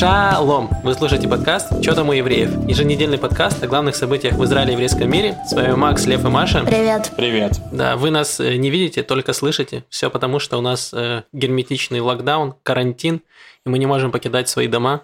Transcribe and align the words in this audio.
Шалом! 0.00 0.70
Вы 0.82 0.94
слушаете 0.94 1.28
подкаст 1.28 1.82
«Чё 1.82 1.94
там 1.94 2.08
у 2.08 2.12
евреев?» 2.12 2.66
Еженедельный 2.66 3.18
подкаст 3.18 3.62
о 3.62 3.66
главных 3.66 3.94
событиях 3.94 4.32
в 4.32 4.42
Израиле 4.44 4.70
и 4.70 4.72
еврейском 4.72 5.10
мире. 5.10 5.36
С 5.46 5.52
вами 5.52 5.74
Макс, 5.74 6.06
Лев 6.06 6.24
и 6.24 6.28
Маша. 6.28 6.64
Привет. 6.64 7.12
Привет. 7.18 7.60
Да, 7.70 7.98
вы 7.98 8.10
нас 8.10 8.40
э, 8.40 8.56
не 8.56 8.70
видите, 8.70 9.02
только 9.02 9.34
слышите. 9.34 9.84
Все 9.90 10.08
потому, 10.08 10.38
что 10.38 10.56
у 10.56 10.62
нас 10.62 10.94
э, 10.94 11.24
герметичный 11.34 12.00
локдаун, 12.00 12.54
карантин, 12.62 13.20
и 13.66 13.68
мы 13.68 13.78
не 13.78 13.84
можем 13.84 14.10
покидать 14.10 14.48
свои 14.48 14.68
дома, 14.68 15.02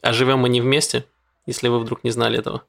а 0.00 0.14
живем 0.14 0.38
мы 0.38 0.48
не 0.48 0.62
вместе, 0.62 1.04
если 1.44 1.68
вы 1.68 1.78
вдруг 1.78 2.02
не 2.02 2.10
знали 2.10 2.38
этого. 2.38 2.62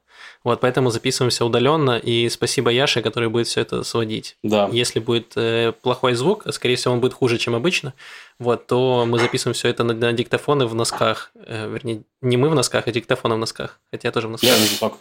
Вот, 0.44 0.60
поэтому 0.60 0.90
записываемся 0.90 1.46
удаленно, 1.46 1.96
и 1.98 2.28
спасибо 2.28 2.70
Яше, 2.70 3.00
который 3.00 3.30
будет 3.30 3.46
все 3.46 3.62
это 3.62 3.84
сводить. 3.84 4.36
Да. 4.42 4.68
Если 4.70 4.98
будет 5.00 5.32
э, 5.36 5.72
плохой 5.80 6.12
звук, 6.12 6.44
скорее 6.50 6.76
всего 6.76 6.92
он 6.92 7.00
будет 7.00 7.14
хуже, 7.14 7.38
чем 7.38 7.54
обычно, 7.54 7.94
вот, 8.40 8.66
то 8.66 9.04
мы 9.06 9.18
записываем 9.18 9.54
все 9.54 9.68
это 9.68 9.84
на, 9.84 9.92
на 9.92 10.14
диктофоны 10.14 10.64
в 10.66 10.74
носках. 10.74 11.30
Э, 11.34 11.68
вернее, 11.68 12.04
не 12.22 12.38
мы 12.38 12.48
в 12.48 12.54
носках, 12.54 12.86
а 12.86 12.90
диктофоны 12.90 13.34
в 13.34 13.38
носках. 13.38 13.78
Хотя 13.90 14.08
я 14.08 14.12
тоже 14.12 14.28
в 14.28 14.30
носках. 14.30 14.50
Я 14.50 14.56
носок. 14.58 14.94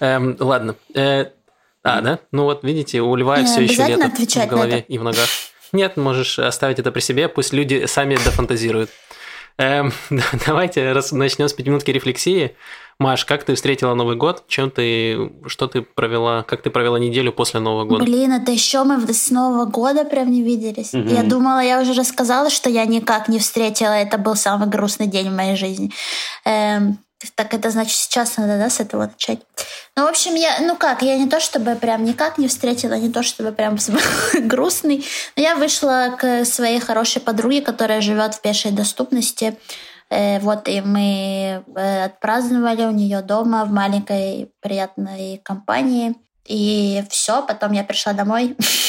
Эм, 0.00 0.36
ладно. 0.38 0.76
Э, 0.94 1.30
а, 1.82 2.02
да? 2.02 2.18
Ну 2.30 2.44
вот, 2.44 2.62
видите, 2.62 3.00
у 3.00 3.16
Льва 3.16 3.38
Не 3.38 3.46
все 3.46 3.62
еще 3.62 3.86
лето 3.86 4.10
в 4.10 4.36
на 4.36 4.46
голове 4.46 4.84
и 4.86 4.98
в 4.98 5.02
ногах. 5.02 5.28
Нет, 5.72 5.96
можешь 5.96 6.38
оставить 6.38 6.78
это 6.78 6.92
при 6.92 7.00
себе, 7.00 7.28
пусть 7.28 7.54
люди 7.54 7.86
сами 7.86 8.16
дофантазируют. 8.16 8.90
Эм, 9.56 9.90
давайте 10.46 10.92
раз 10.92 11.10
начнем 11.10 11.48
с 11.48 11.54
пятиминутки 11.54 11.90
рефлексии. 11.90 12.54
Маш, 12.98 13.24
как 13.24 13.44
ты 13.44 13.54
встретила 13.54 13.94
Новый 13.94 14.16
год? 14.16 14.44
Чем 14.46 14.70
ты, 14.70 15.32
что 15.46 15.66
ты 15.66 15.82
провела, 15.82 16.42
как 16.42 16.62
ты 16.62 16.70
провела 16.70 16.98
неделю 16.98 17.32
после 17.32 17.60
Нового 17.60 17.84
года? 17.84 18.04
Блин, 18.04 18.32
это 18.32 18.52
еще 18.52 18.84
мы 18.84 19.00
с 19.12 19.30
Нового 19.30 19.64
года 19.64 20.04
прям 20.04 20.30
не 20.30 20.42
виделись. 20.42 20.92
Мгм. 20.92 21.08
Я 21.08 21.22
думала, 21.22 21.60
я 21.60 21.80
уже 21.80 21.92
рассказала, 21.94 22.50
что 22.50 22.70
я 22.70 22.84
никак 22.84 23.28
не 23.28 23.38
встретила. 23.38 23.92
Это 23.92 24.18
был 24.18 24.36
самый 24.36 24.68
грустный 24.68 25.06
день 25.06 25.30
в 25.30 25.34
моей 25.34 25.56
жизни. 25.56 25.90
Эм, 26.44 26.98
так 27.34 27.54
это 27.54 27.70
значит 27.70 27.96
сейчас 27.96 28.36
надо, 28.36 28.58
да, 28.58 28.70
с 28.70 28.80
этого 28.80 29.06
начать. 29.06 29.40
Ну, 29.96 30.04
в 30.04 30.08
общем, 30.08 30.34
я, 30.34 30.58
ну 30.60 30.76
как, 30.76 31.02
я 31.02 31.16
не 31.16 31.28
то 31.28 31.40
чтобы 31.40 31.74
прям 31.74 32.04
никак 32.04 32.38
не 32.38 32.48
встретила, 32.48 32.94
не 32.94 33.10
то 33.10 33.22
чтобы 33.22 33.52
прям 33.52 33.76
грустный, 34.34 35.04
но 35.36 35.42
я 35.42 35.56
вышла 35.56 36.16
к 36.18 36.44
своей 36.44 36.80
хорошей 36.80 37.22
подруге, 37.22 37.60
которая 37.60 38.00
живет 38.00 38.34
в 38.34 38.40
пешей 38.40 38.72
доступности. 38.72 39.56
Э, 40.10 40.38
Вот, 40.40 40.68
и 40.68 40.80
мы 40.80 41.64
э, 41.76 42.04
отпраздновали 42.04 42.84
у 42.84 42.90
нее 42.90 43.22
дома 43.22 43.64
в 43.64 43.72
маленькой 43.72 44.52
приятной 44.60 45.38
компании. 45.38 46.14
И 46.46 47.02
все, 47.10 47.42
потом 47.46 47.72
я 47.72 47.84
пришла 47.84 48.12
домой. 48.12 48.56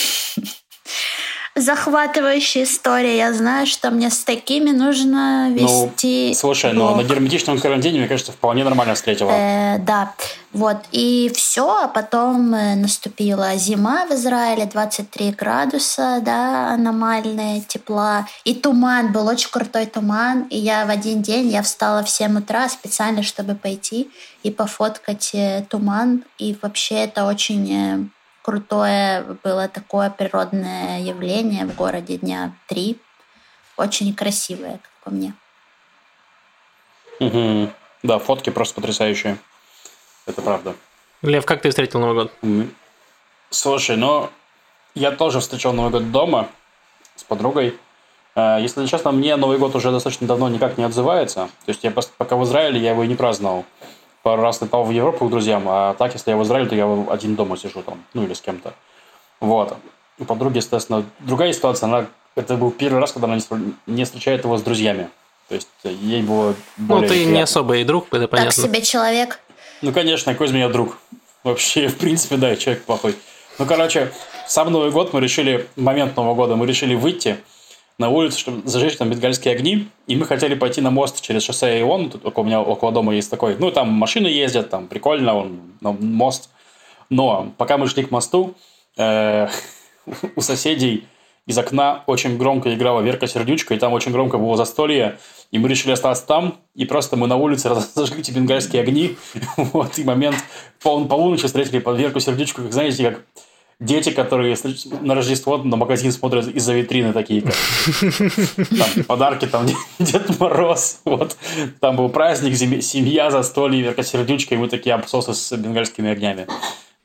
Захватывающая 1.57 2.63
история. 2.63 3.15
Я 3.15 3.31
знаю, 3.33 3.65
что 3.65 3.89
мне 3.89 4.09
с 4.09 4.25
такими 4.25 4.71
нужно 4.71 5.47
Ну, 5.49 5.85
вести. 5.85 6.33
Слушай, 6.33 6.73
но 6.73 6.89
блог. 6.89 6.97
на 6.97 7.07
герметичном 7.07 7.59
карантине, 7.59 7.99
мне 7.99 8.07
кажется, 8.09 8.33
вполне 8.33 8.65
нормально 8.65 8.93
встретила. 8.93 9.31
Э, 9.31 9.77
да, 9.79 10.13
вот, 10.51 10.77
и 10.91 11.31
все, 11.33 11.83
а 11.83 11.87
потом 11.87 12.53
э, 12.53 12.75
наступила 12.75 13.55
зима 13.55 14.05
в 14.05 14.11
Израиле, 14.11 14.65
23 14.65 15.31
градуса, 15.31 16.19
да, 16.21 16.71
аномальная 16.73 17.61
тепла, 17.61 18.27
и 18.43 18.53
туман, 18.53 19.13
был 19.13 19.27
очень 19.27 19.49
крутой 19.49 19.85
туман, 19.85 20.43
и 20.49 20.57
я 20.57 20.85
в 20.85 20.89
один 20.89 21.21
день, 21.21 21.47
я 21.47 21.61
встала 21.61 22.03
в 22.03 22.09
7 22.09 22.37
утра 22.37 22.67
специально, 22.67 23.23
чтобы 23.23 23.55
пойти 23.55 24.09
и 24.43 24.51
пофоткать 24.51 25.31
э, 25.33 25.65
туман, 25.69 26.23
и 26.37 26.55
вообще 26.61 26.95
это 26.95 27.25
очень 27.25 27.73
э, 27.73 27.99
крутое 28.45 29.23
было 29.43 29.67
такое 29.67 30.11
природное 30.11 30.99
явление 30.99 31.65
в 31.65 31.75
городе 31.75 32.17
дня 32.17 32.53
три, 32.67 32.99
очень 33.75 34.13
красивое, 34.13 34.73
как 34.73 34.91
по 35.03 35.09
мне. 35.09 35.33
Мгм. 37.19 37.71
Да, 38.03 38.19
фотки 38.19 38.51
просто 38.51 38.75
потрясающие. 38.75 39.39
Это 40.27 40.43
правда. 40.43 40.75
Лев, 41.23 41.43
как 41.43 41.63
ты 41.63 41.69
встретил 41.69 41.99
Новый 41.99 42.15
год? 42.15 42.33
М. 42.43 42.71
Слушай, 43.49 43.97
ну, 43.97 44.29
я 44.93 45.09
тоже 45.09 45.39
встречал 45.39 45.73
Новый 45.73 45.91
год 45.91 46.11
дома 46.11 46.47
с 47.15 47.23
подругой. 47.23 47.75
Э, 48.35 48.59
Если 48.61 48.85
честно, 48.85 49.11
мне 49.11 49.37
Новый 49.37 49.57
год 49.57 49.73
уже 49.73 49.89
достаточно 49.89 50.27
давно 50.27 50.49
никак 50.49 50.77
не 50.77 50.83
отзывается. 50.83 51.49
То 51.65 51.69
есть 51.69 51.83
я 51.83 51.89
пока 51.89 52.35
в 52.35 52.43
Израиле, 52.43 52.79
я 52.79 52.91
его 52.91 53.03
и 53.03 53.07
не 53.07 53.15
праздновал. 53.15 53.65
Пару 54.25 54.41
раз 54.41 54.59
летал 54.59 54.83
в 54.85 54.89
Европу 54.89 55.27
к 55.27 55.29
друзьям, 55.29 55.65
а 55.67 55.93
так, 55.93 56.13
если 56.13 56.31
я 56.31 56.37
в 56.37 56.41
Израиле, 56.41 56.67
то 56.67 56.73
я 56.73 57.05
один 57.11 57.35
дома 57.35 57.55
сижу 57.57 57.83
там, 57.83 58.03
ну 58.15 58.23
или 58.23 58.33
с 58.33 58.41
кем-то. 58.41 58.73
Вот. 59.39 59.77
У 60.17 60.25
подруги, 60.25 60.57
естественно, 60.57 61.05
другая 61.19 61.53
ситуация. 61.53 61.85
Она, 61.85 62.07
это 62.35 62.55
был 62.55 62.71
первый 62.71 62.99
раз, 62.99 63.11
когда 63.11 63.27
она 63.27 63.35
не 63.35 63.41
встр- 63.41 63.73
не 63.85 64.03
встречает 64.03 64.43
его 64.43 64.57
с 64.57 64.63
друзьями. 64.63 65.09
То 65.47 65.53
есть 65.53 65.67
ей 65.83 66.23
было 66.23 66.55
Ну, 66.77 66.85
более 66.87 67.07
ты 67.07 67.17
не 67.19 67.23
приятно. 67.25 67.43
особо 67.43 67.77
и 67.77 67.83
друг, 67.83 68.07
это 68.07 68.21
Так 68.21 68.31
понятно. 68.31 68.63
себе 68.63 68.81
человек. 68.81 69.39
Ну, 69.83 69.91
конечно, 69.93 70.31
какой 70.31 70.47
из 70.47 70.53
меня 70.53 70.69
друг. 70.69 70.97
Вообще, 71.43 71.87
в 71.87 71.97
принципе, 71.99 72.37
да, 72.37 72.55
человек 72.55 72.83
плохой. 72.83 73.15
Ну, 73.59 73.67
короче, 73.67 74.11
сам 74.47 74.71
Новый 74.71 74.89
год 74.89 75.13
мы 75.13 75.21
решили, 75.21 75.67
в 75.75 75.81
момент 75.83 76.15
Нового 76.17 76.33
года 76.33 76.55
мы 76.55 76.65
решили 76.65 76.95
выйти 76.95 77.37
на 77.97 78.09
улицу, 78.09 78.39
чтобы 78.39 78.67
зажечь 78.67 78.97
там 78.97 79.09
бенгальские 79.09 79.55
огни, 79.55 79.87
и 80.07 80.15
мы 80.15 80.25
хотели 80.25 80.55
пойти 80.55 80.81
на 80.81 80.91
мост 80.91 81.21
через 81.21 81.43
шоссе 81.43 81.79
Ион, 81.81 82.09
тут 82.09 82.25
около 82.25 82.43
меня, 82.43 82.61
около 82.61 82.91
дома 82.91 83.15
есть 83.15 83.31
такой, 83.31 83.55
ну, 83.57 83.71
там 83.71 83.89
машины 83.89 84.27
ездят, 84.27 84.69
там 84.69 84.87
прикольно, 84.87 85.35
он, 85.35 85.59
ну, 85.81 85.93
мост. 85.93 86.49
Но 87.09 87.53
пока 87.57 87.77
мы 87.77 87.87
шли 87.87 88.03
к 88.03 88.11
мосту, 88.11 88.55
э, 88.97 89.47
у 90.35 90.41
соседей 90.41 91.05
из 91.47 91.57
окна 91.57 92.03
очень 92.07 92.37
громко 92.37 92.73
играла 92.73 93.01
Верка 93.01 93.27
Сердючка, 93.27 93.75
и 93.75 93.77
там 93.77 93.93
очень 93.93 94.11
громко 94.11 94.37
было 94.37 94.57
застолье, 94.57 95.19
и 95.51 95.59
мы 95.59 95.69
решили 95.69 95.91
остаться 95.91 96.25
там, 96.25 96.57
и 96.73 96.85
просто 96.85 97.15
мы 97.15 97.27
на 97.27 97.37
улице 97.37 97.69
разожгли 97.95 98.19
эти 98.19 98.31
бенгальские 98.31 98.81
огни, 98.81 99.15
вот, 99.57 99.97
и 99.97 100.03
момент 100.03 100.37
пол, 100.81 101.05
полуночи 101.05 101.45
встретили 101.45 101.79
под 101.79 101.97
Верку 101.97 102.19
Сердючку, 102.19 102.63
как, 102.63 102.73
знаете, 102.73 103.11
как 103.11 103.21
дети, 103.79 104.09
которые 104.11 104.55
на 105.01 105.15
Рождество 105.15 105.57
на 105.57 105.75
магазин 105.75 106.11
смотрят 106.11 106.47
из-за 106.47 106.73
витрины 106.73 107.13
такие, 107.13 107.41
как 107.41 107.53
там 108.69 109.03
подарки, 109.05 109.45
там 109.47 109.67
Дед 109.99 110.39
Мороз, 110.39 111.01
вот, 111.05 111.35
там 111.79 111.95
был 111.95 112.09
праздник, 112.09 112.55
семья, 112.83 113.31
застолье, 113.31 113.81
Верка 113.81 114.03
Сердючка, 114.03 114.55
и 114.55 114.57
мы 114.57 114.69
такие 114.69 114.95
обсосы 114.95 115.33
с 115.33 115.55
бенгальскими 115.57 116.11
огнями, 116.11 116.47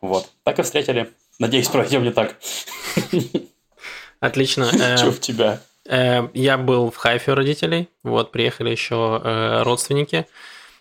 вот, 0.01 0.31
так 0.45 0.59
и 0.59 0.63
встретили. 0.63 1.11
Надеюсь, 1.39 1.69
пройдем 1.69 2.03
не 2.05 2.11
так. 2.13 2.37
Отлично. 4.21 4.69
Э, 4.81 4.97
Что 4.97 5.11
в 5.13 5.21
тебя? 5.21 5.61
Э, 5.87 6.29
Я 6.35 6.59
был 6.59 6.91
в 6.91 6.97
Хайфе 6.97 7.33
у 7.33 7.35
родителей, 7.35 7.89
вот, 8.03 8.31
приехали 8.33 8.71
еще 8.71 9.21
э, 9.25 9.63
родственники, 9.63 10.27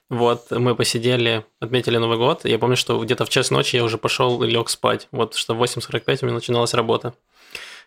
вот, 0.10 0.52
мы 0.52 0.76
посидели, 0.76 1.46
отметили 1.60 1.98
Новый 1.98 2.18
год, 2.18 2.46
я 2.46 2.58
помню, 2.60 2.76
что 2.76 3.00
где-то 3.04 3.26
в 3.26 3.30
час 3.30 3.52
ночи 3.52 3.76
я 3.76 3.84
уже 3.84 3.98
пошел 3.98 4.42
и 4.44 4.48
лег 4.50 4.70
спать, 4.70 5.08
вот, 5.12 5.36
что 5.36 5.54
в 5.54 5.64
8.45 5.64 6.20
у 6.22 6.26
меня 6.26 6.36
начиналась 6.36 6.74
работа, 6.74 7.14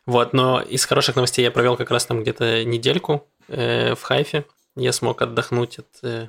вот, 0.07 0.33
но 0.33 0.61
из 0.61 0.85
хороших 0.85 1.17
новостей 1.17 1.45
я 1.45 1.51
провел 1.51 1.77
как 1.77 1.91
раз 1.91 2.07
там 2.07 2.23
где-то 2.23 2.65
недельку 2.65 3.27
э, 3.49 3.95
в 3.95 4.03
Хайфе, 4.03 4.45
я 4.77 4.93
смог 4.93 5.21
отдохнуть 5.23 5.79
от, 5.79 5.87
э, 6.03 6.29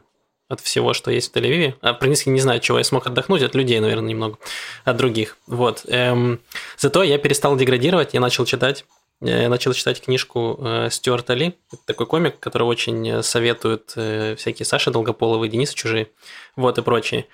от 0.50 0.60
всего, 0.60 0.94
что 0.94 1.12
есть 1.12 1.32
в 1.32 1.38
Тель-Авиве. 1.38 1.76
А, 1.82 1.94
в 1.94 2.00
принципе, 2.00 2.32
не 2.32 2.40
знаю, 2.40 2.60
чего 2.60 2.78
я 2.78 2.84
смог 2.84 3.08
отдохнуть, 3.08 3.42
от 3.42 3.56
людей, 3.56 3.80
наверное, 3.80 4.10
немного, 4.10 4.38
от 4.84 4.98
других. 4.98 5.38
Вот. 5.48 5.84
Эм, 5.88 6.40
зато 6.78 7.04
я 7.04 7.18
перестал 7.18 7.56
деградировать, 7.56 8.14
я 8.14 8.20
начал 8.20 8.46
читать. 8.46 8.86
Я 9.26 9.48
начал 9.48 9.72
читать 9.72 10.02
книжку 10.02 10.60
э, 10.60 10.90
Стюарта 10.92 11.34
Ли. 11.34 11.56
Это 11.72 11.82
такой 11.86 12.08
комик, 12.08 12.40
который 12.40 12.64
очень 12.64 13.10
э, 13.10 13.24
советуют 13.24 13.94
э, 13.96 14.36
всякие 14.36 14.66
Саши 14.66 14.92
Долгополовы, 14.92 15.48
Денисы 15.48 15.74
Чужие, 15.74 16.10
вот 16.58 16.78
и 16.78 16.82
прочие. 16.82 17.28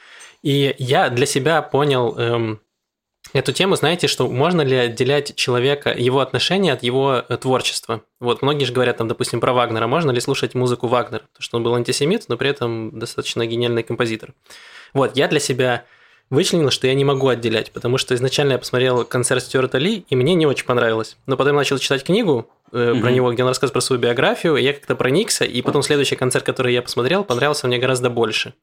И 0.44 0.76
я 0.78 1.10
для 1.10 1.26
себя 1.26 1.64
понял 1.64 2.16
эм, 2.16 2.62
эту 3.34 3.54
тему, 3.54 3.76
знаете, 3.76 4.08
что 4.08 4.28
можно 4.28 4.62
ли 4.62 4.78
отделять 4.78 5.36
человека, 5.36 5.92
его 5.92 6.20
отношения 6.20 6.74
от 6.74 6.84
его 6.84 7.24
э, 7.28 7.38
творчества. 7.38 8.04
Вот 8.20 8.44
многие 8.44 8.66
же 8.66 8.74
говорят, 8.74 8.98
там, 8.98 9.08
допустим, 9.08 9.42
про 9.42 9.54
Вагнера. 9.54 9.88
Можно 9.88 10.12
ли 10.12 10.22
слушать 10.22 10.54
музыку 10.54 10.86
Вагнера? 10.86 11.24
Потому 11.34 11.42
что 11.42 11.58
он 11.58 11.64
был 11.64 11.74
антисемит, 11.74 12.26
но 12.28 12.38
при 12.38 12.52
этом 12.52 13.00
достаточно 13.00 13.48
гениальный 13.48 13.82
композитор. 13.82 14.36
Вот, 14.94 15.18
я 15.18 15.28
для 15.28 15.40
себя 15.40 15.86
вычленил, 16.30 16.70
что 16.72 16.88
я 16.88 16.94
не 16.94 17.06
могу 17.06 17.28
отделять, 17.28 17.72
потому 17.72 17.98
что 17.98 18.14
изначально 18.16 18.54
я 18.54 18.58
посмотрел 18.60 19.04
концерт 19.06 19.44
Стюарта 19.44 19.78
Ли, 19.78 20.06
и 20.10 20.16
мне 20.16 20.36
не 20.36 20.46
очень 20.46 20.66
понравилось. 20.66 21.18
Но 21.26 21.38
потом 21.38 21.54
я 21.54 21.60
начал 21.60 21.78
читать 21.80 22.04
книгу 22.04 22.48
э, 22.72 22.92
про 22.92 22.94
Мгм. 22.94 23.14
него, 23.14 23.34
где 23.34 23.44
он 23.44 23.50
рассказывает 23.50 23.74
про 23.74 23.82
свою 23.82 24.02
биографию, 24.02 24.56
и 24.58 24.64
я 24.64 24.74
как-то 24.74 24.96
проникся, 24.96 25.46
и 25.46 25.62
потом 25.62 25.82
следующий 25.82 26.16
концерт, 26.16 26.46
который 26.46 26.74
я 26.74 26.82
посмотрел, 26.82 27.24
понравился 27.24 27.68
мне 27.68 27.80
гораздо 27.80 28.10
больше. 28.10 28.54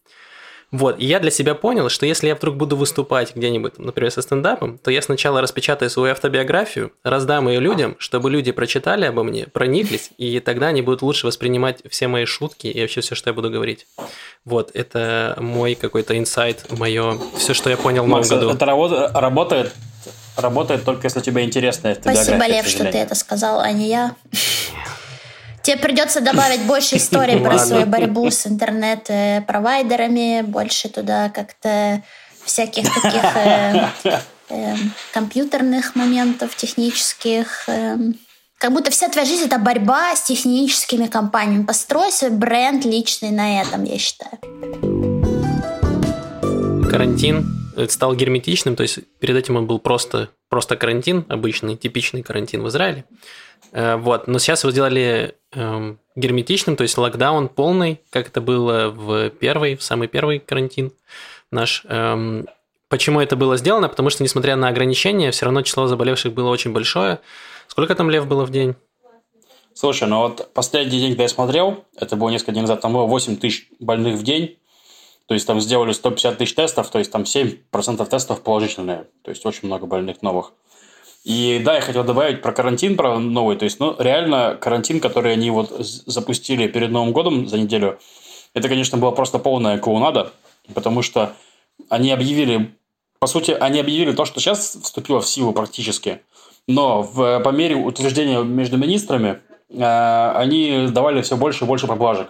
Вот, 0.72 0.98
и 0.98 1.06
я 1.06 1.20
для 1.20 1.30
себя 1.30 1.54
понял, 1.54 1.88
что 1.88 2.06
если 2.06 2.26
я 2.26 2.34
вдруг 2.34 2.56
буду 2.56 2.76
выступать 2.76 3.36
где-нибудь, 3.36 3.78
например, 3.78 4.10
со 4.10 4.20
стендапом, 4.20 4.78
то 4.78 4.90
я 4.90 5.00
сначала 5.00 5.40
распечатаю 5.40 5.90
свою 5.90 6.12
автобиографию, 6.12 6.92
раздам 7.04 7.48
ее 7.48 7.60
людям, 7.60 7.94
чтобы 7.98 8.30
люди 8.30 8.50
прочитали 8.50 9.04
обо 9.04 9.22
мне, 9.22 9.46
прониклись, 9.46 10.10
и 10.18 10.40
тогда 10.40 10.68
они 10.68 10.82
будут 10.82 11.02
лучше 11.02 11.26
воспринимать 11.26 11.82
все 11.88 12.08
мои 12.08 12.24
шутки 12.24 12.66
и 12.66 12.80
вообще 12.80 13.00
все, 13.00 13.14
что 13.14 13.30
я 13.30 13.34
буду 13.34 13.48
говорить. 13.48 13.86
Вот, 14.44 14.70
это 14.74 15.36
мой 15.40 15.76
какой-то 15.76 16.18
инсайт, 16.18 16.66
мое, 16.76 17.16
все, 17.38 17.54
что 17.54 17.70
я 17.70 17.76
понял 17.76 18.02
в 18.02 18.08
новом 18.08 18.20
Макс, 18.20 18.28
году. 18.30 18.50
это 18.50 18.66
работа- 18.66 19.12
работает, 19.14 19.72
работает 20.36 20.84
только 20.84 21.06
если 21.06 21.20
тебе 21.20 21.44
интересно 21.44 21.96
Спасибо, 22.00 22.46
Лев, 22.46 22.66
что 22.66 22.84
ты 22.90 22.98
это 22.98 23.14
сказал, 23.14 23.60
а 23.60 23.70
не 23.70 23.88
я. 23.88 24.16
Тебе 25.66 25.78
придется 25.78 26.20
добавить 26.20 26.60
больше 26.62 26.96
историй 26.98 27.40
про 27.40 27.58
свою 27.58 27.86
борьбу 27.86 28.30
с 28.30 28.46
интернет-провайдерами, 28.46 30.42
больше 30.42 30.88
туда 30.88 31.28
как-то 31.28 32.04
всяких 32.44 32.84
таких 32.94 33.24
э, 33.34 33.88
э, 34.50 34.76
компьютерных 35.12 35.96
моментов, 35.96 36.54
технических. 36.54 37.68
Э, 37.68 37.96
как 38.58 38.72
будто 38.72 38.92
вся 38.92 39.08
твоя 39.08 39.26
жизнь 39.26 39.46
это 39.46 39.58
борьба 39.58 40.14
с 40.14 40.22
техническими 40.22 41.08
компаниями. 41.08 41.64
Построй 41.64 42.12
свой 42.12 42.30
бренд 42.30 42.84
личный 42.84 43.32
на 43.32 43.60
этом, 43.60 43.82
я 43.82 43.98
считаю. 43.98 44.38
Карантин 46.88 47.44
стал 47.88 48.14
герметичным, 48.14 48.76
то 48.76 48.84
есть 48.84 49.00
перед 49.18 49.34
этим 49.34 49.56
он 49.56 49.66
был 49.66 49.80
просто, 49.80 50.28
просто 50.48 50.76
карантин, 50.76 51.26
обычный, 51.28 51.76
типичный 51.76 52.22
карантин 52.22 52.62
в 52.62 52.68
Израиле. 52.68 53.04
Э, 53.72 53.96
вот, 53.96 54.26
но 54.26 54.38
сейчас 54.38 54.62
его 54.62 54.70
сделали 54.70 55.34
эм, 55.56 55.98
герметичным, 56.14 56.76
то 56.76 56.82
есть 56.82 56.96
локдаун 56.96 57.48
полный, 57.48 58.00
как 58.10 58.28
это 58.28 58.40
было 58.40 58.88
в 58.88 59.30
первый, 59.30 59.76
в 59.76 59.82
самый 59.82 60.06
первый 60.06 60.38
карантин 60.38 60.92
наш. 61.50 61.82
Эм, 61.88 62.46
почему 62.88 63.20
это 63.20 63.34
было 63.34 63.56
сделано? 63.56 63.88
Потому 63.88 64.10
что, 64.10 64.22
несмотря 64.22 64.56
на 64.56 64.68
ограничения, 64.68 65.30
все 65.32 65.46
равно 65.46 65.62
число 65.62 65.86
заболевших 65.86 66.32
было 66.32 66.50
очень 66.50 66.72
большое. 66.72 67.20
Сколько 67.66 67.94
там 67.94 68.10
лев 68.10 68.26
было 68.26 68.44
в 68.44 68.50
день? 68.50 68.74
Слушай, 69.74 70.08
ну 70.08 70.20
вот 70.20 70.48
последний 70.54 71.00
день, 71.00 71.10
когда 71.10 71.24
я 71.24 71.28
смотрел, 71.28 71.84
это 71.96 72.16
было 72.16 72.30
несколько 72.30 72.52
дней 72.52 72.62
назад, 72.62 72.80
там 72.80 72.92
было 72.92 73.04
8 73.04 73.36
тысяч 73.36 73.68
больных 73.78 74.14
в 74.16 74.22
день. 74.22 74.58
То 75.26 75.34
есть 75.34 75.46
там 75.46 75.60
сделали 75.60 75.92
150 75.92 76.38
тысяч 76.38 76.54
тестов, 76.54 76.88
то 76.88 76.98
есть 76.98 77.10
там 77.10 77.22
7% 77.22 78.06
тестов 78.08 78.42
положительные. 78.42 79.08
То 79.22 79.30
есть 79.32 79.44
очень 79.44 79.66
много 79.66 79.86
больных 79.86 80.22
новых. 80.22 80.52
И 81.26 81.60
да, 81.64 81.74
я 81.74 81.80
хотел 81.80 82.04
добавить 82.04 82.40
про 82.40 82.52
карантин, 82.52 82.96
про 82.96 83.18
новый. 83.18 83.56
То 83.56 83.64
есть, 83.64 83.80
ну, 83.80 83.96
реально, 83.98 84.56
карантин, 84.60 85.00
который 85.00 85.32
они 85.32 85.50
вот 85.50 85.70
запустили 85.76 86.68
перед 86.68 86.92
Новым 86.92 87.12
годом 87.12 87.48
за 87.48 87.58
неделю, 87.58 87.98
это, 88.54 88.68
конечно, 88.68 88.96
была 88.96 89.10
просто 89.10 89.40
полная 89.40 89.76
клоунада, 89.78 90.30
потому 90.72 91.02
что 91.02 91.32
они 91.88 92.12
объявили, 92.12 92.76
по 93.18 93.26
сути, 93.26 93.50
они 93.50 93.80
объявили 93.80 94.12
то, 94.12 94.24
что 94.24 94.38
сейчас 94.38 94.78
вступило 94.80 95.20
в 95.20 95.26
силу 95.26 95.52
практически, 95.52 96.20
но 96.68 97.02
в, 97.02 97.40
по 97.40 97.48
мере 97.48 97.74
утверждения 97.74 98.44
между 98.44 98.76
министрами 98.76 99.40
э, 99.68 100.32
они 100.36 100.86
давали 100.92 101.22
все 101.22 101.36
больше 101.36 101.64
и 101.64 101.66
больше 101.66 101.88
поблажек. 101.88 102.28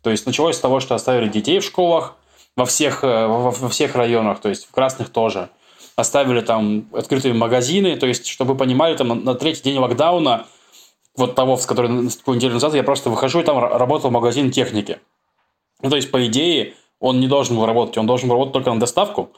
То 0.00 0.08
есть 0.08 0.24
началось 0.24 0.56
с 0.56 0.60
того, 0.60 0.80
что 0.80 0.94
оставили 0.94 1.28
детей 1.28 1.58
в 1.58 1.64
школах 1.64 2.16
во 2.56 2.64
всех, 2.64 3.04
э, 3.04 3.26
во, 3.26 3.50
во 3.50 3.68
всех 3.68 3.96
районах, 3.96 4.40
то 4.40 4.48
есть 4.48 4.66
в 4.66 4.70
красных 4.70 5.10
тоже– 5.10 5.50
оставили 6.00 6.40
там 6.40 6.88
открытые 6.92 7.34
магазины, 7.34 7.96
то 7.96 8.06
есть, 8.06 8.26
чтобы 8.26 8.52
вы 8.52 8.58
понимали, 8.58 8.96
там 8.96 9.24
на 9.24 9.34
третий 9.34 9.62
день 9.62 9.78
локдауна, 9.78 10.46
вот 11.16 11.34
того, 11.34 11.56
с 11.56 11.66
который 11.66 11.90
наступил 11.90 12.34
неделю 12.34 12.54
назад, 12.54 12.74
я 12.74 12.82
просто 12.82 13.10
выхожу, 13.10 13.40
и 13.40 13.44
там 13.44 13.58
работал 13.58 14.10
магазин 14.10 14.50
техники. 14.50 14.98
Ну, 15.82 15.90
то 15.90 15.96
есть, 15.96 16.10
по 16.10 16.26
идее, 16.26 16.74
он 16.98 17.20
не 17.20 17.28
должен 17.28 17.56
был 17.56 17.66
работать, 17.66 17.96
он 17.98 18.06
должен 18.06 18.28
был 18.28 18.34
работать 18.34 18.52
только 18.52 18.72
на 18.72 18.80
доставку, 18.80 19.30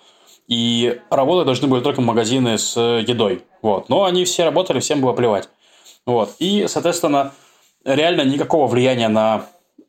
и 0.48 1.00
работать 1.10 1.46
должны 1.46 1.68
были 1.68 1.82
только 1.82 2.00
магазины 2.00 2.58
с 2.58 2.76
едой. 2.78 3.42
Вот. 3.62 3.88
Но 3.88 4.04
они 4.04 4.24
все 4.24 4.44
работали, 4.44 4.80
всем 4.80 5.00
было 5.00 5.12
плевать. 5.12 5.48
Вот. 6.04 6.34
И, 6.40 6.66
соответственно, 6.68 7.32
реально 7.84 8.22
никакого 8.22 8.66
влияния 8.66 9.08
на 9.08 9.46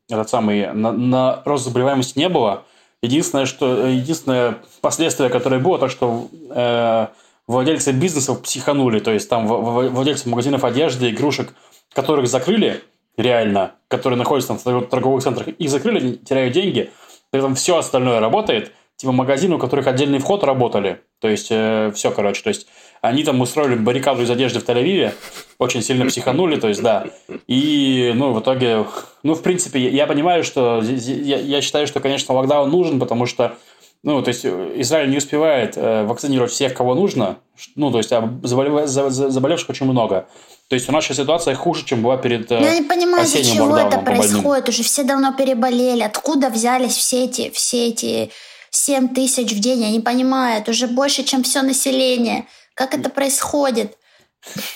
этот 0.10 0.30
самый, 0.30 0.72
на, 0.74 0.92
на 0.92 1.42
рост 1.46 1.66
заболеваемости 1.66 2.20
не 2.20 2.30
было. 2.30 2.64
Единственное, 3.04 3.46
что, 3.46 3.86
единственное 3.86 4.60
последствие, 4.80 5.30
которое 5.30 5.60
было, 5.60 5.78
то, 5.78 5.90
что 5.90 6.30
э, 6.50 7.08
владельцы 7.48 7.92
бизнесов 7.92 8.42
психанули, 8.42 9.00
то 9.00 9.12
есть 9.12 9.30
там 9.30 9.46
владельцы 9.46 10.30
магазинов 10.30 10.64
одежды, 10.64 11.10
игрушек, 11.10 11.54
которых 11.94 12.30
закрыли 12.30 12.82
реально, 13.18 13.74
которые 13.90 14.18
находятся 14.18 14.56
там 14.56 14.58
в 14.58 14.86
торговых 14.88 15.22
центрах, 15.22 15.50
их 15.50 15.70
закрыли, 15.70 16.14
теряют 16.14 16.54
деньги, 16.54 16.92
при 17.30 17.40
этом 17.40 17.56
все 17.56 17.78
остальное 17.78 18.22
работает, 18.22 18.72
типа 18.96 19.12
магазины, 19.12 19.56
у 19.56 19.60
которых 19.60 19.88
отдельный 19.88 20.20
вход 20.20 20.46
работали, 20.46 21.02
то 21.20 21.28
есть 21.28 21.50
э, 21.52 21.92
все, 21.94 22.10
короче, 22.10 22.42
то 22.42 22.48
есть 22.48 22.68
они 23.04 23.26
там 23.26 23.42
устроили 23.42 23.76
баррикаду 23.76 24.24
из 24.24 24.32
одежды 24.32 24.62
в 24.62 24.64
Тель-Авиве, 24.64 25.12
очень 25.60 25.82
сильно 25.82 26.06
психанули, 26.06 26.56
то 26.56 26.70
есть, 26.70 26.82
да. 26.82 27.06
И, 27.48 28.14
ну, 28.16 28.32
в 28.32 28.40
итоге, 28.40 28.86
ну, 29.24 29.34
в 29.34 29.42
принципе, 29.42 29.90
я 29.90 30.08
понимаю, 30.08 30.46
что, 30.46 30.82
я, 30.82 31.38
я 31.38 31.62
считаю, 31.62 31.86
что, 31.86 32.00
конечно, 32.00 32.34
локдаун 32.34 32.70
нужен, 32.70 33.02
потому 33.02 33.26
что, 33.26 33.58
ну, 34.04 34.22
то 34.22 34.30
есть, 34.30 34.46
Израиль 34.46 35.10
не 35.10 35.18
успевает 35.18 35.74
э, 35.76 36.06
вакцинировать 36.06 36.54
всех, 36.54 36.74
кого 36.76 36.96
нужно, 36.96 37.40
ну, 37.76 37.92
то 37.92 37.98
есть, 37.98 38.14
а 38.14 38.34
заболев... 38.42 38.88
заболевших 38.88 39.70
очень 39.72 39.86
много. 39.86 40.26
То 40.70 40.76
есть 40.76 40.88
у 40.88 40.94
нас 40.94 41.04
сейчас 41.04 41.18
ситуация 41.18 41.56
хуже, 41.56 41.84
чем 41.84 42.04
была 42.04 42.16
перед 42.16 42.50
э, 42.54 42.62
Я 42.62 42.80
не 42.80 42.88
понимаю, 42.88 43.26
из-за 43.26 43.44
чего 43.44 43.78
это 43.78 44.00
происходит. 44.00 44.70
Уже 44.70 44.84
все 44.84 45.04
давно 45.04 45.34
переболели. 45.34 46.04
Откуда 46.04 46.50
взялись 46.50 46.94
все 46.94 47.26
эти, 47.26 47.50
все 47.52 47.90
эти 47.90 48.32
7 48.72 49.10
тысяч 49.10 49.52
в 49.52 49.60
день? 49.60 49.82
Я 49.82 49.92
не 49.92 50.00
понимаю. 50.00 50.62
Это 50.62 50.72
уже 50.72 50.88
больше, 50.88 51.24
чем 51.24 51.44
все 51.44 51.62
население. 51.64 52.48
Как 52.74 52.94
это 52.94 53.10
происходит? 53.10 53.98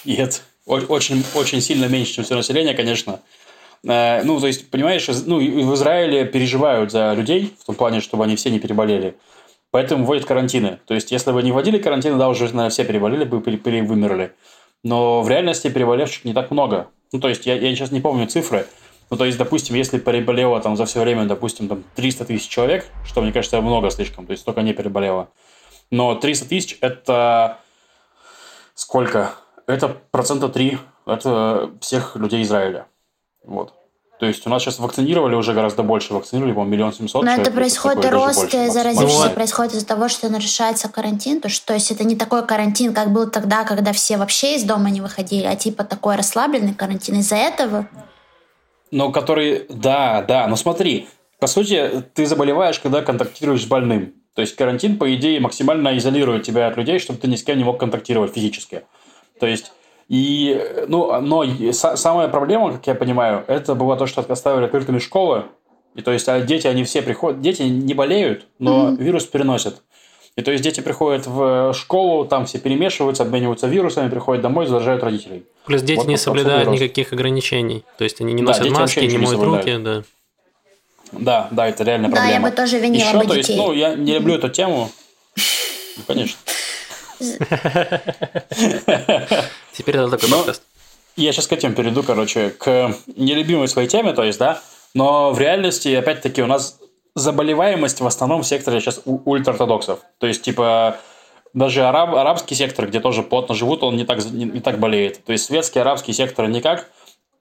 Нет, 0.05 0.43
очень, 0.65 1.23
очень 1.33 1.61
сильно 1.61 1.85
меньше, 1.85 2.13
чем 2.13 2.23
все 2.23 2.35
население, 2.35 2.73
конечно. 2.73 3.21
Э, 3.87 4.21
ну, 4.23 4.39
то 4.39 4.47
есть, 4.47 4.69
понимаешь, 4.69 5.07
ну, 5.25 5.37
в 5.39 5.75
Израиле 5.75 6.25
переживают 6.25 6.91
за 6.91 7.13
людей, 7.13 7.55
в 7.59 7.65
том 7.65 7.75
плане, 7.75 8.01
чтобы 8.01 8.23
они 8.23 8.35
все 8.35 8.49
не 8.49 8.59
переболели. 8.59 9.15
Поэтому 9.71 10.05
вводят 10.05 10.25
карантины. 10.25 10.79
То 10.85 10.93
есть, 10.93 11.11
если 11.11 11.31
бы 11.31 11.43
не 11.43 11.51
вводили 11.51 11.77
карантины, 11.77 12.17
да, 12.17 12.29
уже, 12.29 12.45
наверное, 12.45 12.69
все 12.69 12.85
переболели 12.85 13.25
бы 13.25 13.39
вымерли. 13.39 14.33
Но 14.83 15.21
в 15.21 15.29
реальности 15.29 15.69
переболевших 15.69 16.25
не 16.25 16.33
так 16.33 16.51
много. 16.51 16.87
Ну, 17.11 17.19
то 17.19 17.29
есть, 17.29 17.45
я, 17.45 17.55
я 17.55 17.75
сейчас 17.75 17.91
не 17.91 17.99
помню 17.99 18.27
цифры. 18.27 18.67
Ну, 19.09 19.17
то 19.17 19.25
есть, 19.25 19.37
допустим, 19.37 19.75
если 19.75 19.99
переболело 19.99 20.59
там 20.59 20.75
за 20.75 20.85
все 20.85 21.01
время, 21.01 21.25
допустим, 21.25 21.67
там 21.67 21.83
300 21.95 22.25
тысяч 22.25 22.47
человек, 22.47 22.87
что, 23.05 23.21
мне 23.21 23.31
кажется, 23.31 23.61
много 23.61 23.89
слишком, 23.89 24.25
то 24.25 24.31
есть, 24.31 24.41
столько 24.41 24.61
не 24.61 24.73
переболело. 24.73 25.29
Но 25.91 26.15
300 26.15 26.45
тысяч– 26.47 26.77
это 26.81 27.59
Сколько? 28.77 29.33
Это 29.65 29.89
процента 30.11 30.49
3 30.49 30.77
это 31.07 31.71
всех 31.81 32.15
людей 32.15 32.43
Израиля. 32.43 32.85
Вот. 33.43 33.73
То 34.19 34.27
есть 34.27 34.45
у 34.45 34.49
нас 34.49 34.61
сейчас 34.61 34.77
вакцинировали 34.77 35.33
уже 35.35 35.53
гораздо 35.53 35.81
больше, 35.81 36.13
вакцинировали, 36.13 36.53
по-моему, 36.53 36.73
миллион 36.73 36.93
семьсот. 36.93 37.23
Но 37.23 37.31
это 37.31 37.51
происходит 37.51 38.05
рост 38.11 38.51
заразившихся, 38.51 39.29
происходит 39.31 39.73
из-за 39.73 39.85
того, 39.87 40.09
что 40.09 40.29
нарушается 40.29 40.89
карантин. 40.89 41.41
То, 41.41 41.49
что, 41.49 41.67
то 41.67 41.73
есть 41.73 41.91
это 41.91 42.03
не 42.03 42.15
такой 42.15 42.45
карантин, 42.45 42.93
как 42.93 43.11
был 43.11 43.29
тогда, 43.29 43.63
когда 43.63 43.93
все 43.93 44.17
вообще 44.17 44.55
из 44.55 44.63
дома 44.63 44.91
не 44.91 45.01
выходили, 45.01 45.45
а 45.45 45.55
типа 45.55 45.83
такой 45.83 46.15
расслабленный 46.15 46.73
карантин 46.75 47.15
из-за 47.19 47.35
этого. 47.35 47.87
Ну, 48.91 49.11
который, 49.11 49.65
да, 49.69 50.21
да, 50.21 50.47
но 50.47 50.55
смотри, 50.55 51.07
по 51.39 51.47
сути, 51.47 52.03
ты 52.13 52.27
заболеваешь, 52.27 52.79
когда 52.79 53.01
контактируешь 53.01 53.63
с 53.63 53.65
больным. 53.65 54.13
То 54.37 54.41
есть 54.41 54.55
карантин, 54.55 54.99
по 54.99 55.15
идее, 55.15 55.39
максимально 55.39 55.97
изолирует 55.97 56.43
тебя 56.43 56.67
от 56.67 56.77
людей, 56.77 56.99
чтобы 56.99 57.17
ты 57.17 57.27
ни 57.27 57.35
с 57.35 57.43
кем 57.43 57.57
не 57.57 57.63
мог 57.63 57.79
контактировать 57.79 58.35
физически. 58.35 58.83
То 59.39 59.47
есть, 59.47 59.71
и, 60.09 60.63
ну, 60.87 61.19
но 61.21 61.43
самая 61.71 62.27
проблема, 62.27 62.73
как 62.73 62.85
я 62.85 62.93
понимаю, 62.93 63.43
это 63.47 63.73
было 63.73 63.97
то, 63.97 64.05
что 64.05 64.21
оставили 64.21 64.65
открытыми 64.65 64.99
школы. 64.99 65.45
И 65.95 66.03
то 66.03 66.11
есть, 66.11 66.29
а 66.29 66.39
дети, 66.39 66.67
они 66.67 66.83
все 66.83 67.01
приходят, 67.01 67.41
дети 67.41 67.63
не 67.63 67.95
болеют, 67.95 68.45
но 68.59 68.89
mm-hmm. 68.89 68.97
вирус 68.97 69.25
переносят. 69.25 69.81
И 70.35 70.43
то 70.43 70.51
есть 70.51 70.63
дети 70.63 70.81
приходят 70.81 71.25
в 71.25 71.73
школу, 71.73 72.25
там 72.25 72.45
все 72.45 72.59
перемешиваются, 72.59 73.23
обмениваются 73.23 73.65
вирусами, 73.65 74.07
приходят 74.07 74.43
домой, 74.43 74.67
заражают 74.67 75.01
родителей. 75.01 75.45
Плюс 75.65 75.81
дети 75.81 75.97
вот 75.97 76.07
не 76.07 76.17
соблюдают 76.17 76.69
никаких 76.69 77.11
ограничений. 77.11 77.83
То 77.97 78.03
есть 78.03 78.21
они 78.21 78.33
не 78.33 78.43
носят 78.43 78.65
да, 78.65 78.69
маски, 78.69 78.99
не 78.99 79.17
моют 79.17 79.41
руки, 79.41 79.77
да. 79.79 80.03
Да, 81.11 81.47
да, 81.51 81.67
это 81.67 81.83
реально 81.83 82.09
проблема. 82.09 82.27
Да, 82.27 82.33
я 82.33 82.39
бы 82.41 82.51
тоже 82.51 82.79
винила 82.79 83.07
Еще, 83.07 83.17
бы 83.17 83.25
то 83.25 83.35
есть, 83.35 83.49
ну, 83.55 83.73
я 83.73 83.95
не 83.95 84.13
люблю 84.13 84.35
эту 84.35 84.49
тему. 84.49 84.91
Ну, 85.35 86.03
конечно. 86.05 86.37
Теперь 89.73 89.97
это 89.97 90.09
такой 90.09 90.29
подкаст. 90.29 90.61
Я 91.15 91.31
сейчас 91.31 91.47
к 91.47 91.53
этим 91.53 91.73
перейду, 91.73 92.03
короче, 92.03 92.51
к 92.51 92.93
нелюбимой 93.15 93.67
своей 93.67 93.87
теме, 93.87 94.13
то 94.13 94.23
есть, 94.23 94.37
да, 94.37 94.61
но 94.93 95.31
в 95.31 95.39
реальности, 95.39 95.89
опять-таки, 95.89 96.43
у 96.43 96.45
нас 96.45 96.79
заболеваемость 97.15 98.01
в 98.01 98.07
основном 98.07 98.43
в 98.43 98.47
секторе 98.47 98.79
сейчас 98.79 99.01
у 99.05 99.19
ультраортодоксов. 99.29 100.01
То 100.19 100.27
есть, 100.27 100.43
типа, 100.43 100.97
даже 101.53 101.83
араб, 101.83 102.13
арабский 102.13 102.53
сектор, 102.53 102.87
где 102.87 102.99
тоже 102.99 103.23
плотно 103.23 103.55
живут, 103.55 103.81
он 103.81 103.95
не 103.95 104.05
так, 104.05 104.23
не, 104.25 104.45
не 104.45 104.59
так 104.59 104.79
болеет. 104.79 105.23
То 105.25 105.31
есть, 105.31 105.45
светский 105.45 105.79
арабский 105.79 106.13
сектор 106.13 106.47
никак, 106.47 106.87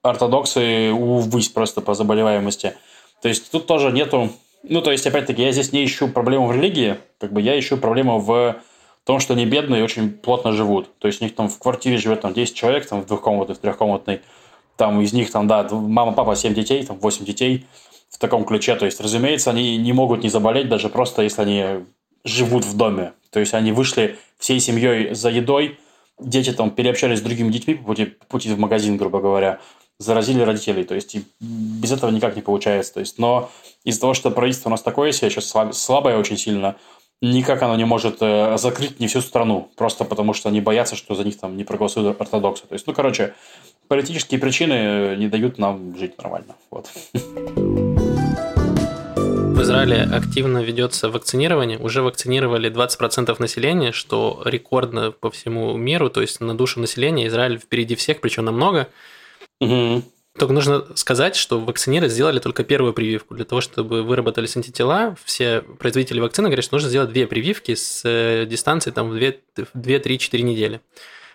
ортодоксы 0.03 0.91
увысь 0.93 1.51
просто 1.51 1.83
по 1.83 1.95
заболеваемости. 1.95 2.75
То 3.23 3.29
есть 3.29 3.51
тут 3.51 3.67
тоже 3.67 3.93
нету... 3.93 4.31
Ну, 4.63 4.83
то 4.83 4.91
есть, 4.91 5.07
опять-таки, 5.07 5.43
я 5.43 5.53
здесь 5.53 5.73
не 5.73 5.85
ищу 5.85 6.09
проблему 6.09 6.49
в 6.49 6.53
религии, 6.53 6.97
как 7.19 7.33
бы 7.33 7.41
я 7.41 7.59
ищу 7.59 7.77
проблему 7.77 8.19
в 8.19 8.57
том, 9.05 9.21
что 9.21 9.35
они 9.35 9.47
бедные 9.47 9.81
и 9.81 9.85
очень 9.85 10.11
плотно 10.11 10.53
живут. 10.53 10.91
То 10.99 11.07
есть 11.07 11.21
у 11.21 11.25
них 11.25 11.35
там 11.35 11.49
в 11.49 11.59
квартире 11.59 11.99
живет 11.99 12.23
там 12.23 12.35
10 12.35 12.55
человек, 12.55 12.87
там 12.89 13.03
в 13.03 13.07
двухкомнатной, 13.07 13.55
в 13.55 13.59
трехкомнатной. 13.59 14.23
Там 14.77 15.01
из 15.01 15.13
них 15.13 15.31
там, 15.31 15.47
да, 15.47 15.69
мама, 15.71 16.13
папа, 16.13 16.35
7 16.35 16.53
детей, 16.53 16.85
там 16.85 16.99
8 16.99 17.25
детей 17.25 17.67
в 18.11 18.19
таком 18.19 18.45
ключе. 18.45 18.75
То 18.75 18.85
есть, 18.85 19.01
разумеется, 19.01 19.51
они 19.51 19.77
не 19.77 19.93
могут 19.93 20.25
не 20.25 20.29
заболеть, 20.29 20.69
даже 20.69 20.89
просто 20.89 21.23
если 21.23 21.43
они 21.43 21.65
живут 22.25 22.65
в 22.65 22.77
доме. 22.77 23.13
То 23.31 23.39
есть 23.39 23.55
они 23.55 23.71
вышли 23.71 24.19
всей 24.39 24.59
семьей 24.59 25.15
за 25.15 25.31
едой, 25.31 25.79
дети 26.19 26.53
там 26.53 26.71
переобщались 26.71 27.19
с 27.19 27.23
другими 27.23 27.51
детьми 27.53 27.75
по 27.75 27.85
пути, 27.85 28.07
по 28.07 28.27
пути 28.27 28.53
в 28.53 28.59
магазин, 28.59 28.97
грубо 28.97 29.21
говоря 29.21 29.61
заразили 29.99 30.43
родителей. 30.43 30.85
То 30.85 30.95
есть 30.95 31.15
и 31.15 31.25
без 31.41 31.93
этого 31.93 32.11
никак 32.11 32.37
не 32.37 32.43
получается. 32.43 32.95
То 32.95 33.01
есть, 33.01 33.19
но 33.19 33.51
из-за 33.85 34.01
того, 34.01 34.15
что 34.15 34.31
правительство 34.31 34.69
у 34.69 34.73
нас 34.73 34.83
такое 34.83 35.13
себе 35.13 35.31
сейчас 35.31 35.55
слабое 35.73 36.19
очень 36.19 36.37
сильно, 36.37 36.77
никак 37.23 37.63
оно 37.63 37.77
не 37.77 37.85
может 37.85 38.19
э, 38.21 38.57
закрыть 38.59 39.01
не 39.01 39.07
всю 39.07 39.21
страну, 39.21 39.71
просто 39.77 40.05
потому 40.05 40.35
что 40.35 40.49
они 40.49 40.61
боятся, 40.61 40.97
что 40.97 41.15
за 41.15 41.25
них 41.25 41.39
там 41.39 41.57
не 41.57 41.65
проголосуют 41.65 42.21
ортодоксы. 42.21 42.67
То 42.67 42.75
есть, 42.75 42.87
ну, 42.87 42.93
короче, 42.93 43.35
политические 43.89 44.39
причины 44.41 45.17
не 45.17 45.29
дают 45.29 45.59
нам 45.59 45.97
жить 45.97 46.19
нормально. 46.19 46.55
Вот. 46.71 46.89
В 49.57 49.63
Израиле 49.63 50.03
активно 50.03 50.59
ведется 50.59 51.09
вакцинирование. 51.09 51.79
Уже 51.79 52.03
вакцинировали 52.03 52.71
20% 52.71 53.35
населения, 53.39 53.93
что 53.93 54.43
рекордно 54.45 55.13
по 55.13 55.31
всему 55.31 55.75
миру. 55.79 56.11
То 56.11 56.21
есть 56.21 56.41
на 56.41 56.55
душу 56.55 56.79
населения 56.79 57.27
Израиль 57.29 57.59
впереди 57.59 57.95
всех, 57.95 58.21
причем 58.21 58.45
намного. 58.45 58.89
Угу. 59.61 60.03
Только 60.39 60.53
нужно 60.53 60.85
сказать, 60.97 61.35
что 61.35 61.59
вакцинеры 61.59 62.09
сделали 62.09 62.41
только 62.41 62.63
первую 62.63 62.93
прививку. 62.93 63.35
Для 63.35 63.47
того, 63.47 63.61
чтобы 63.63 64.03
выработались 64.03 64.57
антитела, 64.57 65.17
все 65.25 65.63
производители 65.63 66.21
вакцины 66.21 66.49
говорят, 66.49 66.65
что 66.65 66.75
нужно 66.75 66.91
сделать 66.91 67.11
две 67.11 67.27
прививки 67.27 67.75
с 67.75 68.03
э, 68.05 68.45
дистанцией 68.47 68.93
там, 68.95 69.11
в 69.11 69.15
2-3-4 69.17 70.43
недели. 70.43 70.81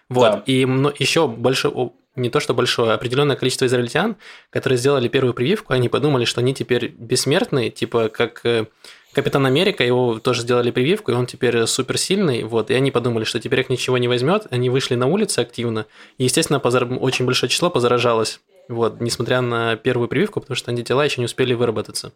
Вот. 0.07 0.31
Да. 0.31 0.43
И 0.45 0.59
еще 0.99 1.27
больше, 1.27 1.71
не 2.15 2.29
то 2.29 2.39
что 2.39 2.53
большое, 2.53 2.91
а 2.91 2.95
определенное 2.95 3.35
количество 3.35 3.65
израильтян, 3.65 4.17
которые 4.51 4.77
сделали 4.77 5.07
первую 5.07 5.33
прививку, 5.33 5.73
они 5.73 5.89
подумали, 5.89 6.25
что 6.25 6.41
они 6.41 6.53
теперь 6.53 6.89
бессмертные, 6.89 7.71
типа 7.71 8.09
как 8.09 8.41
э, 8.43 8.65
Капитан 9.13 9.45
Америка, 9.45 9.83
его 9.83 10.19
тоже 10.19 10.41
сделали 10.41 10.71
прививку, 10.71 11.11
и 11.11 11.15
он 11.15 11.25
теперь 11.25 11.65
суперсильный, 11.65 12.43
вот, 12.43 12.71
и 12.71 12.73
они 12.73 12.91
подумали, 12.91 13.25
что 13.25 13.39
теперь 13.39 13.59
их 13.59 13.69
ничего 13.69 13.97
не 13.97 14.07
возьмет, 14.07 14.47
они 14.51 14.69
вышли 14.69 14.95
на 14.95 15.07
улицы 15.07 15.39
активно, 15.39 15.85
и, 16.17 16.23
естественно, 16.23 16.59
позар... 16.59 16.87
очень 16.89 17.25
большое 17.25 17.49
число 17.49 17.69
позаражалось 17.69 18.39
вот, 18.71 19.01
несмотря 19.01 19.41
на 19.41 19.75
первую 19.75 20.07
прививку, 20.07 20.39
потому 20.41 20.55
что 20.55 20.71
антитела 20.71 21.03
еще 21.03 21.21
не 21.21 21.25
успели 21.25 21.53
выработаться. 21.53 22.13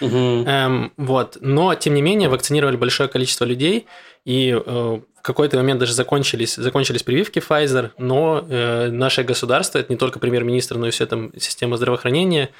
Угу. 0.00 0.44
Эм, 0.46 0.92
вот. 0.96 1.38
Но, 1.40 1.74
тем 1.74 1.94
не 1.94 2.02
менее, 2.02 2.28
вакцинировали 2.28 2.76
большое 2.76 3.08
количество 3.08 3.44
людей, 3.44 3.86
и 4.24 4.50
э, 4.50 4.60
в 4.64 5.22
какой-то 5.22 5.56
момент 5.56 5.80
даже 5.80 5.94
закончились, 5.94 6.56
закончились 6.56 7.02
прививки 7.02 7.38
Pfizer, 7.38 7.90
но 7.96 8.44
э, 8.48 8.90
наше 8.90 9.22
государство, 9.22 9.78
это 9.78 9.92
не 9.92 9.96
только 9.96 10.18
премьер-министр, 10.18 10.76
но 10.76 10.88
и 10.88 10.90
вся 10.90 11.06
там 11.06 11.32
система 11.38 11.76
здравоохранения, 11.76 12.50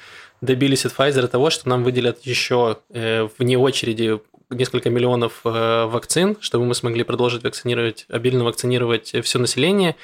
добились 0.41 0.85
от 0.85 0.93
Pfizer 0.93 1.27
того, 1.27 1.49
что 1.49 1.69
нам 1.69 1.83
выделят 1.83 2.21
еще 2.21 2.77
э, 2.89 3.27
вне 3.37 3.57
очереди 3.57 4.19
несколько 4.49 4.89
миллионов 4.89 5.41
э, 5.43 5.85
вакцин, 5.85 6.37
чтобы 6.39 6.65
мы 6.65 6.75
смогли 6.75 7.03
продолжить 7.03 7.43
вакцинировать, 7.43 8.05
обильно 8.09 8.43
вакцинировать 8.43 9.15
все 9.23 9.39
население. 9.39 9.95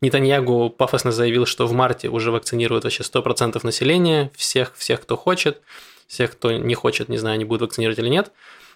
Нетаньягу 0.00 0.70
пафосно 0.70 1.12
заявил, 1.12 1.46
что 1.46 1.66
в 1.66 1.72
марте 1.72 2.08
уже 2.08 2.32
вакцинируют 2.32 2.84
вообще 2.84 3.04
100% 3.04 3.60
населения, 3.62 4.30
всех, 4.34 4.74
всех, 4.76 5.02
кто 5.02 5.16
хочет, 5.16 5.60
всех, 6.08 6.32
кто 6.32 6.50
не 6.50 6.74
хочет, 6.74 7.08
не 7.08 7.18
знаю, 7.18 7.34
они 7.34 7.44
будут 7.44 7.62
вакцинировать 7.62 7.98
или 8.00 8.08
нет. 8.08 8.32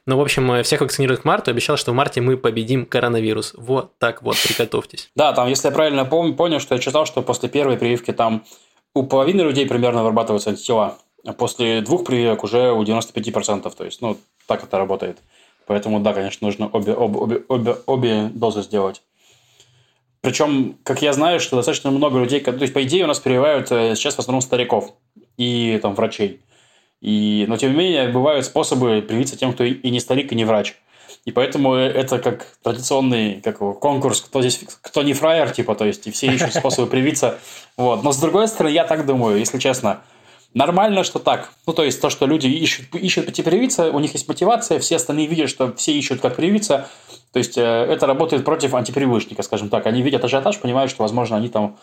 Но, 0.06 0.16
в 0.16 0.20
общем, 0.20 0.62
всех 0.62 0.82
вакцинируют 0.82 1.22
к 1.22 1.24
марту, 1.24 1.50
обещал, 1.50 1.76
что 1.76 1.90
в 1.90 1.94
марте 1.94 2.20
мы 2.20 2.36
победим 2.36 2.86
коронавирус. 2.86 3.54
Вот 3.56 3.98
так 3.98 4.22
вот, 4.22 4.36
приготовьтесь. 4.40 5.10
Да, 5.16 5.32
там, 5.32 5.48
если 5.48 5.66
я 5.66 5.74
правильно 5.74 6.04
помню, 6.04 6.34
понял, 6.34 6.60
что 6.60 6.76
я 6.76 6.80
читал, 6.80 7.06
что 7.06 7.22
после 7.22 7.48
первой 7.48 7.76
прививки 7.76 8.12
там 8.12 8.44
у 8.94 9.02
половины 9.02 9.42
людей 9.42 9.66
примерно 9.66 10.04
вырабатываются 10.04 10.50
антитела, 10.50 10.96
после 11.38 11.80
двух 11.80 12.04
прививок 12.04 12.44
уже 12.44 12.72
у 12.72 12.82
95%. 12.82 13.74
То 13.74 13.84
есть, 13.84 14.00
ну, 14.00 14.16
так 14.46 14.64
это 14.64 14.78
работает. 14.78 15.18
Поэтому, 15.66 16.00
да, 16.00 16.12
конечно, 16.12 16.46
нужно 16.46 16.68
обе, 16.68 16.94
обе, 16.94 17.18
обе, 17.18 17.42
обе, 17.48 17.76
обе 17.86 18.30
дозы 18.32 18.62
сделать. 18.62 19.02
Причем, 20.20 20.76
как 20.82 21.02
я 21.02 21.12
знаю, 21.12 21.40
что 21.40 21.56
достаточно 21.56 21.90
много 21.90 22.18
людей, 22.18 22.40
то 22.40 22.52
есть, 22.52 22.72
по 22.72 22.82
идее, 22.82 23.04
у 23.04 23.08
нас 23.08 23.20
прививают 23.20 23.70
э, 23.70 23.94
сейчас 23.94 24.16
в 24.16 24.18
основном 24.18 24.40
стариков 24.40 24.94
и 25.36 25.78
там 25.82 25.94
врачей. 25.94 26.40
И, 27.00 27.44
но, 27.48 27.56
тем 27.56 27.72
не 27.72 27.78
менее, 27.78 28.08
бывают 28.08 28.44
способы 28.44 29.04
привиться 29.06 29.36
тем, 29.36 29.52
кто 29.52 29.64
и 29.64 29.90
не 29.90 30.00
старик, 30.00 30.32
и 30.32 30.34
не 30.34 30.44
врач. 30.44 30.76
И 31.24 31.32
поэтому 31.32 31.74
это 31.74 32.18
как 32.18 32.46
традиционный 32.62 33.40
как 33.40 33.58
конкурс, 33.58 34.20
кто 34.20 34.40
здесь, 34.40 34.60
кто 34.80 35.02
не 35.02 35.12
фраер, 35.12 35.50
типа, 35.50 35.74
то 35.74 35.84
есть, 35.84 36.06
и 36.06 36.12
все 36.12 36.28
ищут 36.28 36.54
способы 36.54 36.88
привиться. 36.88 37.38
Вот. 37.76 38.02
Но, 38.04 38.12
с 38.12 38.18
другой 38.18 38.48
стороны, 38.48 38.72
я 38.72 38.84
так 38.84 39.06
думаю, 39.06 39.38
если 39.38 39.58
честно, 39.58 40.02
нормально, 40.56 41.04
что 41.04 41.18
так. 41.18 41.50
Ну, 41.66 41.72
то 41.72 41.84
есть, 41.84 42.00
то, 42.00 42.10
что 42.10 42.26
люди 42.26 42.46
ищут, 42.46 42.94
ищут 42.94 43.26
пути 43.26 43.42
привиться, 43.42 43.90
у 43.90 44.00
них 44.00 44.14
есть 44.14 44.26
мотивация, 44.26 44.78
все 44.80 44.96
остальные 44.96 45.26
видят, 45.26 45.50
что 45.50 45.72
все 45.74 45.92
ищут, 45.92 46.20
как 46.20 46.36
привиться, 46.36 46.88
то 47.32 47.38
есть, 47.38 47.58
э, 47.58 47.62
это 47.62 48.06
работает 48.06 48.44
против 48.44 48.74
антипривычника, 48.74 49.42
скажем 49.42 49.68
так. 49.68 49.86
Они 49.86 50.00
видят 50.00 50.24
ажиотаж, 50.24 50.58
понимают, 50.58 50.90
что, 50.90 51.02
возможно, 51.02 51.36
они 51.36 51.50
там 51.50 51.76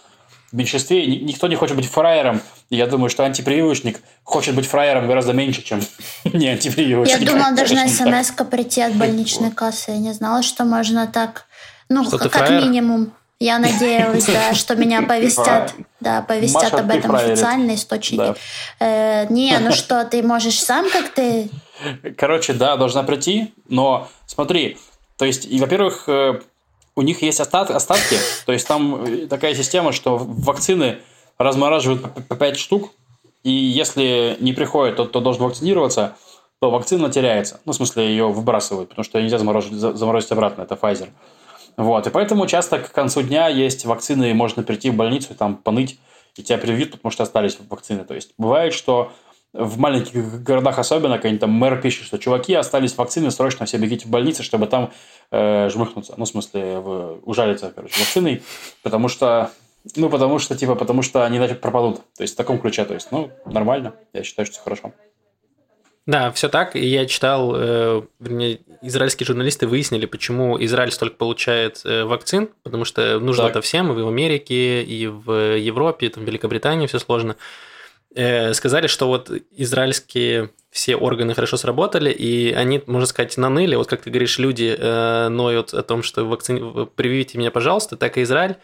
в 0.52 0.56
меньшинстве, 0.56 1.06
никто 1.06 1.48
не 1.48 1.56
хочет 1.56 1.76
быть 1.76 1.86
фраером. 1.86 2.42
И 2.72 2.76
я 2.76 2.88
думаю, 2.88 3.10
что 3.10 3.24
антипривычник 3.24 4.02
хочет 4.24 4.56
быть 4.56 4.66
фраером 4.66 5.08
гораздо 5.08 5.34
меньше, 5.34 5.62
чем 5.62 5.82
не 6.26 6.48
антипривычник. 6.48 7.20
Я 7.20 7.26
думала, 7.32 7.52
должна 7.56 7.88
смс 7.88 8.32
прийти 8.50 8.82
от 8.82 8.96
больничной 8.96 9.52
кассы. 9.52 9.92
Я 9.92 9.98
не 9.98 10.14
знала, 10.14 10.42
что 10.42 10.66
можно 10.66 11.06
так. 11.06 11.46
Ну, 11.90 12.04
что 12.04 12.18
как 12.30 12.50
минимум. 12.50 13.14
Я 13.44 13.60
надеялась, 13.60 14.26
да, 14.26 14.54
что 14.54 14.78
меня 14.78 15.02
повестят, 15.02 15.74
да, 16.00 16.22
повестят 16.22 16.74
об 16.76 16.90
этом 16.90 17.14
официальные 17.14 17.76
источники. 17.76 18.36
Э, 18.80 19.28
не, 19.30 19.60
ну 19.60 19.72
что, 19.74 20.06
ты 20.06 20.24
можешь 20.24 20.64
сам 20.64 20.90
как 20.90 21.10
ты... 21.10 21.50
Короче, 22.18 22.54
да, 22.54 22.78
должна 22.78 23.04
прийти, 23.04 23.54
но 23.68 24.08
смотри, 24.28 24.78
то 25.18 25.26
есть, 25.26 25.46
и, 25.46 25.60
во-первых, 25.60 26.08
э, 26.08 26.40
у 26.96 27.02
них 27.02 27.22
есть 27.22 27.42
остат, 27.42 27.70
остатки, 27.70 28.16
то 28.46 28.54
есть 28.54 28.66
там 28.66 29.04
э, 29.04 29.28
такая 29.28 29.54
система, 29.56 29.92
что 29.92 30.18
вакцины 30.18 31.00
размораживают 31.38 32.02
по 32.30 32.36
5 32.38 32.58
штук, 32.58 32.94
и 33.44 33.52
если 33.52 34.38
не 34.40 34.54
приходит 34.54 34.96
тот, 34.96 35.10
кто 35.10 35.20
должен 35.20 35.44
вакцинироваться, 35.44 36.16
то 36.62 36.72
вакцина 36.72 37.12
теряется. 37.12 37.60
Ну, 37.66 37.74
в 37.74 37.76
смысле, 37.76 38.08
ее 38.08 38.30
выбрасывают, 38.30 38.88
потому 38.88 39.04
что 39.04 39.18
ее 39.18 39.24
нельзя 39.24 39.38
заморозить, 39.38 39.74
заморозить 39.74 40.32
обратно, 40.32 40.62
это 40.62 40.76
Pfizer. 40.76 41.10
Вот, 41.78 42.08
и 42.08 42.10
поэтому 42.10 42.46
часто 42.48 42.80
к 42.80 42.92
концу 42.92 43.24
дня 43.24 43.48
есть 43.48 43.86
вакцины, 43.86 44.32
и 44.32 44.34
можно 44.34 44.64
прийти 44.64 44.90
в 44.90 44.96
больницу, 44.96 45.34
там, 45.36 45.56
поныть, 45.56 46.00
и 46.36 46.44
тебя 46.44 46.58
привьют, 46.58 46.92
потому 46.92 47.12
что 47.12 47.24
остались 47.24 47.58
вакцины. 47.70 48.04
То 48.06 48.14
есть, 48.14 48.34
бывает, 48.38 48.74
что 48.74 49.12
в 49.54 49.78
маленьких 49.78 50.42
городах 50.44 50.80
особенно, 50.80 51.20
когда 51.20 51.40
там 51.40 51.52
мэр 51.52 51.80
пишет, 51.80 52.06
что 52.06 52.18
чуваки 52.18 52.54
остались 52.56 52.98
вакцины, 52.98 53.30
срочно 53.30 53.66
все 53.66 53.78
бегите 53.78 54.08
в 54.08 54.10
больницы, 54.10 54.42
чтобы 54.42 54.66
там 54.66 54.92
э, 55.32 55.70
жмыхнуться. 55.70 56.16
Ну, 56.18 56.26
в 56.26 56.28
смысле, 56.28 56.80
в, 56.80 57.20
ужалиться, 57.24 57.72
короче, 57.74 58.00
вакциной, 58.00 58.42
потому 58.82 59.08
что, 59.08 59.52
ну, 59.96 60.10
потому 60.10 60.40
что, 60.40 60.56
типа, 60.58 60.76
потому 60.76 61.04
что 61.04 61.24
они, 61.24 61.38
значит, 61.38 61.62
пропадут. 61.62 61.98
То 62.18 62.24
есть, 62.24 62.34
в 62.34 62.38
таком 62.38 62.60
ключе, 62.60 62.84
то 62.86 62.96
есть, 62.96 63.12
ну, 63.12 63.30
нормально, 63.46 63.94
я 64.14 64.24
считаю, 64.24 64.48
что 64.48 64.54
все 64.54 64.64
хорошо. 64.64 64.92
Да, 66.06 66.32
все 66.32 66.50
так. 66.50 66.76
И 66.76 66.86
я 66.86 67.06
читал, 67.06 67.54
э, 67.56 68.02
вернее, 68.20 68.60
израильские 68.82 69.26
журналисты 69.26 69.68
выяснили, 69.68 70.06
почему 70.06 70.62
Израиль 70.64 70.92
столько 70.92 71.16
получает 71.16 71.82
э, 71.86 72.04
вакцин, 72.04 72.50
потому 72.64 72.84
что 72.84 73.20
нужно 73.20 73.44
так. 73.44 73.52
это 73.52 73.62
всем, 73.62 73.92
и 73.98 74.02
в 74.02 74.08
Америке, 74.08 74.84
и 74.84 75.08
в 75.08 75.56
Европе, 75.58 76.08
и 76.08 76.10
там 76.10 76.26
в 76.26 76.28
Великобритании 76.28 76.88
все 76.88 77.00
сложно. 77.00 77.38
Э, 78.16 78.54
сказали, 78.54 78.88
что 78.88 79.08
вот 79.08 79.32
израильские 79.52 80.52
все 80.72 80.96
органы 80.96 81.34
хорошо 81.34 81.56
сработали, 81.56 82.12
и 82.12 82.52
они, 82.52 82.82
можно 82.86 83.08
сказать, 83.08 83.38
наныли. 83.38 83.76
Вот 83.76 83.88
как 83.88 84.02
ты 84.02 84.10
говоришь, 84.10 84.38
люди 84.40 84.76
э, 84.78 85.30
ноют 85.30 85.74
о 85.74 85.84
том, 85.84 86.04
что 86.04 86.26
вакци... 86.26 86.54
прививите 86.96 87.38
меня, 87.38 87.50
пожалуйста, 87.50 87.96
так 87.96 88.18
и 88.18 88.24
Израиль 88.24 88.58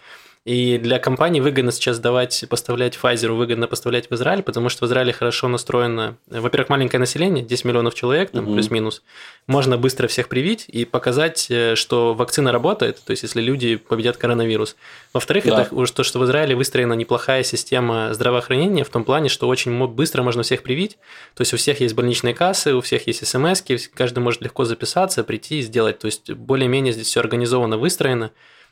и 0.46 0.77
для 0.77 1.00
компании 1.00 1.41
выгодно 1.41 1.72
сейчас 1.72 2.00
давать, 2.00 2.46
поставлять 2.50 2.98
Pfizer, 3.01 3.31
выгодно 3.34 3.67
поставлять 3.67 4.10
в 4.10 4.15
Израиль, 4.15 4.41
потому 4.41 4.69
что 4.69 4.86
в 4.86 4.88
Израиле 4.88 5.12
хорошо 5.12 5.50
настроено, 5.50 6.17
во-первых, 6.27 6.69
маленькое 6.69 7.00
население, 7.00 7.43
10 7.43 7.65
миллионов 7.65 7.93
человек, 7.93 8.31
там, 8.31 8.46
угу. 8.46 8.53
плюс-минус. 8.53 9.03
Можно 9.48 9.77
быстро 9.77 10.08
всех 10.08 10.29
привить 10.29 10.65
и 10.69 10.86
показать, 10.86 11.48
э, 11.50 11.75
что 11.75 12.13
вакцина 12.13 12.53
работает, 12.53 13.01
то 13.03 13.12
есть 13.12 13.24
если 13.24 13.41
люди 13.41 13.75
победят 13.75 14.15
коронавирус. 14.15 14.77
Во-вторых, 15.13 15.43
да. 15.46 15.63
это 15.63 15.75
уже 15.75 15.91
то, 15.91 16.03
что 16.03 16.19
в 16.19 16.25
Израиле 16.25 16.55
выстроена 16.55 16.93
неплохая 16.93 17.43
система 17.43 18.13
здравоохранения 18.13 18.86
в 18.86 18.89
том 18.89 19.03
плане, 19.03 19.27
что 19.27 19.48
очень 19.48 19.88
быстро 19.88 20.24
можно 20.24 20.43
всех 20.43 20.63
привить. 20.63 20.98
То 21.36 21.41
есть 21.41 21.53
у 21.53 21.58
всех 21.58 21.81
есть 21.81 21.96
больничные 21.96 22.34
кассы, 22.34 22.74
у 22.74 22.81
всех 22.81 23.08
есть 23.08 23.27
смс 23.27 23.62
каждый 23.93 24.19
может 24.19 24.41
легко 24.41 24.63
записаться, 24.63 25.24
прийти 25.24 25.60
и 25.60 25.62
сделать. 25.62 26.00
То 26.00 26.05
есть 26.05 26.31
более-менее 26.31 26.93
здесь 26.93 27.08
все 27.08 27.19
организовано, 27.19 27.77
выстроено. 27.77 28.31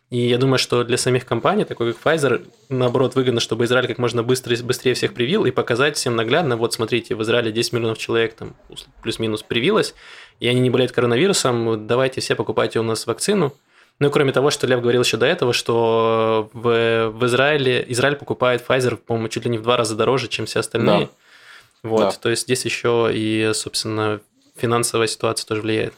И 0.10 0.20
я 0.20 0.38
думаю, 0.38 0.58
что 0.58 0.86
для 0.86 0.98
самих 0.98 1.26
компаний, 1.26 1.66
такой 1.66 1.94
как 1.94 2.02
Pfizer, 2.02 2.50
наоборот, 2.70 3.16
выгодно, 3.16 3.42
чтобы 3.42 3.66
Израиль 3.66 3.88
как 3.88 3.98
можно 3.98 4.24
быстрее, 4.24 4.62
быстрее 4.64 4.94
всех 4.94 5.14
привил 5.14 5.46
и 5.46 5.52
показать 5.52 5.98
всем 5.98 6.16
наглядно, 6.16 6.56
вот 6.56 6.74
смотрите, 6.74 7.14
в 7.16 7.22
Израиле 7.24 7.52
10 7.52 7.74
миллионов 7.74 7.98
человек 7.98 8.34
там 8.34 8.56
плюс-минус 9.04 9.44
привилось, 9.44 9.96
и 10.40 10.48
они 10.48 10.62
не 10.62 10.70
болеют 10.70 10.94
коронавирусом, 10.94 11.88
давайте 11.88 12.22
все 12.22 12.36
покупайте 12.36 12.80
у 12.80 12.84
нас 12.84 13.06
вакцину. 13.06 13.54
Ну 14.00 14.08
и 14.08 14.12
кроме 14.12 14.32
того, 14.32 14.50
что 14.50 14.66
Лев 14.68 14.80
говорил 14.80 15.02
еще 15.02 15.18
до 15.18 15.26
этого, 15.26 15.52
что 15.52 16.50
в, 16.54 17.10
в 17.10 17.26
Израиле 17.26 17.84
Израиль 17.90 18.16
покупает 18.16 18.64
Pfizer, 18.66 18.96
по-моему, 18.96 19.28
чуть 19.28 19.44
ли 19.44 19.52
не 19.52 19.58
в 19.58 19.64
два 19.64 19.76
раза 19.76 19.96
дороже, 19.96 20.28
чем 20.30 20.46
все 20.46 20.60
остальные. 20.60 21.06
Да. 21.08 21.90
Вот, 21.90 22.00
да. 22.00 22.12
то 22.12 22.30
есть 22.30 22.44
здесь 22.44 22.64
еще 22.64 23.10
и, 23.12 23.52
собственно, 23.54 24.22
финансовая 24.56 25.08
ситуация 25.08 25.48
тоже 25.48 25.62
влияет. 25.62 25.94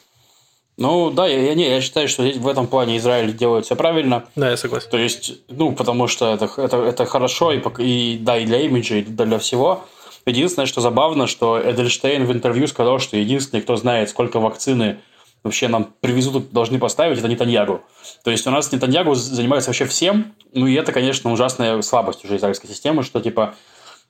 Ну 0.79 1.12
да, 1.12 1.27
я, 1.27 1.41
я, 1.41 1.55
не, 1.55 1.69
я 1.69 1.81
считаю, 1.81 2.07
что 2.07 2.24
в 2.24 2.48
этом 2.48 2.65
плане 2.65 2.98
Израиль 2.98 3.36
делает 3.36 3.65
все 3.65 3.75
правильно. 3.75 4.24
Да, 4.38 4.50
я 4.50 4.55
согласен. 4.55 4.89
То 4.89 4.98
есть, 4.98 5.33
ну, 5.50 5.74
потому 5.74 6.07
что 6.07 6.33
это, 6.33 6.50
это, 6.55 6.77
это 6.77 7.05
хорошо, 7.05 7.51
и, 7.51 7.62
и 7.79 8.17
да, 8.17 8.38
и 8.38 8.45
для 8.45 8.62
имиджа, 8.62 8.95
и 8.95 9.01
для 9.01 9.39
всего. 9.39 9.83
Единственное, 10.25 10.67
что 10.67 10.79
забавно, 10.79 11.27
что 11.27 11.59
Эдельштейн 11.62 12.25
в 12.25 12.31
интервью 12.31 12.65
сказал, 12.67 13.00
что 13.00 13.17
единственный, 13.17 13.62
кто 13.62 13.75
знает, 13.75 14.09
сколько 14.09 14.39
вакцины 14.39 15.00
вообще 15.43 15.67
нам 15.67 15.93
привезут, 16.00 16.51
должны 16.51 16.79
поставить, 16.79 17.19
это 17.19 17.27
Нетаньягу. 17.27 17.81
То 18.24 18.31
есть 18.31 18.48
у 18.48 18.51
нас 18.51 18.71
Нетаньягу 18.71 19.15
занимается 19.15 19.71
вообще 19.71 19.86
всем, 19.86 20.33
ну 20.53 20.65
и 20.65 20.75
это, 20.75 20.93
конечно, 20.93 21.31
ужасная 21.33 21.81
слабость 21.81 22.24
уже 22.24 22.38
израильской 22.38 22.69
системы, 22.69 23.03
что 23.03 23.19
типа, 23.19 23.55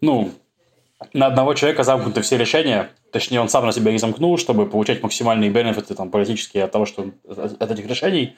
ну, 0.02 0.32
на 1.14 1.28
одного 1.28 1.54
человека 1.54 1.84
замкнуты 1.84 2.22
все 2.22 2.38
решения, 2.38 2.90
точнее, 3.12 3.40
он 3.40 3.50
сам 3.50 3.66
на 3.66 3.72
себя 3.72 3.92
их 3.92 4.00
замкнул, 4.00 4.38
чтобы 4.38 4.66
получать 4.66 5.02
максимальные 5.02 5.50
бенефиты 5.50 5.96
там, 5.96 6.12
политические 6.12 6.66
от 6.66 6.72
того, 6.72 6.86
что 6.86 7.12
от 7.28 7.72
этих 7.72 7.88
решений 7.88 8.36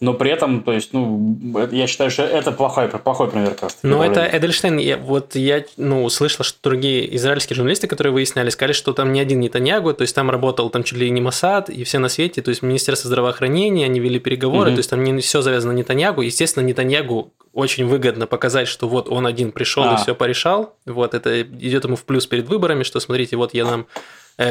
но 0.00 0.14
при 0.14 0.30
этом, 0.30 0.62
то 0.62 0.72
есть, 0.72 0.92
ну, 0.92 1.36
я 1.70 1.86
считаю, 1.86 2.10
что 2.10 2.22
это 2.22 2.52
плохой, 2.52 2.88
плохой 2.88 3.30
пример 3.30 3.50
как 3.50 3.62
раз. 3.64 3.78
Ну, 3.82 4.02
это 4.02 4.28
Эдельштейн, 4.30 4.78
я, 4.78 4.96
вот 4.96 5.34
я, 5.34 5.64
ну, 5.76 6.08
слышал, 6.08 6.44
что 6.44 6.58
другие 6.62 7.14
израильские 7.16 7.56
журналисты, 7.56 7.86
которые 7.86 8.12
выясняли, 8.12 8.50
сказали, 8.50 8.72
что 8.72 8.92
там 8.92 9.12
не 9.12 9.20
один 9.20 9.40
Нетаньягу, 9.40 9.94
то 9.94 10.02
есть 10.02 10.14
там 10.14 10.30
работал 10.30 10.68
там 10.70 10.82
чуть 10.82 10.98
ли 10.98 11.10
не 11.10 11.20
Масад 11.20 11.70
и 11.70 11.84
все 11.84 11.98
на 11.98 12.08
свете, 12.08 12.42
то 12.42 12.48
есть 12.48 12.62
Министерство 12.62 13.08
здравоохранения, 13.08 13.84
они 13.84 14.00
вели 14.00 14.18
переговоры, 14.18 14.70
угу. 14.70 14.76
то 14.76 14.80
есть 14.80 14.90
там 14.90 15.02
не 15.04 15.20
все 15.20 15.42
завязано 15.42 15.72
на 15.72 15.78
Нетаньягу. 15.78 16.22
Естественно, 16.22 16.64
Нетаньягу 16.64 17.32
очень 17.52 17.86
выгодно 17.86 18.26
показать, 18.26 18.66
что 18.68 18.88
вот 18.88 19.08
он 19.08 19.26
один 19.26 19.52
пришел 19.52 19.84
а. 19.84 19.94
и 19.94 19.96
все 19.96 20.14
порешал. 20.14 20.74
Вот 20.86 21.14
это 21.14 21.42
идет 21.42 21.84
ему 21.84 21.96
в 21.96 22.04
плюс 22.04 22.26
перед 22.26 22.48
выборами, 22.48 22.82
что 22.82 22.98
смотрите, 23.00 23.36
вот 23.36 23.54
я 23.54 23.64
нам 23.64 23.86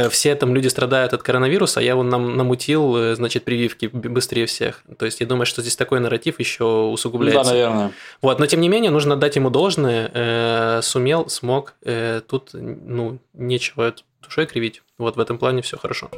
все 0.09 0.35
там 0.35 0.55
люди 0.55 0.67
страдают 0.67 1.13
от 1.13 1.23
коронавируса, 1.23 1.79
а 1.79 1.83
я 1.83 1.95
вон 1.95 2.09
нам 2.09 2.37
намутил, 2.37 2.95
э, 2.95 3.15
значит, 3.15 3.43
прививки 3.43 3.87
быстрее 3.87 4.45
всех. 4.45 4.83
То 4.97 5.05
есть 5.05 5.19
я 5.19 5.27
думаю, 5.27 5.45
что 5.45 5.61
здесь 5.61 5.75
такой 5.75 5.99
нарратив 5.99 6.39
еще 6.39 6.63
усугубляется. 6.63 7.43
Да, 7.43 7.49
наверное. 7.49 7.91
Вот, 8.21 8.39
но 8.39 8.45
тем 8.45 8.61
не 8.61 8.69
менее 8.69 8.91
нужно 8.91 9.15
дать 9.15 9.35
ему 9.35 9.49
должное. 9.49 10.09
Э, 10.13 10.79
сумел, 10.81 11.29
смог. 11.29 11.73
Тут, 12.27 12.49
ну, 12.53 13.19
нечего 13.33 13.93
душой 14.21 14.45
кривить. 14.45 14.81
Вот 14.97 15.15
в 15.15 15.19
этом 15.19 15.37
плане 15.37 15.61
все 15.61 15.77
хорошо. 15.77 16.09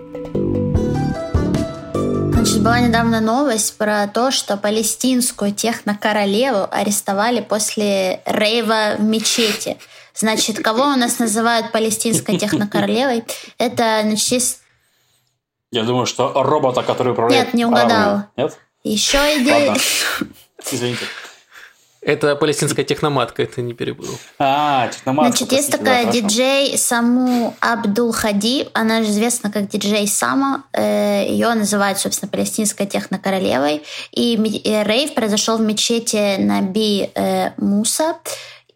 Значит, 2.45 2.61
была 2.61 2.79
недавно 2.79 3.21
новость 3.21 3.75
про 3.77 4.07
то, 4.07 4.29
что 4.29 4.55
палестинскую 4.55 5.51
технокоролеву 5.51 6.67
арестовали 6.71 7.41
после 7.41 8.21
рейва 8.25 8.97
в 8.99 9.01
мечети. 9.01 9.77
Значит, 10.15 10.59
кого 10.59 10.83
у 10.83 10.95
нас 10.95 11.19
называют 11.19 11.71
палестинской 11.71 12.37
технокоролевой? 12.37 13.23
Это, 13.57 14.01
значит, 14.03 14.27
есть... 14.31 14.59
Я 15.71 15.83
думаю, 15.83 16.05
что 16.05 16.31
робота, 16.41 16.83
который 16.83 17.11
управляет... 17.11 17.47
Нет, 17.47 17.53
не 17.53 17.65
угадал. 17.65 18.23
Нет? 18.37 18.57
Еще 18.83 19.17
идея... 19.39 19.75
Извините. 20.71 21.05
Это 22.05 22.35
палестинская 22.35 22.85
техноматка, 22.85 23.41
это 23.41 23.63
не 23.63 23.73
перебыл. 23.73 24.07
А, 24.37 24.87
техноматка. 24.89 25.37
Значит, 25.37 25.51
есть 25.51 25.71
такая 25.71 26.05
да, 26.05 26.11
диджей 26.11 26.77
Саму 26.77 27.55
Абдул 27.59 28.11
Хади, 28.11 28.69
она 28.73 29.01
же 29.01 29.09
известна 29.09 29.51
как 29.51 29.67
диджей 29.69 30.07
Сама. 30.07 30.65
Э, 30.71 31.25
Ее 31.27 31.51
называют, 31.55 31.97
собственно, 31.97 32.29
палестинской 32.29 32.85
технокоролевой. 32.85 33.83
И 34.11 34.37
рейв 34.85 35.15
произошел 35.15 35.57
в 35.57 35.61
мечети 35.61 36.37
Наби 36.37 37.09
э, 37.15 37.53
Муса. 37.57 38.17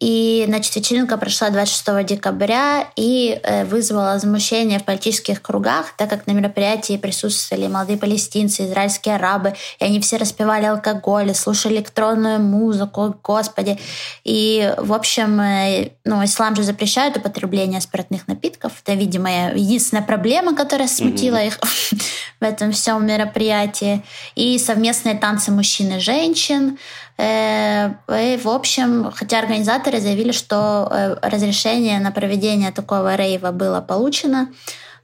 И, 0.00 0.44
значит, 0.48 0.74
вечеринка 0.74 1.18
прошла 1.18 1.50
26 1.50 2.06
декабря 2.06 2.88
и 2.96 3.38
э, 3.42 3.66
вызвала 3.66 4.14
возмущение 4.14 4.78
в 4.78 4.84
политических 4.84 5.42
кругах, 5.42 5.94
так 5.98 6.08
как 6.08 6.26
на 6.26 6.32
мероприятии 6.32 6.96
присутствовали 6.96 7.66
молодые 7.66 7.98
палестинцы, 7.98 8.64
израильские 8.64 9.16
арабы, 9.16 9.54
и 9.78 9.84
они 9.84 10.00
все 10.00 10.16
распевали 10.16 10.64
алкоголь, 10.64 11.34
слушали 11.34 11.74
электронную 11.74 12.40
музыку, 12.40 13.14
господи. 13.22 13.78
И, 14.24 14.74
в 14.78 14.94
общем, 14.94 15.38
э, 15.38 15.90
ну, 16.06 16.24
ислам 16.24 16.56
же 16.56 16.62
запрещает 16.62 17.18
употребление 17.18 17.82
спиртных 17.82 18.26
напитков. 18.26 18.72
Это, 18.82 18.94
видимо, 18.94 19.52
единственная 19.52 20.02
проблема, 20.02 20.56
которая 20.56 20.88
смутила 20.88 21.36
mm-hmm. 21.36 21.46
их 21.46 21.60
в 22.40 22.42
этом 22.44 22.72
всем 22.72 23.06
мероприятии. 23.06 24.02
И 24.34 24.58
совместные 24.58 25.16
танцы 25.16 25.50
мужчин 25.50 25.92
и 25.92 25.98
женщин, 25.98 26.78
и, 27.20 28.36
в 28.42 28.48
общем, 28.48 29.10
хотя 29.14 29.40
организаторы 29.40 30.00
заявили, 30.00 30.32
что 30.32 30.88
э, 30.90 31.16
разрешение 31.22 31.98
на 32.00 32.12
проведение 32.12 32.70
такого 32.70 33.14
рейва 33.14 33.50
было 33.50 33.80
получено, 33.80 34.48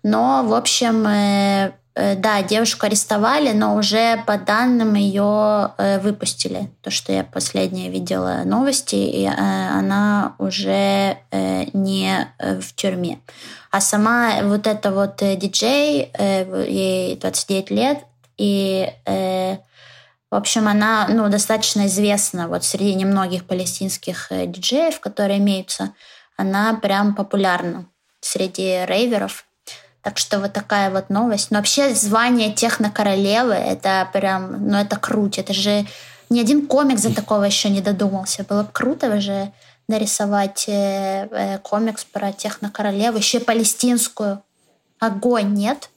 но, 0.03 0.43
в 0.45 0.55
общем, 0.55 1.07
э, 1.07 1.73
да, 1.95 2.43
девушку 2.43 2.87
арестовали, 2.87 3.53
но 3.53 3.75
уже 3.75 4.23
по 4.27 4.37
данным 4.37 4.95
ее 4.95 5.71
выпустили. 6.03 6.69
То, 6.83 6.91
что 6.91 7.11
я 7.11 7.25
последнее 7.25 7.91
видела 7.91 8.43
новости, 8.45 8.97
и 8.97 9.25
она 9.25 10.35
уже 10.39 11.17
не 11.73 12.29
в 12.39 12.75
тюрьме. 12.75 13.21
А 13.71 13.81
сама 13.81 14.43
вот 14.43 14.67
эта 14.67 14.93
вот 14.93 15.17
диджей, 15.17 16.13
ей 16.19 17.17
29 17.17 17.71
лет, 17.71 18.01
и 18.37 18.93
в 20.31 20.35
общем, 20.35 20.67
она 20.67 21.07
ну, 21.09 21.29
достаточно 21.29 21.87
известна 21.87 22.49
вот 22.49 22.65
среди 22.65 22.95
немногих 22.95 23.45
палестинских 23.45 24.33
э, 24.33 24.47
диджеев, 24.47 24.99
которые 25.01 25.39
имеются. 25.39 25.95
Она 26.37 26.75
прям 26.75 27.15
популярна 27.15 27.87
среди 28.21 28.85
рейверов. 28.87 29.47
Так 30.03 30.19
что 30.19 30.41
вот 30.41 30.53
такая 30.53 30.91
вот 30.91 31.11
новость. 31.11 31.51
Но 31.51 31.59
вообще 31.59 31.95
звание 31.95 32.53
технокоролевы, 32.53 33.55
это 33.55 34.09
прям, 34.13 34.69
ну 34.69 34.79
это 34.79 34.97
круто. 34.97 35.41
Это 35.41 35.53
же 35.53 35.87
ни 36.29 36.41
один 36.41 36.67
комик 36.67 36.99
за 36.99 37.15
такого 37.15 37.45
еще 37.45 37.71
не 37.71 37.81
додумался. 37.81 38.45
Было 38.45 38.65
бы 38.65 38.71
круто 38.73 39.21
же 39.21 39.53
нарисовать 39.89 40.65
э, 40.69 41.29
э, 41.31 41.59
комикс 41.59 42.05
про 42.05 42.33
технокоролеву, 42.33 43.19
еще 43.19 43.39
палестинскую. 43.39 44.43
Огонь, 44.99 45.55
нет? 45.55 45.91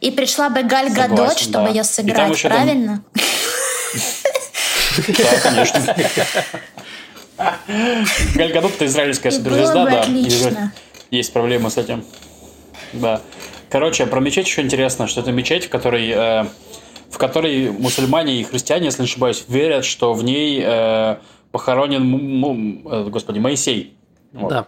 И 0.00 0.10
пришла 0.10 0.48
бы 0.48 0.62
Галь 0.62 0.90
Гадот, 0.90 1.38
чтобы 1.38 1.68
ее 1.68 1.84
сыграть, 1.84 2.42
правильно? 2.42 3.02
Да, 5.06 5.40
конечно. 5.42 5.96
Галь 8.34 8.52
Гадот 8.52 8.72
это 8.74 8.86
израильская 8.86 9.30
суперзвезда, 9.30 9.84
да. 9.84 10.72
Есть 11.10 11.32
проблемы 11.32 11.70
с 11.70 11.76
этим. 11.76 12.04
Да. 12.92 13.20
Короче, 13.68 14.06
про 14.06 14.20
мечеть 14.20 14.46
еще 14.46 14.62
интересно, 14.62 15.06
что 15.06 15.20
это 15.20 15.30
мечеть, 15.30 15.66
в 15.66 15.68
которой, 15.68 16.10
э, 16.10 16.44
в 17.08 17.18
которой 17.18 17.70
мусульмане 17.70 18.40
и 18.40 18.44
христиане, 18.44 18.86
если 18.86 19.02
не 19.02 19.06
ошибаюсь, 19.06 19.44
верят, 19.46 19.84
что 19.84 20.12
в 20.12 20.24
ней 20.24 20.60
э, 20.64 21.16
похоронен, 21.52 22.84
э, 22.84 23.04
господи, 23.10 23.38
Моисей. 23.38 23.96
Вот. 24.32 24.50
Да 24.50 24.66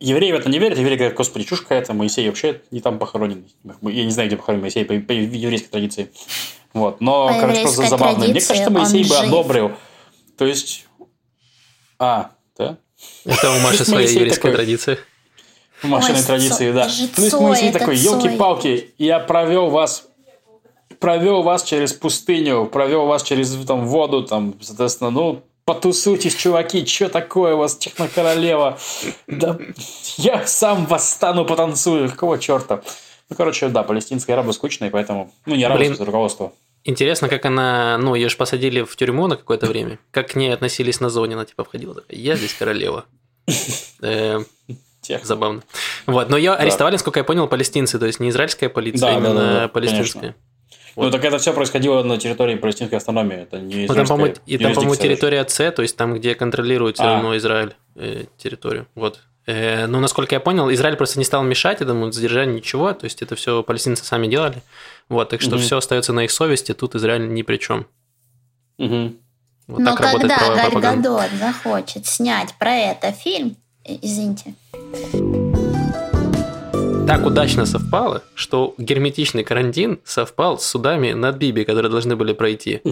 евреи 0.00 0.32
в 0.32 0.36
это 0.36 0.48
не 0.48 0.58
верят, 0.58 0.78
евреи 0.78 0.96
говорят, 0.96 1.16
господи, 1.16 1.44
чушь 1.44 1.62
какая-то, 1.62 1.94
Моисей 1.94 2.28
вообще 2.28 2.60
не 2.70 2.80
там 2.80 2.98
похоронен. 2.98 3.44
Я 3.82 4.04
не 4.04 4.10
знаю, 4.10 4.28
где 4.28 4.36
похоронен 4.36 4.62
Моисей, 4.62 4.84
по, 4.84 4.94
по 4.94 5.12
еврейской 5.12 5.68
традиции. 5.68 6.10
Вот. 6.72 7.00
Но, 7.00 7.28
по 7.28 7.40
короче, 7.40 7.62
просто 7.62 7.86
забавно. 7.86 8.26
Мне 8.26 8.40
кажется, 8.40 8.70
Моисей 8.70 9.02
бы 9.02 9.08
жив. 9.14 9.20
одобрил. 9.20 9.72
То 10.36 10.44
есть... 10.44 10.86
А, 11.98 12.30
да? 12.58 12.76
Это 13.24 13.50
у 13.50 13.58
Маши 13.60 13.84
своя 13.86 14.08
еврейская 14.08 14.52
традиция. 14.52 14.98
В 15.82 15.88
Машиной 15.88 16.22
традиции, 16.22 16.72
да. 16.72 16.84
То 17.14 17.22
есть 17.22 17.38
Моисей 17.38 17.72
такой, 17.72 17.96
елки-палки, 17.96 18.94
я 18.98 19.18
провел 19.18 19.68
вас 19.68 20.08
провел 20.98 21.42
вас 21.42 21.62
через 21.62 21.92
пустыню, 21.92 22.66
провел 22.66 23.06
вас 23.06 23.22
через 23.22 23.54
там, 23.66 23.86
воду, 23.86 24.22
там, 24.22 24.54
соответственно, 24.60 25.10
ну, 25.10 25.42
потусуйтесь, 25.66 26.34
чуваки, 26.34 26.86
что 26.86 27.10
такое 27.10 27.54
у 27.54 27.58
вас 27.58 27.76
технокоролева? 27.76 28.78
Да 29.26 29.58
я 30.16 30.46
сам 30.46 30.86
восстану, 30.86 31.44
потанцую, 31.44 32.08
какого 32.08 32.38
черта? 32.38 32.82
Ну, 33.28 33.36
короче, 33.36 33.68
да, 33.68 33.82
палестинская 33.82 34.36
араба 34.36 34.52
скучная, 34.52 34.90
поэтому, 34.90 35.32
ну, 35.44 35.56
не 35.56 35.64
араба, 35.64 35.80
Блин. 35.80 35.96
руководство. 35.98 36.52
Интересно, 36.84 37.28
как 37.28 37.44
она, 37.44 37.98
ну, 37.98 38.14
ее 38.14 38.28
же 38.28 38.36
посадили 38.36 38.82
в 38.82 38.94
тюрьму 38.94 39.26
на 39.26 39.36
какое-то 39.36 39.66
время. 39.66 39.98
Как 40.12 40.30
к 40.30 40.34
ней 40.36 40.54
относились 40.54 41.00
на 41.00 41.10
зоне, 41.10 41.34
она 41.34 41.44
типа 41.44 41.64
входила 41.64 41.96
такая, 41.96 42.16
я 42.16 42.36
здесь 42.36 42.54
королева. 42.54 43.04
Э, 44.02 44.40
забавно. 45.22 45.62
Вот, 46.06 46.30
но 46.30 46.36
ее 46.36 46.52
арестовали, 46.52 46.94
насколько 46.94 47.18
я 47.18 47.24
понял, 47.24 47.48
палестинцы, 47.48 47.98
то 47.98 48.06
есть 48.06 48.20
не 48.20 48.28
израильская 48.28 48.68
полиция, 48.68 49.16
а 49.16 49.18
именно 49.18 49.68
палестинская. 49.72 50.36
Вот. 50.96 51.04
Ну, 51.04 51.10
так 51.10 51.24
это 51.24 51.38
все 51.38 51.52
происходило 51.52 52.02
на 52.02 52.16
территории 52.16 52.56
палестинской 52.56 52.98
автономии. 52.98 53.36
Это 53.36 53.60
не 53.60 53.86
ну, 53.86 53.94
там, 53.94 54.06
по 54.06 54.26
И 54.46 54.56
там, 54.56 54.72
по-моему, 54.72 54.96
территория 54.96 55.46
С, 55.46 55.70
то 55.70 55.82
есть 55.82 55.96
там, 55.96 56.14
где 56.14 56.34
контролирует 56.34 56.96
все 56.96 57.04
а. 57.04 57.14
равно 57.14 57.36
Израиль 57.36 57.74
э, 57.96 58.24
территорию. 58.38 58.86
Вот. 58.94 59.20
Э, 59.46 59.86
ну, 59.86 60.00
насколько 60.00 60.34
я 60.34 60.40
понял, 60.40 60.72
Израиль 60.72 60.96
просто 60.96 61.18
не 61.18 61.26
стал 61.26 61.44
мешать 61.44 61.82
этому 61.82 62.10
задержанию 62.10 62.56
ничего, 62.56 62.94
то 62.94 63.04
есть 63.04 63.20
это 63.20 63.36
все 63.36 63.62
палестинцы 63.62 64.04
сами 64.04 64.26
делали. 64.26 64.62
Вот, 65.10 65.28
так 65.28 65.42
что 65.42 65.56
угу. 65.56 65.62
все 65.62 65.76
остается 65.76 66.14
на 66.14 66.24
их 66.24 66.30
совести, 66.30 66.72
тут 66.72 66.94
Израиль 66.94 67.32
ни 67.32 67.42
при 67.42 67.58
чем. 67.58 67.86
Угу. 68.78 69.12
Вот 69.68 69.80
Но 69.80 69.96
когда 69.96 70.38
Галь 70.38 70.80
Гадот 70.80 71.30
захочет 71.38 72.06
снять 72.06 72.54
про 72.58 72.74
это 72.74 73.12
фильм, 73.12 73.56
извините. 73.84 74.54
Так 77.06 77.24
удачно 77.24 77.66
совпало, 77.66 78.24
что 78.34 78.74
герметичный 78.78 79.44
карантин 79.44 80.00
совпал 80.04 80.58
с 80.58 80.66
судами 80.66 81.12
над 81.12 81.36
Биби, 81.36 81.64
которые 81.64 81.88
должны 81.90 82.16
были 82.16 82.32
пройти. 82.32 82.82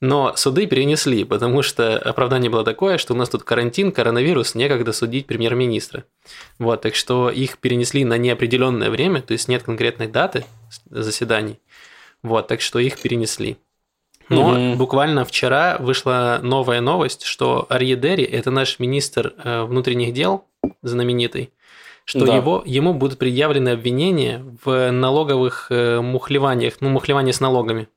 Но 0.00 0.34
суды 0.36 0.66
перенесли, 0.66 1.24
потому 1.24 1.62
что 1.62 1.96
оправдание 1.96 2.50
было 2.50 2.64
такое, 2.64 2.98
что 2.98 3.14
у 3.14 3.16
нас 3.16 3.30
тут 3.30 3.44
карантин, 3.44 3.92
коронавирус, 3.92 4.54
некогда 4.54 4.92
судить 4.92 5.26
премьер-министра. 5.26 6.04
Вот, 6.58 6.82
так 6.82 6.94
что 6.96 7.30
их 7.30 7.58
перенесли 7.58 8.04
на 8.04 8.18
неопределенное 8.18 8.90
время, 8.90 9.22
то 9.22 9.32
есть 9.32 9.48
нет 9.48 9.62
конкретной 9.62 10.08
даты 10.08 10.44
заседаний. 10.90 11.58
Вот, 12.22 12.48
так 12.48 12.60
что 12.60 12.78
их 12.78 13.00
перенесли. 13.00 13.56
Но 14.28 14.50
угу. 14.50 14.76
буквально 14.76 15.24
вчера 15.24 15.78
вышла 15.78 16.40
новая 16.42 16.80
новость, 16.80 17.24
что 17.24 17.66
Арье 17.68 17.96
Дерри, 17.96 18.24
это 18.24 18.50
наш 18.50 18.78
министр 18.78 19.34
э, 19.42 19.62
внутренних 19.62 20.12
дел, 20.12 20.44
знаменитый, 20.82 21.50
что 22.04 22.26
да. 22.26 22.36
его, 22.36 22.62
ему 22.66 22.94
будут 22.94 23.18
предъявлены 23.18 23.70
обвинения 23.70 24.44
в 24.64 24.90
налоговых 24.90 25.66
э, 25.70 26.00
мухлеваниях, 26.00 26.74
ну, 26.80 26.88
мухлевание 26.88 27.32
с 27.32 27.40
налогами. 27.40 27.88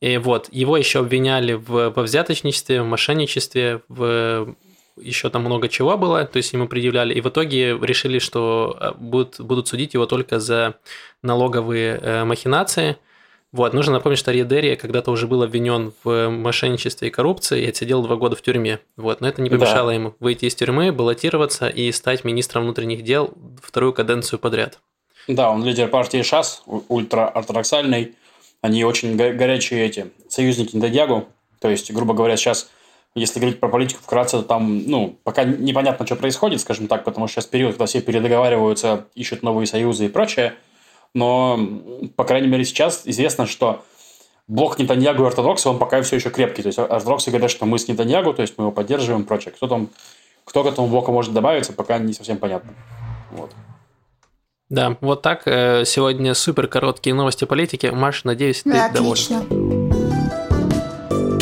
И 0.00 0.18
вот, 0.18 0.48
его 0.52 0.76
еще 0.76 1.00
обвиняли 1.00 1.54
в, 1.54 1.90
во 1.90 2.02
взяточничестве, 2.02 2.82
в 2.82 2.86
мошенничестве, 2.86 3.82
в 3.88 4.54
еще 4.98 5.28
там 5.28 5.42
много 5.42 5.68
чего 5.68 5.96
было, 5.98 6.24
то 6.24 6.38
есть 6.38 6.52
ему 6.52 6.68
предъявляли, 6.68 7.12
и 7.12 7.20
в 7.20 7.28
итоге 7.28 7.78
решили, 7.78 8.18
что 8.18 8.76
э, 8.80 8.92
будут, 8.98 9.40
будут 9.40 9.68
судить 9.68 9.94
его 9.94 10.06
только 10.06 10.40
за 10.40 10.76
налоговые 11.22 11.98
э, 12.00 12.24
махинации. 12.24 12.96
Вот, 13.56 13.72
нужно 13.72 13.94
напомнить, 13.94 14.18
что 14.18 14.32
Риедерия 14.32 14.76
когда-то 14.76 15.10
уже 15.10 15.26
был 15.26 15.42
обвинен 15.42 15.94
в 16.04 16.28
мошенничестве 16.28 17.08
и 17.08 17.10
коррупции 17.10 17.62
и 17.62 17.68
отсидел 17.68 18.02
два 18.02 18.16
года 18.16 18.36
в 18.36 18.42
тюрьме. 18.42 18.80
Вот, 18.98 19.22
но 19.22 19.28
это 19.28 19.40
не 19.40 19.48
помешало 19.48 19.88
да. 19.88 19.94
ему 19.94 20.14
выйти 20.20 20.44
из 20.44 20.54
тюрьмы, 20.54 20.92
баллотироваться 20.92 21.66
и 21.68 21.90
стать 21.90 22.22
министром 22.24 22.64
внутренних 22.64 23.02
дел 23.02 23.32
вторую 23.62 23.94
каденцию 23.94 24.38
подряд. 24.40 24.78
Да, 25.26 25.50
он 25.50 25.64
лидер 25.64 25.88
партии 25.88 26.20
ШАС, 26.20 26.64
ультраортодоксальный 26.66 28.14
они 28.60 28.84
очень 28.84 29.16
горячие 29.16 29.86
эти 29.86 30.10
союзники 30.28 30.76
Нетаньягу. 30.76 31.26
То 31.60 31.70
есть, 31.70 31.90
грубо 31.92 32.12
говоря, 32.12 32.36
сейчас, 32.36 32.68
если 33.14 33.40
говорить 33.40 33.60
про 33.60 33.68
политику 33.68 34.02
вкратце, 34.02 34.38
то 34.38 34.42
там, 34.42 34.82
ну, 34.86 35.18
пока 35.24 35.44
непонятно, 35.44 36.04
что 36.04 36.16
происходит, 36.16 36.60
скажем 36.60 36.88
так, 36.88 37.04
потому 37.04 37.26
что 37.26 37.36
сейчас 37.36 37.46
период, 37.46 37.72
когда 37.72 37.86
все 37.86 38.02
передоговариваются, 38.02 39.06
ищут 39.14 39.42
новые 39.42 39.66
союзы 39.66 40.06
и 40.06 40.08
прочее. 40.08 40.54
Но, 41.16 41.58
по 42.14 42.24
крайней 42.24 42.46
мере, 42.46 42.62
сейчас 42.66 43.02
известно, 43.06 43.46
что 43.46 43.82
блок 44.48 44.78
Нетаньягу 44.78 45.24
и 45.24 45.26
ортодоксы, 45.26 45.66
он 45.66 45.78
пока 45.78 46.02
все 46.02 46.16
еще 46.16 46.28
крепкий. 46.28 46.60
То 46.60 46.66
есть, 46.66 46.78
ортодоксы 46.78 47.30
говорят, 47.30 47.50
что 47.50 47.64
мы 47.64 47.78
с 47.78 47.88
Нетаньягу, 47.88 48.34
то 48.34 48.42
есть, 48.42 48.52
мы 48.58 48.64
его 48.64 48.72
поддерживаем 48.72 49.22
и 49.22 49.24
прочее. 49.24 49.54
Кто 49.56 49.66
там, 49.66 49.88
кто 50.44 50.62
к 50.62 50.66
этому 50.66 50.88
блоку 50.88 51.12
может 51.12 51.32
добавиться, 51.32 51.72
пока 51.72 51.96
не 51.96 52.12
совсем 52.12 52.36
понятно. 52.36 52.74
Вот. 53.30 53.50
Да, 54.68 54.98
вот 55.00 55.22
так. 55.22 55.44
Э, 55.46 55.86
сегодня 55.86 56.34
супер 56.34 56.66
короткие 56.66 57.14
новости 57.14 57.46
политики. 57.46 57.86
Маш, 57.86 58.24
надеюсь, 58.24 58.62
ты 58.62 58.72
да, 58.72 58.86
Отлично. 58.86 59.42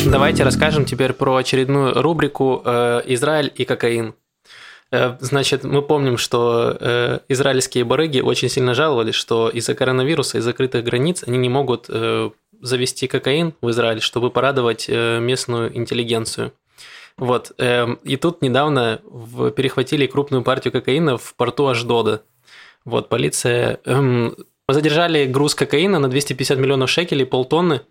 Давайте 0.07 0.45
расскажем 0.45 0.85
теперь 0.85 1.15
про 1.15 1.35
очередную 1.35 2.01
рубрику 2.01 2.63
э, 2.65 3.03
«Израиль 3.07 3.53
и 3.57 3.65
кокаин». 3.65 4.15
Э, 4.95 5.17
значит, 5.21 5.65
мы 5.65 5.83
помним, 5.83 6.17
что 6.19 7.21
израильские 7.29 7.85
барыги 7.85 8.21
очень 8.21 8.49
сильно 8.49 8.75
жаловались, 8.75 9.15
что 9.15 9.49
из-за 9.49 9.75
коронавируса, 9.75 10.39
из 10.39 10.45
закрытых 10.45 10.85
границ 10.85 11.25
они 11.27 11.39
не 11.39 11.49
могут 11.49 11.89
завести 12.61 13.07
кокаин 13.07 13.55
в 13.61 13.71
Израиль, 13.71 14.01
чтобы 14.01 14.31
порадовать 14.31 14.89
местную 14.89 15.77
интеллигенцию. 15.77 16.53
Вот. 17.17 17.53
И 17.59 18.17
тут 18.17 18.43
недавно 18.43 19.01
перехватили 19.57 20.07
крупную 20.07 20.43
партию 20.43 20.73
кокаина 20.73 21.19
в 21.19 21.35
порту 21.35 21.69
Аждода– 21.69 22.23
вот, 22.85 23.09
полиция... 23.09 23.81
Эм, 23.85 24.37
задержали 24.69 25.25
груз 25.27 25.55
кокаина 25.55 25.99
на 25.99 26.09
250 26.09 26.59
миллионов 26.59 26.91
шекелей, 26.91 27.27
полтонны. 27.27 27.83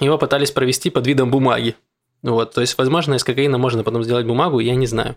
Его 0.00 0.18
пытались 0.18 0.50
провести 0.50 0.90
под 0.90 1.06
видом 1.06 1.30
бумаги. 1.30 1.76
Вот, 2.26 2.54
то 2.54 2.60
есть, 2.60 2.76
возможно, 2.76 3.14
из 3.14 3.22
кокаина 3.22 3.56
можно 3.56 3.84
потом 3.84 4.02
сделать 4.02 4.26
бумагу, 4.26 4.58
я 4.58 4.74
не 4.74 4.86
знаю. 4.86 5.14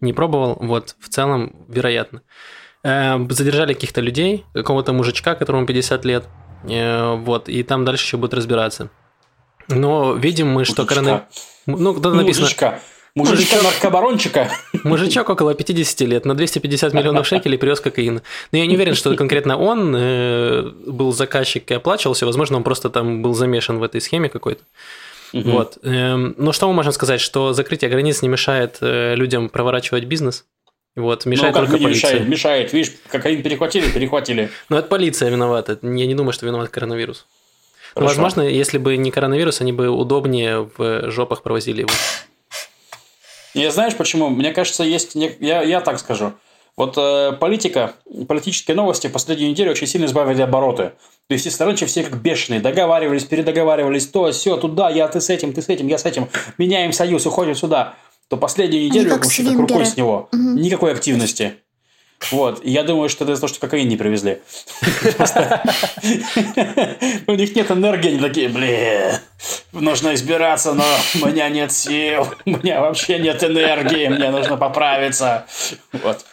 Не 0.00 0.14
пробовал, 0.14 0.56
вот, 0.58 0.96
в 0.98 1.10
целом, 1.10 1.54
вероятно. 1.68 2.22
Э, 2.82 3.18
задержали 3.28 3.74
каких-то 3.74 4.00
людей, 4.00 4.46
какого-то 4.54 4.94
мужичка, 4.94 5.34
которому 5.34 5.66
50 5.66 6.04
лет, 6.06 6.24
э, 6.66 7.14
вот, 7.16 7.50
и 7.50 7.62
там 7.62 7.84
дальше 7.84 8.06
еще 8.06 8.16
будут 8.16 8.32
разбираться. 8.32 8.88
Но 9.68 10.14
видим 10.14 10.48
мы, 10.48 10.64
что 10.64 10.86
коронавирус... 10.86 11.24
Ну, 11.66 11.92
когда 11.92 12.12
написано... 12.12 12.44
Мужичка. 12.44 12.80
Мужичка 13.14 13.62
наркобарончика. 13.62 14.50
Мужичок 14.84 15.28
около 15.28 15.54
50 15.54 16.00
лет, 16.08 16.24
на 16.24 16.34
250 16.34 16.94
миллионов 16.94 17.26
шекелей 17.26 17.58
привез 17.58 17.80
кокаин. 17.80 18.22
Но 18.52 18.58
я 18.58 18.66
не 18.66 18.76
уверен, 18.76 18.94
что 18.94 19.14
конкретно 19.14 19.58
он 19.58 19.94
э, 19.94 20.70
был 20.86 21.12
заказчик 21.12 21.70
и 21.70 21.74
оплачивался. 21.74 22.24
Возможно, 22.24 22.58
он 22.58 22.62
просто 22.62 22.88
там 22.88 23.22
был 23.22 23.34
замешан 23.34 23.78
в 23.78 23.82
этой 23.82 24.00
схеме 24.00 24.28
какой-то. 24.28 24.62
Угу. 25.36 25.50
Вот. 25.50 25.78
Эм, 25.82 26.34
но 26.38 26.52
что 26.52 26.66
мы 26.68 26.74
можем 26.74 26.92
сказать? 26.92 27.20
Что 27.20 27.52
закрытие 27.52 27.90
границ 27.90 28.22
не 28.22 28.28
мешает 28.28 28.78
э, 28.80 29.14
людям 29.14 29.48
проворачивать 29.48 30.04
бизнес. 30.04 30.46
Вот, 30.94 31.26
мешает 31.26 31.54
ну, 31.54 31.60
как 31.60 31.70
только 31.70 31.84
полиция. 31.84 32.12
Мешает, 32.12 32.28
мешает. 32.28 32.72
Видишь, 32.72 32.92
кокаин 33.08 33.42
перехватили, 33.42 33.90
перехватили. 33.90 34.50
Ну, 34.70 34.78
это 34.78 34.88
полиция 34.88 35.28
виновата. 35.28 35.78
Я 35.82 36.06
не 36.06 36.14
думаю, 36.14 36.32
что 36.32 36.46
виноват 36.46 36.70
коронавирус. 36.70 37.26
Возможно, 37.94 38.42
если 38.42 38.78
бы 38.78 38.96
не 38.96 39.10
коронавирус, 39.10 39.60
они 39.60 39.72
бы 39.72 39.88
удобнее 39.88 40.70
в 40.76 41.10
жопах 41.10 41.42
провозили 41.42 41.80
его. 41.80 41.90
Я 43.52 43.70
знаешь 43.70 43.94
почему? 43.94 44.28
Мне 44.30 44.52
кажется, 44.52 44.84
есть... 44.84 45.14
Я, 45.14 45.62
я 45.62 45.80
так 45.80 45.98
скажу. 45.98 46.32
Вот 46.76 46.98
э, 46.98 47.32
политика, 47.40 47.94
политические 48.28 48.76
новости 48.76 49.06
в 49.06 49.12
последнюю 49.12 49.50
неделю 49.50 49.70
очень 49.70 49.86
сильно 49.86 50.04
избавили 50.04 50.42
обороты. 50.42 50.92
То 51.26 51.32
есть, 51.32 51.46
если 51.46 51.64
раньше 51.64 51.86
все 51.86 52.04
как 52.04 52.20
бешеные, 52.20 52.60
договаривались, 52.60 53.24
передоговаривались, 53.24 54.06
то, 54.06 54.30
все, 54.30 54.56
туда, 54.58 54.90
я, 54.90 55.08
ты 55.08 55.20
с 55.20 55.30
этим, 55.30 55.54
ты 55.54 55.62
с 55.62 55.68
этим, 55.68 55.88
я 55.88 55.96
с 55.96 56.04
этим, 56.04 56.28
меняем 56.58 56.92
союз, 56.92 57.24
уходим 57.24 57.54
сюда, 57.54 57.94
то 58.28 58.36
последнюю 58.36 58.84
неделю 58.84 59.10
вообще 59.10 59.44
как 59.44 59.58
рукой 59.58 59.86
с 59.86 59.96
него. 59.96 60.28
Угу. 60.32 60.58
Никакой 60.58 60.92
активности. 60.92 61.54
Вот. 62.30 62.64
И 62.64 62.70
я 62.70 62.82
думаю, 62.82 63.08
что 63.08 63.24
это 63.24 63.32
из-за 63.32 63.42
того, 63.42 63.48
что 63.48 63.60
кокаин 63.60 63.88
не 63.88 63.96
привезли. 63.96 64.40
У 67.26 67.32
них 67.32 67.54
нет 67.54 67.70
энергии, 67.70 68.10
они 68.10 68.18
такие, 68.18 68.48
блин, 68.48 69.18
нужно 69.72 70.14
избираться, 70.14 70.72
но 70.72 70.84
у 71.22 71.26
меня 71.26 71.48
нет 71.50 71.72
сил, 71.72 72.26
у 72.46 72.50
меня 72.50 72.80
вообще 72.80 73.18
нет 73.18 73.44
энергии, 73.44 74.08
мне 74.08 74.30
нужно 74.30 74.56
поправиться. 74.56 75.46
Вот. 75.92 76.24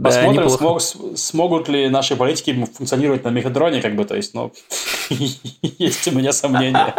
Посмотрим, 0.00 0.48
смог, 0.48 0.80
смогут 1.16 1.68
ли 1.68 1.88
наши 1.88 2.16
политики 2.16 2.68
функционировать 2.72 3.24
на 3.24 3.30
мехадроне, 3.30 3.82
как 3.82 3.96
бы, 3.96 4.04
то 4.04 4.14
есть, 4.14 4.34
ну, 4.34 4.52
есть 5.10 6.06
у 6.08 6.12
меня 6.12 6.32
сомнения. 6.32 6.94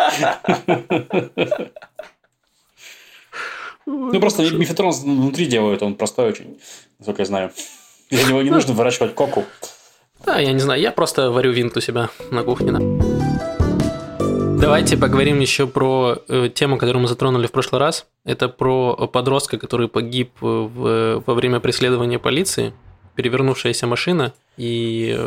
Ну, 3.86 4.20
просто 4.20 4.44
мифетрон 4.52 4.92
внутри 4.92 5.46
делают, 5.46 5.82
он 5.84 5.96
простой 5.96 6.30
очень, 6.30 6.60
насколько 7.00 7.22
я 7.22 7.26
знаю. 7.26 7.52
Для 8.10 8.24
него 8.24 8.42
не 8.42 8.50
нужно 8.50 8.74
выращивать 8.74 9.16
коку. 9.16 9.46
Да, 10.26 10.40
я 10.40 10.52
не 10.52 10.60
знаю, 10.60 10.82
я 10.82 10.92
просто 10.92 11.32
варю 11.32 11.52
винт 11.52 11.76
у 11.78 11.82
себя 11.82 12.10
на 12.30 12.44
кухне. 12.44 12.72
Да. 12.72 13.11
Давайте 14.62 14.96
поговорим 14.96 15.40
еще 15.40 15.66
про 15.66 16.20
э, 16.28 16.50
тему, 16.54 16.78
которую 16.78 17.02
мы 17.02 17.08
затронули 17.08 17.48
в 17.48 17.52
прошлый 17.52 17.80
раз. 17.80 18.06
Это 18.24 18.48
про 18.48 19.08
подростка, 19.08 19.58
который 19.58 19.88
погиб 19.88 20.30
в, 20.40 21.24
во 21.26 21.34
время 21.34 21.60
преследования 21.60 22.20
полиции, 22.20 22.72
перевернувшаяся 23.16 23.88
машина 23.88 24.34
и 24.58 25.18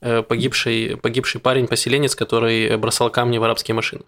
э, 0.00 0.22
погибший, 0.22 0.96
погибший 0.96 1.40
парень-поселенец, 1.40 2.16
который 2.16 2.76
бросал 2.78 3.10
камни 3.10 3.38
в 3.38 3.44
арабские 3.44 3.76
машины. 3.76 4.02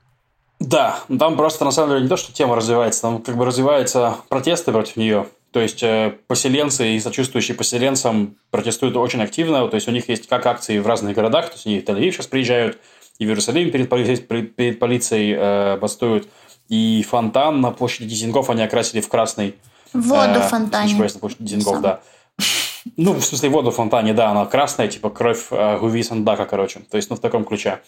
Да, 0.58 0.98
там 1.16 1.36
просто 1.36 1.64
на 1.64 1.70
самом 1.70 1.90
деле 1.90 2.02
не 2.02 2.08
то, 2.08 2.16
что 2.16 2.32
тема 2.32 2.56
развивается, 2.56 3.02
там 3.02 3.22
как 3.22 3.36
бы 3.36 3.44
развиваются 3.44 4.16
протесты 4.28 4.72
против 4.72 4.96
нее. 4.96 5.26
То 5.54 5.60
есть 5.60 5.84
э, 5.84 6.12
поселенцы 6.26 6.96
и 6.96 6.98
сочувствующие 6.98 7.56
поселенцам 7.56 8.34
протестуют 8.50 8.96
очень 8.96 9.22
активно. 9.22 9.68
То 9.68 9.76
есть 9.76 9.86
у 9.86 9.92
них 9.92 10.08
есть 10.08 10.26
как 10.26 10.44
акции 10.46 10.80
в 10.80 10.86
разных 10.88 11.14
городах. 11.14 11.46
То 11.46 11.52
есть 11.52 11.66
они 11.66 11.78
в 11.78 11.84
Тель-Авив 11.84 12.10
сейчас 12.10 12.26
приезжают, 12.26 12.78
и 13.18 13.26
в 13.26 13.28
Иерусалим 13.28 13.70
перед, 13.70 13.88
полицией, 13.88 14.18
перед 14.18 14.78
полицией 14.78 15.34
э, 15.36 15.76
бастуют. 15.78 16.28
И 16.68 17.04
фонтан 17.08 17.60
на 17.60 17.70
площади 17.70 18.08
Дизингов 18.08 18.50
они 18.50 18.62
окрасили 18.62 19.00
в 19.00 19.08
красный. 19.08 19.54
Воду 19.92 20.40
в 20.40 20.44
э, 20.44 20.48
фонтане. 20.48 20.94
на 20.94 21.08
площади 21.08 21.44
Дизингов, 21.44 21.80
да. 21.80 22.00
Ну, 22.96 23.14
в 23.14 23.24
смысле, 23.24 23.48
воду 23.48 23.70
в 23.70 23.76
фонтане, 23.76 24.12
да, 24.12 24.30
она 24.30 24.44
красная, 24.44 24.88
типа 24.88 25.10
кровь 25.10 25.46
э, 25.50 25.78
Гуви 25.78 26.02
Сандака, 26.02 26.44
короче. 26.44 26.80
То 26.90 26.96
есть, 26.96 27.08
ну, 27.10 27.16
в 27.16 27.20
таком 27.20 27.44
ключе. 27.44 27.80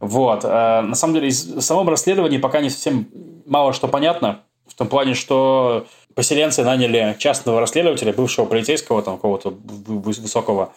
Вот. 0.00 0.44
Э, 0.44 0.80
на 0.80 0.94
самом 0.94 1.14
деле, 1.14 1.28
из 1.28 1.64
самом 1.64 1.88
расследовании 1.88 2.38
пока 2.38 2.60
не 2.60 2.70
совсем 2.70 3.06
мало 3.46 3.72
что 3.72 3.88
понятно. 3.88 4.40
В 4.66 4.74
том 4.74 4.88
плане, 4.88 5.14
что 5.14 5.86
поселенцы 6.14 6.64
наняли 6.64 7.16
частного 7.18 7.60
расследователя, 7.60 8.12
бывшего 8.12 8.46
полицейского, 8.46 9.02
там, 9.02 9.16
какого-то 9.16 9.50
высокого, 9.50 10.72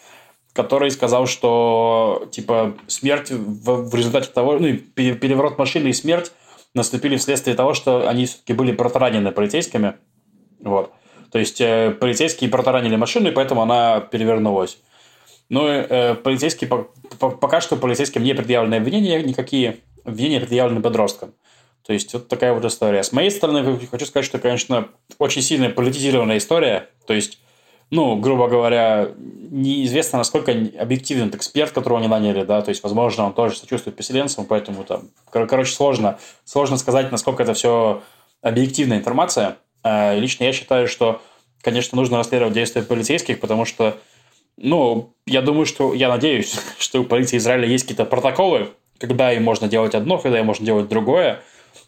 который 0.55 0.89
сказал, 0.89 1.27
что, 1.27 2.29
типа, 2.31 2.75
смерть 2.87 3.29
в, 3.29 3.89
в 3.89 3.93
результате 3.93 4.29
того, 4.31 4.57
ну, 4.57 4.77
переворот 4.95 5.57
машины 5.57 5.89
и 5.89 5.93
смерть 5.93 6.31
наступили 6.73 7.17
вследствие 7.17 7.57
того, 7.57 7.73
что 7.73 8.07
они 8.07 8.25
все-таки 8.25 8.53
были 8.53 8.71
протаранены 8.71 9.31
полицейскими. 9.31 9.95
Вот. 10.61 10.93
То 11.29 11.39
есть, 11.39 11.59
э, 11.59 11.91
полицейские 11.91 12.49
протаранили 12.49 12.95
машину, 12.95 13.27
и 13.27 13.31
поэтому 13.33 13.63
она 13.63 13.99
перевернулась. 13.99 14.77
Но 15.49 15.67
э, 15.67 16.15
полицейские, 16.15 16.69
по, 16.69 16.87
по, 17.19 17.31
пока 17.31 17.59
что 17.59 17.75
полицейским 17.75 18.23
не 18.23 18.33
предъявлены 18.33 18.75
обвинения 18.75 19.21
никакие, 19.23 19.79
обвинения 20.05 20.39
предъявлены 20.39 20.81
подросткам. 20.81 21.33
То 21.85 21.91
есть, 21.91 22.13
вот 22.13 22.29
такая 22.29 22.53
вот 22.53 22.63
история. 22.63 23.03
С 23.03 23.11
моей 23.11 23.29
стороны, 23.29 23.77
хочу 23.91 24.05
сказать, 24.05 24.25
что, 24.25 24.39
конечно, 24.39 24.87
очень 25.19 25.41
сильно 25.41 25.69
политизированная 25.69 26.37
история. 26.37 26.89
То 27.07 27.13
есть, 27.13 27.39
ну, 27.91 28.15
грубо 28.15 28.47
говоря, 28.47 29.09
неизвестно, 29.17 30.17
насколько 30.17 30.51
объективен 30.51 31.29
эксперт, 31.29 31.71
которого 31.71 31.99
они 31.99 32.07
наняли, 32.07 32.43
да, 32.43 32.61
то 32.61 32.69
есть, 32.69 32.83
возможно, 32.83 33.25
он 33.25 33.33
тоже 33.33 33.55
сочувствует 33.55 33.95
переселенцам, 33.95 34.45
поэтому 34.45 34.83
там, 34.83 35.09
кор- 35.25 35.47
короче, 35.47 35.73
сложно, 35.73 36.17
сложно 36.43 36.77
сказать, 36.77 37.11
насколько 37.11 37.43
это 37.43 37.53
все 37.53 38.01
объективная 38.41 38.97
информация. 38.97 39.57
Э, 39.83 40.17
лично 40.19 40.45
я 40.45 40.53
считаю, 40.53 40.87
что, 40.87 41.21
конечно, 41.61 41.95
нужно 41.95 42.17
расследовать 42.17 42.53
действия 42.53 42.81
полицейских, 42.81 43.39
потому 43.39 43.65
что, 43.65 43.97
ну, 44.57 45.13
я 45.27 45.41
думаю, 45.41 45.65
что, 45.65 45.93
я 45.93 46.09
надеюсь, 46.09 46.59
что 46.79 47.01
у 47.01 47.03
полиции 47.05 47.37
Израиля 47.37 47.67
есть 47.67 47.83
какие-то 47.83 48.05
протоколы, 48.05 48.69
когда 48.97 49.31
им 49.31 49.43
можно 49.43 49.67
делать 49.67 49.93
одно, 49.93 50.17
когда 50.17 50.39
им 50.39 50.47
можно 50.47 50.65
делать 50.65 50.87
другое. 50.87 51.41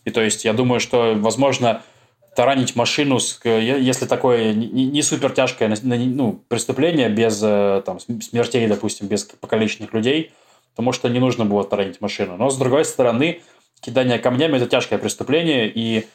И 0.05 0.11
то 0.11 0.21
есть 0.21 0.45
я 0.45 0.53
думаю, 0.53 0.79
что, 0.79 1.15
возможно, 1.15 1.81
таранить 2.37 2.75
машину, 2.75 3.19
с, 3.19 3.39
если 3.43 4.05
такое 4.05 4.53
не, 4.53 4.85
не 4.85 5.01
супер 5.01 5.31
тяжкое 5.31 5.75
ну, 5.81 6.39
преступление, 6.47 7.09
без 7.09 7.41
э, 7.41 7.81
там, 7.83 7.99
смертей, 7.99 8.67
допустим, 8.67 9.07
без 9.07 9.23
покалеченных 9.23 9.91
людей, 9.91 10.31
потому 10.75 10.91
что 10.91 11.09
не 11.09 11.17
нужно 11.17 11.45
было 11.45 11.63
таранить 11.63 11.99
машину. 11.99 12.37
Но, 12.37 12.51
с 12.51 12.57
другой 12.57 12.85
стороны, 12.85 13.41
кидание 13.79 14.19
камнями– 14.19 14.57
это 14.57 14.67
тяжкое 14.67 14.99
преступление, 14.99 15.67
и 15.67 16.05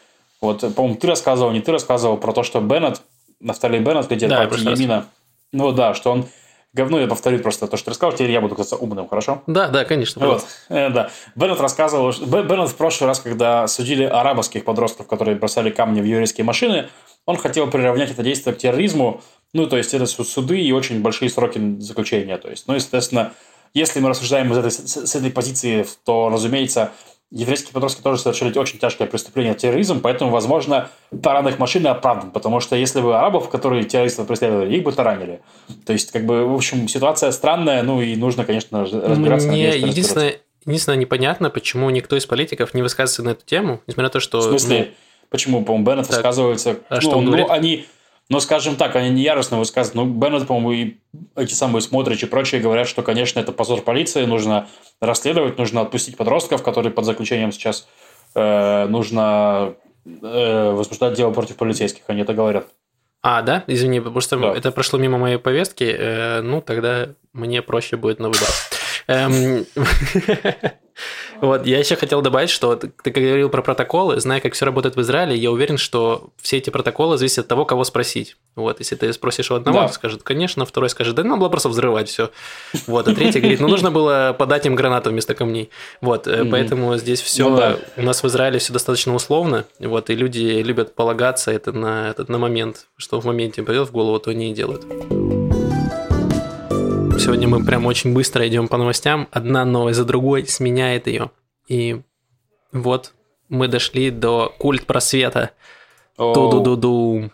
вот, 0.41 0.61
по-моему, 0.77 0.97
ты 0.97 1.09
рассказывал, 1.09 1.51
не 1.51 1.61
ты 1.61 1.73
рассказывал 1.73 2.17
про 2.19 2.33
то, 2.33 2.45
что 2.45 2.61
Беннет, 2.61 3.03
Нафтали 3.41 3.81
Беннет, 3.81 4.09
лидер 4.09 4.29
да, 4.29 4.45
Ямина, 4.45 5.09
ну 5.51 5.73
да, 5.73 5.93
что 5.93 6.13
он 6.13 6.27
говно, 6.73 7.01
я 7.01 7.07
повторю 7.07 7.39
просто 7.39 7.67
то, 7.67 7.77
что 7.77 7.87
ты 7.87 7.91
рассказал, 7.91 8.13
теперь 8.13 8.31
я 8.31 8.41
буду 8.41 8.55
казаться 8.55 8.77
умным, 8.77 9.09
хорошо? 9.09 9.43
Да, 9.47 9.69
да, 9.69 9.85
конечно. 9.85 10.27
Вот, 10.27 10.47
э, 10.69 10.91
да. 10.91 11.11
Беннет 11.35 11.61
рассказывал, 11.61 12.13
Беннет 12.13 12.69
в 12.69 12.77
прошлый 12.77 13.09
раз, 13.09 13.21
когда 13.21 13.67
судили 13.69 14.05
арабских 14.05 14.65
подростков, 14.65 15.07
которые 15.07 15.37
бросали 15.37 15.71
камни 15.71 16.01
в 16.01 16.05
еврейские 16.05 16.45
машины, 16.45 16.89
он 17.27 17.37
хотел 17.37 17.71
приравнять 17.71 18.11
это 18.11 18.23
действие 18.23 18.55
к 18.55 18.59
терроризму, 18.59 19.21
ну, 19.53 19.67
то 19.67 19.77
есть 19.77 19.95
это 19.95 20.07
суды 20.07 20.61
и 20.61 20.73
очень 20.73 21.03
большие 21.03 21.31
сроки 21.31 21.61
заключения, 21.79 22.39
то 22.39 22.49
есть, 22.49 22.67
ну, 22.67 22.75
естественно, 22.75 23.33
если 23.75 24.01
мы 24.01 24.11
рассуждаем 24.11 24.53
из 24.53 24.59
этой, 24.59 24.71
с 24.71 25.15
этой 25.15 25.31
позиции, 25.31 25.87
то, 26.05 26.29
разумеется, 26.29 26.93
еврейские 27.33 27.73
подростки 27.73 28.03
тоже 28.03 28.21
совершили 28.21 28.57
очень 28.59 28.79
тяжкое 28.79 29.09
преступление 29.09 29.55
терроризм, 29.55 30.01
поэтому, 30.01 30.31
возможно, 30.31 30.91
таран 31.23 31.49
их 31.49 31.59
машины 31.59 31.89
оправдан, 31.89 32.31
потому 32.31 32.61
что 32.61 32.77
если 32.77 33.01
бы 33.01 33.17
арабов, 33.17 33.49
которые 33.49 33.85
террористов 33.85 34.27
преследовали, 34.27 34.77
их 34.77 34.83
бы 34.83 34.93
таранили. 34.93 35.41
То 35.87 35.95
есть, 35.95 36.13
как 36.13 36.27
бы, 36.27 36.47
в 36.47 36.55
общем, 36.55 36.87
ситуация 36.89 37.33
странная, 37.33 37.83
ну 37.83 38.03
и 38.03 38.15
нужно, 38.17 38.45
конечно, 38.45 38.83
разбираться. 38.85 39.49
Мне 39.49 39.69
надеюсь, 39.69 39.85
единственное, 39.87 40.41
единственное 40.67 40.99
непонятно, 40.99 41.49
почему 41.49 41.89
никто 41.89 42.17
из 42.17 42.27
политиков 42.27 42.75
не 42.75 42.83
высказывается 42.83 43.23
на 43.23 43.31
эту 43.31 43.47
тему, 43.47 43.81
несмотря 43.87 44.09
на 44.09 44.11
то, 44.11 44.21
что... 44.21 44.41
В 44.41 44.43
смысле? 44.45 44.79
Ну, 44.79 44.87
почему, 45.31 45.65
по-моему, 45.65 45.87
Беннет 45.87 46.09
высказывается... 46.09 46.81
А 46.91 46.97
ну, 46.97 47.01
что 47.01 47.11
он 47.13 47.25
ну, 47.25 47.31
говорит? 47.31 47.47
они 47.49 47.87
но, 48.33 48.41
скажем 48.41 48.77
так, 48.77 48.97
они 48.97 49.11
не 49.11 49.21
яростно 49.21 49.59
высказывают. 49.59 49.95
Ну, 49.95 50.07
Беннет, 50.07 50.47
по-моему, 50.47 50.73
и 50.73 50.97
эти 51.37 51.53
самые 51.53 51.83
Смотрич 51.83 52.23
и 52.23 52.27
прочие 52.27 52.63
говорят, 52.63 52.89
что, 52.89 53.03
конечно, 53.03 53.39
это 53.39 53.53
позор 53.53 53.83
полиции, 53.83 54.25
нужно 54.25 54.69
расследовать, 55.03 55.59
нужно 55.59 55.83
отпустить 55.83 56.17
подростков, 56.17 56.63
которые 56.63 56.95
под 56.95 57.05
заключением 57.05 57.53
сейчас 57.53 57.87
э, 58.35 58.87
нужно 58.87 59.75
э, 60.07 60.71
возбуждать 60.71 61.13
дело 61.13 61.31
против 61.31 61.57
полицейских. 61.57 62.05
Они 62.07 62.23
это 62.23 62.33
говорят. 62.33 62.69
А, 63.21 63.43
да? 63.43 63.65
Извини, 63.67 64.01
потому 64.01 64.23
что 64.23 64.39
да. 64.39 64.57
это 64.57 64.73
прошло 64.73 64.99
мимо 64.99 65.19
моей 65.19 65.37
повестки. 65.37 65.85
Э, 65.85 66.41
ну, 66.41 66.63
тогда 66.63 67.11
мне 67.35 67.61
проще 67.61 67.99
будет 67.99 68.19
на 68.19 68.31
выбор. 68.31 68.49
Вот, 71.43 71.67
я 71.67 71.81
еще 71.81 71.97
хотел 71.97 72.23
добавить, 72.23 72.51
что 72.51 72.77
ты 72.77 73.11
говорил 73.11 73.49
про 73.49 73.63
протоколы, 73.63 74.21
зная, 74.21 74.39
как 74.39 74.55
все 74.55 74.65
работает 74.65 74.95
в 74.95 75.01
Израиле, 75.01 75.37
я 75.37 75.51
уверен, 75.51 75.77
что 75.77 76.31
все 76.41 76.59
эти 76.59 76.71
протоколы 76.71 77.19
зависят 77.19 77.41
от 77.41 77.49
того, 77.49 77.65
кого 77.65 77.83
спросить. 77.83 78.37
Вот, 78.55 78.79
если 78.79 78.95
ты 78.95 79.13
спросишь 79.13 79.51
у 79.51 79.57
одного, 79.57 79.81
да. 79.81 79.89
скажет, 79.89 80.23
конечно, 80.23 80.65
второй 80.65 80.89
скажет, 80.89 81.17
да, 81.17 81.25
надо 81.25 81.41
было 81.41 81.49
просто 81.49 81.69
взрывать 81.69 82.09
все. 82.09 82.31
Вот, 82.87 83.09
а 83.09 83.15
третий 83.15 83.41
говорит, 83.41 83.59
ну, 83.59 83.67
нужно 83.67 83.91
было 83.91 84.37
подать 84.39 84.67
им 84.67 84.77
гранату 84.77 85.11
вместо 85.11 85.35
камней. 85.35 85.71
Вот, 86.01 86.29
mm-hmm. 86.29 86.49
поэтому 86.49 86.97
здесь 86.97 87.21
все 87.21 87.49
ну, 87.49 87.57
да. 87.57 87.77
у 87.97 88.03
нас 88.03 88.23
в 88.23 88.27
Израиле 88.29 88.61
все 88.61 88.73
достаточно 88.73 89.13
условно, 89.13 89.65
вот, 89.81 90.11
и 90.11 90.15
люди 90.15 90.63
любят 90.63 90.95
полагаться 90.95 91.51
это 91.51 91.73
на, 91.73 92.11
этот, 92.11 92.29
на 92.29 92.39
момент, 92.39 92.87
что 92.97 93.21
в 93.21 93.25
моменте 93.25 93.65
придет 93.65 93.89
в 93.89 93.91
голову, 93.91 94.21
то 94.21 94.31
они 94.31 94.53
и 94.53 94.55
делают. 94.55 95.42
Сегодня 97.23 97.47
мы 97.47 97.65
прям 97.65 97.87
очень 97.87 98.13
быстро 98.13 98.49
идем 98.49 98.67
по 98.67 98.77
новостям. 98.77 99.29
Одна 99.31 99.65
новость 99.65 99.97
за 99.97 100.05
другой 100.05 100.45
сменяет 100.49 101.07
ее. 101.07 101.31
И 101.69 102.03
вот 102.73 103.13
мы 103.49 103.69
дошли 103.69 104.11
до 104.11 104.53
культ 104.59 104.87
просвета. 104.87 105.53
Ту-ду-ду-ду. 106.17 107.31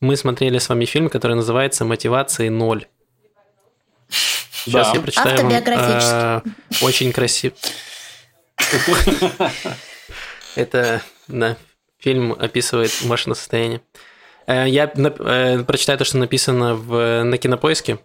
Мы 0.00 0.16
смотрели 0.18 0.58
с 0.58 0.68
вами 0.68 0.84
фильм, 0.84 1.08
который 1.08 1.36
называется 1.36 1.86
«Мотивации 1.86 2.50
ноль». 2.50 2.86
Сейчас 4.10 4.88
да. 4.88 4.92
я 4.92 5.00
прочитаю 5.00 5.42
вам. 5.42 5.52
Э, 5.54 6.42
очень 6.82 7.10
красиво. 7.10 7.54
Это, 10.54 11.00
да, 11.28 11.56
фильм 11.98 12.32
описывает 12.32 12.90
ваше 13.04 13.34
состояние. 13.34 13.80
Э, 14.46 14.68
я 14.68 14.84
э, 14.94 15.64
прочитаю 15.64 15.96
то, 15.96 16.04
что 16.04 16.18
написано 16.18 16.74
в, 16.74 17.22
на 17.22 17.38
кинопоиске. 17.38 18.00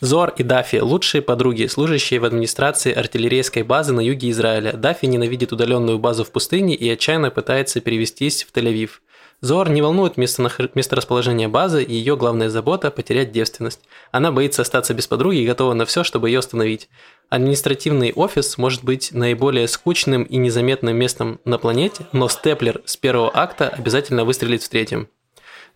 Зор 0.00 0.32
и 0.38 0.42
Дафи– 0.42 0.76
лучшие 0.80 1.20
подруги, 1.20 1.66
служащие 1.66 2.20
в 2.20 2.24
администрации 2.24 2.90
артиллерийской 2.90 3.62
базы 3.62 3.92
на 3.92 4.00
юге 4.00 4.30
Израиля. 4.30 4.72
Дафи 4.72 5.04
ненавидит 5.04 5.52
удаленную 5.52 5.98
базу 5.98 6.24
в 6.24 6.30
пустыне 6.30 6.74
и 6.74 6.88
отчаянно 6.88 7.30
пытается 7.30 7.82
перевестись 7.82 8.44
в 8.44 8.56
Тель-Авив. 8.56 9.02
Зор 9.42 9.68
не 9.68 9.82
волнует 9.82 10.16
место, 10.16 10.50
месторасположение 10.74 11.48
базы 11.48 11.82
и 11.82 11.92
ее 11.92 12.16
главная 12.16 12.48
забота– 12.48 12.90
потерять 12.90 13.30
девственность. 13.32 13.80
Она 14.10 14.32
боится 14.32 14.62
остаться 14.62 14.94
без 14.94 15.06
подруги 15.06 15.38
и 15.38 15.46
готова 15.46 15.74
на 15.74 15.84
все, 15.84 16.02
чтобы 16.02 16.30
ее 16.30 16.38
остановить. 16.38 16.88
Административный 17.28 18.14
офис 18.14 18.56
может 18.56 18.82
быть 18.82 19.12
наиболее 19.12 19.68
скучным 19.68 20.22
и 20.22 20.38
незаметным 20.38 20.96
местом 20.96 21.40
на 21.44 21.58
планете, 21.58 22.06
но 22.12 22.30
степлер 22.30 22.80
с 22.86 22.96
первого 22.96 23.30
акта 23.34 23.68
обязательно 23.68 24.24
выстрелит 24.24 24.62
в 24.62 24.68
третьем. 24.70 25.08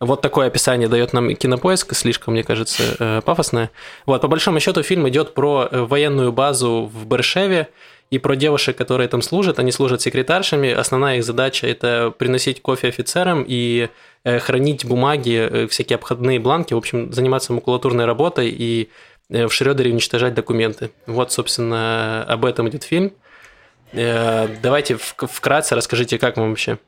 Вот 0.05 0.21
такое 0.21 0.49
описание 0.49 0.89
дает 0.89 1.13
нам 1.13 1.35
кинопоиск, 1.35 1.95
слишком, 1.95 2.35
мне 2.35 2.43
кажется, 2.43 2.83
э, 2.99 3.21
пафосное. 3.25 3.71
Вот, 4.07 4.21
по 4.21 4.29
большому 4.29 4.61
счету, 4.61 4.83
фильм 4.83 5.09
идет 5.09 5.35
про 5.35 5.69
э, 5.71 5.81
военную 5.81 6.31
базу 6.31 6.91
в 6.93 7.07
Бершеве 7.07 7.69
и 8.11 8.19
про 8.19 8.37
девушек, 8.37 8.77
которые 8.77 9.09
там 9.09 9.23
служат. 9.23 9.59
Они 9.59 9.73
служат 9.73 10.03
секретаршами. 10.03 10.71
Основная 10.71 11.17
их 11.17 11.25
задача– 11.25 11.67
это 11.69 12.13
приносить 12.17 12.61
кофе 12.61 12.89
офицерам 12.89 13.45
и 13.47 13.89
э, 14.25 14.39
хранить 14.41 14.85
бумаги, 14.85 15.67
всякие 15.71 15.97
обходные 15.97 16.39
бланки, 16.39 16.75
в 16.75 16.77
общем, 16.77 17.13
заниматься 17.13 17.53
макулатурной 17.53 18.05
работой 18.05 18.51
и 18.51 18.91
в 19.31 19.49
Шрёдере 19.49 19.91
уничтожать 19.91 20.35
документы. 20.35 20.91
Вот, 21.07 21.33
собственно, 21.33 22.25
об 22.25 22.45
этом 22.45 22.69
идет 22.69 22.83
фильм. 22.83 23.13
Давайте 23.93 24.97
вкратце 24.97 25.75
расскажите, 25.75 26.19
как 26.19 26.37
вам 26.37 26.51
вообще. 26.51 26.79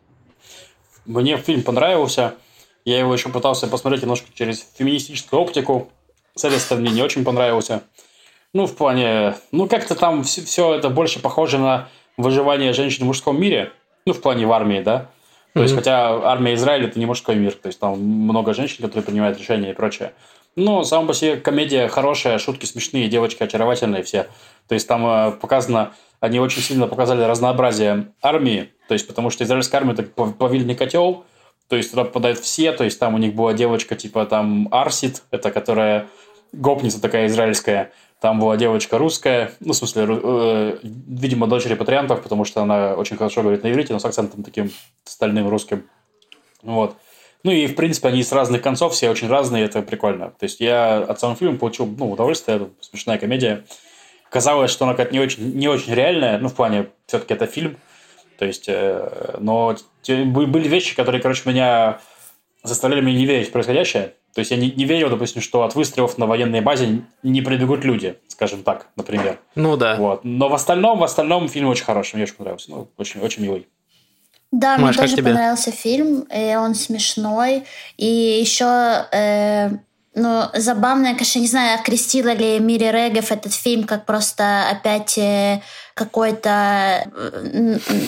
Мне 1.06 1.38
фильм 1.38 1.62
понравился. 1.62 2.34
Я 2.86 3.00
его 3.00 3.12
еще 3.12 3.28
пытался 3.30 3.66
посмотреть 3.66 4.02
немножко 4.02 4.28
через 4.32 4.64
феминистическую 4.78 5.42
оптику. 5.42 5.90
Соответственно, 6.36 6.82
мне 6.82 6.92
не 6.92 7.02
очень 7.02 7.24
понравился. 7.24 7.82
Ну, 8.52 8.66
в 8.66 8.76
плане... 8.76 9.34
Ну, 9.50 9.66
как-то 9.66 9.96
там 9.96 10.22
все, 10.22 10.42
все 10.42 10.74
это 10.76 10.88
больше 10.88 11.20
похоже 11.20 11.58
на 11.58 11.88
выживание 12.16 12.72
женщин 12.72 13.02
в 13.02 13.08
мужском 13.08 13.40
мире. 13.40 13.72
Ну, 14.06 14.12
в 14.12 14.20
плане 14.22 14.46
в 14.46 14.52
армии, 14.52 14.80
да. 14.80 15.10
То 15.52 15.58
mm-hmm. 15.58 15.62
есть, 15.64 15.74
хотя 15.74 16.30
армия 16.30 16.54
Израиля– 16.54 16.86
это 16.88 17.00
не 17.00 17.06
мужской 17.06 17.34
мир. 17.34 17.54
То 17.54 17.66
есть, 17.66 17.80
там 17.80 17.98
много 17.98 18.54
женщин, 18.54 18.76
которые 18.84 19.02
принимают 19.02 19.36
решения 19.36 19.72
и 19.72 19.74
прочее. 19.74 20.12
Но 20.54 20.84
сам 20.84 21.08
по 21.08 21.12
себе 21.12 21.36
комедия 21.38 21.88
хорошая, 21.88 22.38
шутки 22.38 22.66
смешные, 22.66 23.08
девочки 23.08 23.42
очаровательные 23.42 24.04
все. 24.04 24.28
То 24.68 24.74
есть, 24.74 24.86
там 24.86 25.04
э, 25.04 25.32
показано... 25.32 25.92
Они 26.20 26.38
очень 26.38 26.62
сильно 26.62 26.86
показали 26.86 27.22
разнообразие 27.24 28.12
армии. 28.22 28.70
То 28.86 28.94
есть, 28.94 29.08
потому 29.08 29.30
что 29.30 29.42
израильская 29.42 29.78
армия– 29.78 29.92
это 29.94 30.04
плавильный 30.04 30.76
котел– 30.76 31.24
то 31.68 31.76
есть 31.76 31.90
туда 31.90 32.04
попадают 32.04 32.38
все, 32.38 32.72
то 32.72 32.84
есть 32.84 32.98
там 32.98 33.14
у 33.14 33.18
них 33.18 33.34
была 33.34 33.52
девочка 33.52 33.96
типа 33.96 34.26
там 34.26 34.68
Арсит, 34.70 35.22
это 35.30 35.50
которая 35.50 36.08
гопница 36.52 37.00
такая 37.00 37.26
израильская, 37.26 37.92
там 38.20 38.40
была 38.40 38.56
девочка 38.56 38.98
русская, 38.98 39.52
ну, 39.60 39.72
в 39.72 39.76
смысле, 39.76 40.06
э, 40.08 40.78
видимо, 40.82 41.46
дочь 41.46 41.66
репатриантов, 41.66 42.22
потому 42.22 42.44
что 42.44 42.62
она 42.62 42.94
очень 42.94 43.16
хорошо 43.16 43.42
говорит 43.42 43.62
на 43.62 43.70
иврите, 43.70 43.92
но 43.92 43.98
с 43.98 44.04
акцентом 44.04 44.42
таким 44.42 44.70
стальным 45.04 45.48
русским. 45.48 45.84
Вот. 46.62 46.96
Ну 47.42 47.50
и, 47.52 47.66
в 47.66 47.76
принципе, 47.76 48.08
они 48.08 48.22
с 48.22 48.32
разных 48.32 48.62
концов, 48.62 48.94
все 48.94 49.10
очень 49.10 49.28
разные, 49.28 49.64
это 49.64 49.82
прикольно. 49.82 50.30
То 50.30 50.44
есть 50.44 50.60
я 50.60 50.98
от 50.98 51.20
самого 51.20 51.38
фильма 51.38 51.58
получил 51.58 51.86
ну, 51.86 52.10
удовольствие, 52.10 52.56
это 52.56 52.70
смешная 52.80 53.18
комедия. 53.18 53.64
Казалось, 54.30 54.70
что 54.70 54.84
она 54.84 54.94
какая-то 54.94 55.12
не 55.12 55.20
очень, 55.20 55.54
не 55.54 55.68
очень 55.68 55.94
реальная, 55.94 56.38
ну, 56.38 56.48
в 56.48 56.54
плане, 56.54 56.88
все-таки 57.06 57.34
это 57.34 57.46
фильм, 57.46 57.76
то 58.38 58.44
есть, 58.44 58.64
э, 58.68 59.36
но 59.38 59.76
были 60.06 60.68
вещи, 60.68 60.94
которые, 60.94 61.20
короче, 61.20 61.42
меня 61.46 62.00
заставляли 62.62 63.00
меня 63.00 63.18
не 63.18 63.26
верить 63.26 63.48
в 63.48 63.52
происходящее. 63.52 64.14
То 64.34 64.40
есть 64.40 64.50
я 64.50 64.58
не, 64.58 64.70
не 64.70 64.84
верю, 64.84 65.08
допустим, 65.08 65.40
что 65.40 65.62
от 65.62 65.74
выстрелов 65.74 66.18
на 66.18 66.26
военной 66.26 66.60
базе 66.60 67.02
не 67.22 67.40
прибегут 67.40 67.84
люди, 67.84 68.18
скажем 68.28 68.62
так, 68.62 68.88
например. 68.94 69.38
Ну 69.54 69.76
да. 69.78 69.96
Вот. 69.96 70.24
Но 70.24 70.48
в 70.48 70.54
остальном, 70.54 70.98
в 70.98 71.04
остальном 71.04 71.48
фильм 71.48 71.68
очень 71.68 71.84
хороший, 71.84 72.16
мне 72.16 72.24
очень 72.24 72.34
понравился. 72.34 72.70
Ну, 72.70 72.88
очень, 72.98 73.20
очень 73.20 73.42
милый. 73.42 73.66
Да, 74.52 74.76
Маш, 74.78 74.96
мне 74.96 75.04
тоже 75.04 75.16
тебе? 75.16 75.30
понравился 75.30 75.70
фильм, 75.70 76.20
и 76.22 76.54
он 76.54 76.74
смешной. 76.74 77.64
И 77.96 78.06
еще 78.06 79.06
э, 79.10 79.70
ну, 80.14 80.44
забавно, 80.54 81.12
конечно, 81.12 81.38
не 81.40 81.46
знаю, 81.46 81.78
окрестила 81.78 82.32
ли 82.32 82.58
Мири 82.58 82.90
Регев 82.90 83.30
этот 83.30 83.52
фильм 83.52 83.84
как 83.84 84.06
просто 84.06 84.68
опять 84.70 85.18
э, 85.18 85.62
какой-то 85.96 87.08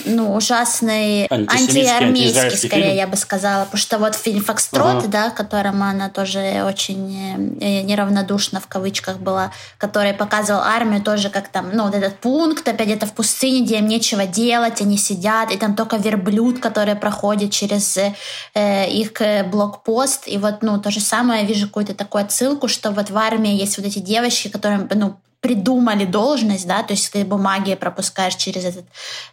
ну, 0.05 0.35
ужасный 0.35 1.25
антиармейский, 1.25 2.55
скорее, 2.55 2.83
фильм. 2.83 2.95
я 2.97 3.07
бы 3.07 3.17
сказала. 3.17 3.65
Потому 3.65 3.79
что 3.79 3.97
вот 3.97 4.13
фильм 4.13 4.43
«Фокстрот», 4.43 4.97
ага. 4.97 5.07
да, 5.07 5.29
которым 5.31 5.81
она 5.81 6.07
тоже 6.09 6.63
очень 6.67 7.57
э, 7.59 7.81
неравнодушна 7.81 8.59
в 8.59 8.67
кавычках 8.67 9.17
была, 9.17 9.51
который 9.79 10.13
показывал 10.13 10.61
армию 10.61 11.01
тоже 11.01 11.31
как 11.31 11.47
там, 11.47 11.71
ну, 11.73 11.85
вот 11.85 11.95
этот 11.95 12.19
пункт, 12.19 12.67
опять 12.67 12.85
где-то 12.85 13.07
в 13.07 13.13
пустыне, 13.13 13.65
где 13.65 13.79
им 13.79 13.87
нечего 13.87 14.27
делать, 14.27 14.81
они 14.81 14.95
сидят, 14.95 15.49
и 15.51 15.57
там 15.57 15.75
только 15.75 15.95
верблюд, 15.97 16.59
который 16.59 16.93
проходит 16.95 17.51
через 17.51 17.97
э, 17.97 18.87
их 18.87 19.19
э, 19.19 19.43
блокпост. 19.43 20.27
И 20.27 20.37
вот, 20.37 20.61
ну, 20.61 20.79
то 20.79 20.91
же 20.91 20.99
самое, 20.99 21.43
вижу 21.43 21.65
какую-то 21.65 21.95
такую 21.95 22.23
отсылку, 22.23 22.67
что 22.67 22.91
вот 22.91 23.09
в 23.09 23.17
армии 23.17 23.59
есть 23.59 23.79
вот 23.79 23.87
эти 23.87 23.97
девочки, 23.97 24.47
которые, 24.47 24.87
ну, 24.93 25.17
придумали 25.41 26.05
должность, 26.05 26.67
да, 26.67 26.83
то 26.83 26.93
есть 26.93 27.11
ты 27.11 27.23
бумаги 27.23 27.75
пропускаешь 27.75 28.35
через 28.35 28.65
этот 28.65 28.85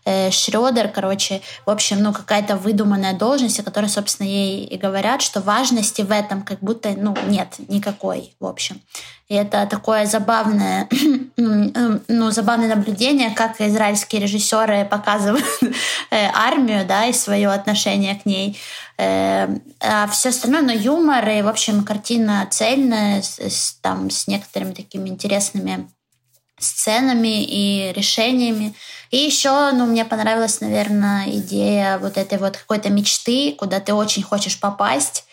э, 0.05 0.31
Шрёдер, 0.31 0.89
короче, 0.89 1.43
в 1.65 1.71
общем, 1.71 2.03
ну, 2.03 2.13
какая-то 2.13 2.57
выдуманная 2.57 3.15
должность, 3.15 3.59
о 3.59 3.65
которой, 3.65 3.89
собственно, 3.89 4.29
ей 4.29 4.65
и 4.65 4.79
говорят, 4.79 5.21
что 5.21 5.41
важности 5.41 6.03
в 6.03 6.13
этом 6.13 6.43
как 6.43 6.61
будто, 6.61 6.95
ну, 6.97 7.17
нет 7.27 7.55
никакой, 7.69 8.35
в 8.39 8.47
общем. 8.47 8.81
И 9.29 9.35
это 9.35 9.67
такое 9.67 10.07
забавное, 10.07 10.89
ну, 11.37 12.31
забавное 12.31 12.69
наблюдение, 12.69 13.31
как 13.31 13.61
израильские 13.61 14.23
режиссеры 14.23 14.85
показывают 14.85 15.45
э, 16.11 16.29
армию, 16.33 16.87
да, 16.87 17.07
и 17.07 17.13
свое 17.13 17.49
отношение 17.49 18.15
к 18.15 18.25
ней. 18.25 18.57
Э, 18.97 19.49
а 19.81 20.07
все 20.07 20.29
остальное, 20.29 20.63
ну, 20.63 20.73
юмор 20.73 21.29
и, 21.29 21.43
в 21.43 21.49
общем, 21.49 21.83
картина 21.83 22.47
цельная, 22.49 23.23
с, 23.23 23.41
с, 23.41 23.73
там, 23.83 24.11
с 24.11 24.29
некоторыми 24.29 24.73
такими 24.73 25.09
интересными 25.09 25.91
сценами 26.59 27.45
и 27.45 27.93
решениями. 27.93 28.75
И 29.11 29.19
еще, 29.19 29.71
ну, 29.73 29.87
мне 29.87 30.05
понравилась, 30.05 30.61
наверное, 30.61 31.29
идея 31.29 31.99
вот 31.99 32.17
этой 32.17 32.39
вот 32.39 32.57
какой-то 32.57 32.91
мечты, 32.91 33.55
куда 33.57 33.81
ты 33.81 33.95
очень 33.95 34.23
хочешь 34.23 34.59
попасть, 34.59 35.25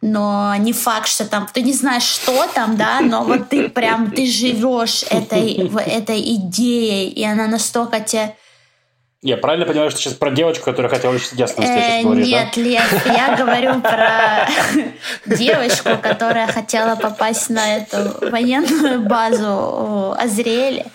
но 0.00 0.54
не 0.56 0.72
факт, 0.72 1.08
что 1.08 1.26
там 1.26 1.46
ты 1.52 1.62
не 1.62 1.74
знаешь, 1.74 2.04
что 2.04 2.46
там, 2.54 2.76
да, 2.76 3.00
но 3.00 3.22
вот 3.24 3.50
ты 3.50 3.68
прям 3.68 4.10
ты 4.10 4.26
живешь 4.26 5.04
этой 5.10 5.70
этой 5.86 6.34
идеей, 6.34 7.10
и 7.10 7.22
она 7.24 7.46
настолько 7.46 8.00
тебе 8.00 8.34
я 9.22 9.36
правильно 9.36 9.66
понимаю, 9.66 9.90
что 9.90 10.00
сейчас 10.00 10.14
про 10.14 10.30
девочку, 10.30 10.64
которая 10.64 10.90
хотела 10.90 11.12
учиться 11.12 11.36
э, 11.36 12.02
говоришь, 12.02 12.26
Нет, 12.26 12.48
да? 12.56 12.62
Лев, 12.62 13.06
я 13.06 13.36
говорю 13.36 13.80
про 13.82 14.48
девочку, 15.36 15.90
которая 16.00 16.46
хотела 16.46 16.96
попасть 16.96 17.50
на 17.50 17.76
эту 17.76 18.30
военную 18.30 19.02
базу 19.02 20.12
Азриэля. 20.18 20.86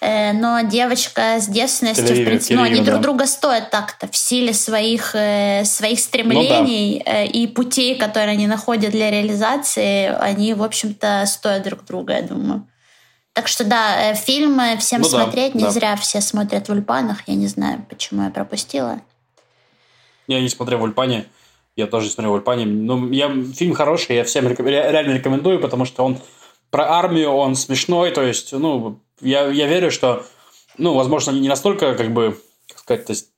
Э, 0.00 0.32
но 0.32 0.62
девочка 0.62 1.38
с 1.38 1.46
девственностью, 1.46 2.06
в 2.06 2.24
принципе, 2.24 2.56
ну, 2.56 2.62
они 2.62 2.80
друг 2.80 3.02
друга 3.02 3.26
стоят 3.26 3.70
так-то 3.70 4.08
в 4.08 4.16
силе 4.16 4.52
своих, 4.52 5.14
э, 5.14 5.64
своих 5.64 6.00
стремлений 6.00 7.02
ну, 7.06 7.12
да. 7.12 7.22
и 7.22 7.46
путей, 7.46 7.96
которые 7.96 8.32
они 8.32 8.48
находят 8.48 8.90
для 8.90 9.12
реализации, 9.12 10.06
они, 10.06 10.54
в 10.54 10.64
общем-то, 10.64 11.24
стоят 11.26 11.62
друг 11.62 11.84
друга, 11.84 12.14
я 12.14 12.22
думаю. 12.22 12.66
Так 13.32 13.48
что 13.48 13.64
да, 13.64 14.10
э, 14.10 14.14
фильмы 14.14 14.76
всем 14.78 15.02
ну, 15.02 15.08
смотреть, 15.08 15.52
да, 15.52 15.58
не 15.58 15.64
да. 15.64 15.70
зря 15.70 15.96
все 15.96 16.20
смотрят 16.20 16.68
в 16.68 16.72
Ульпанах. 16.72 17.28
Я 17.28 17.34
не 17.34 17.46
знаю, 17.46 17.84
почему 17.88 18.24
я 18.24 18.30
пропустила. 18.30 19.00
Я 20.26 20.40
не 20.40 20.48
смотрел 20.48 20.78
в 20.78 20.82
Ульпане, 20.82 21.26
я 21.76 21.86
тоже 21.86 22.10
смотрел 22.10 22.32
в 22.32 22.34
Ульпане. 22.36 22.66
Ну, 22.66 23.10
я, 23.10 23.28
фильм 23.54 23.74
хороший, 23.74 24.16
я 24.16 24.24
всем 24.24 24.48
реком... 24.48 24.66
реально 24.66 25.14
рекомендую, 25.14 25.60
потому 25.60 25.84
что 25.84 26.04
он 26.04 26.18
про 26.70 26.90
армию, 26.90 27.30
он 27.30 27.56
смешной, 27.56 28.10
то 28.12 28.22
есть, 28.22 28.52
ну, 28.52 29.00
я, 29.20 29.48
я 29.48 29.66
верю, 29.66 29.90
что, 29.90 30.24
ну, 30.78 30.94
возможно, 30.94 31.32
не 31.32 31.48
настолько, 31.48 31.94
как 31.94 32.12
бы, 32.12 32.40
как 32.68 32.78
сказать, 32.78 33.06
то 33.06 33.12
есть, 33.12 33.28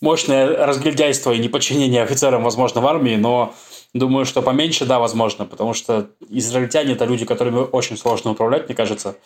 мощное 0.00 0.66
разглядяйство 0.66 1.32
и 1.32 1.38
неподчинение 1.38 2.02
офицерам, 2.02 2.44
возможно, 2.44 2.80
в 2.80 2.86
армии, 2.86 3.16
но 3.16 3.54
Думаю, 3.92 4.24
что 4.24 4.40
поменьше, 4.40 4.86
да, 4.86 5.00
возможно, 5.00 5.46
потому 5.46 5.74
что 5.74 6.10
израильтяне– 6.28 6.92
это 6.94 7.04
люди, 7.06 7.24
которыми 7.24 7.58
очень 7.58 7.96
сложно 7.96 8.30
управлять, 8.30 8.66
мне 8.66 8.76
кажется. 8.76 9.16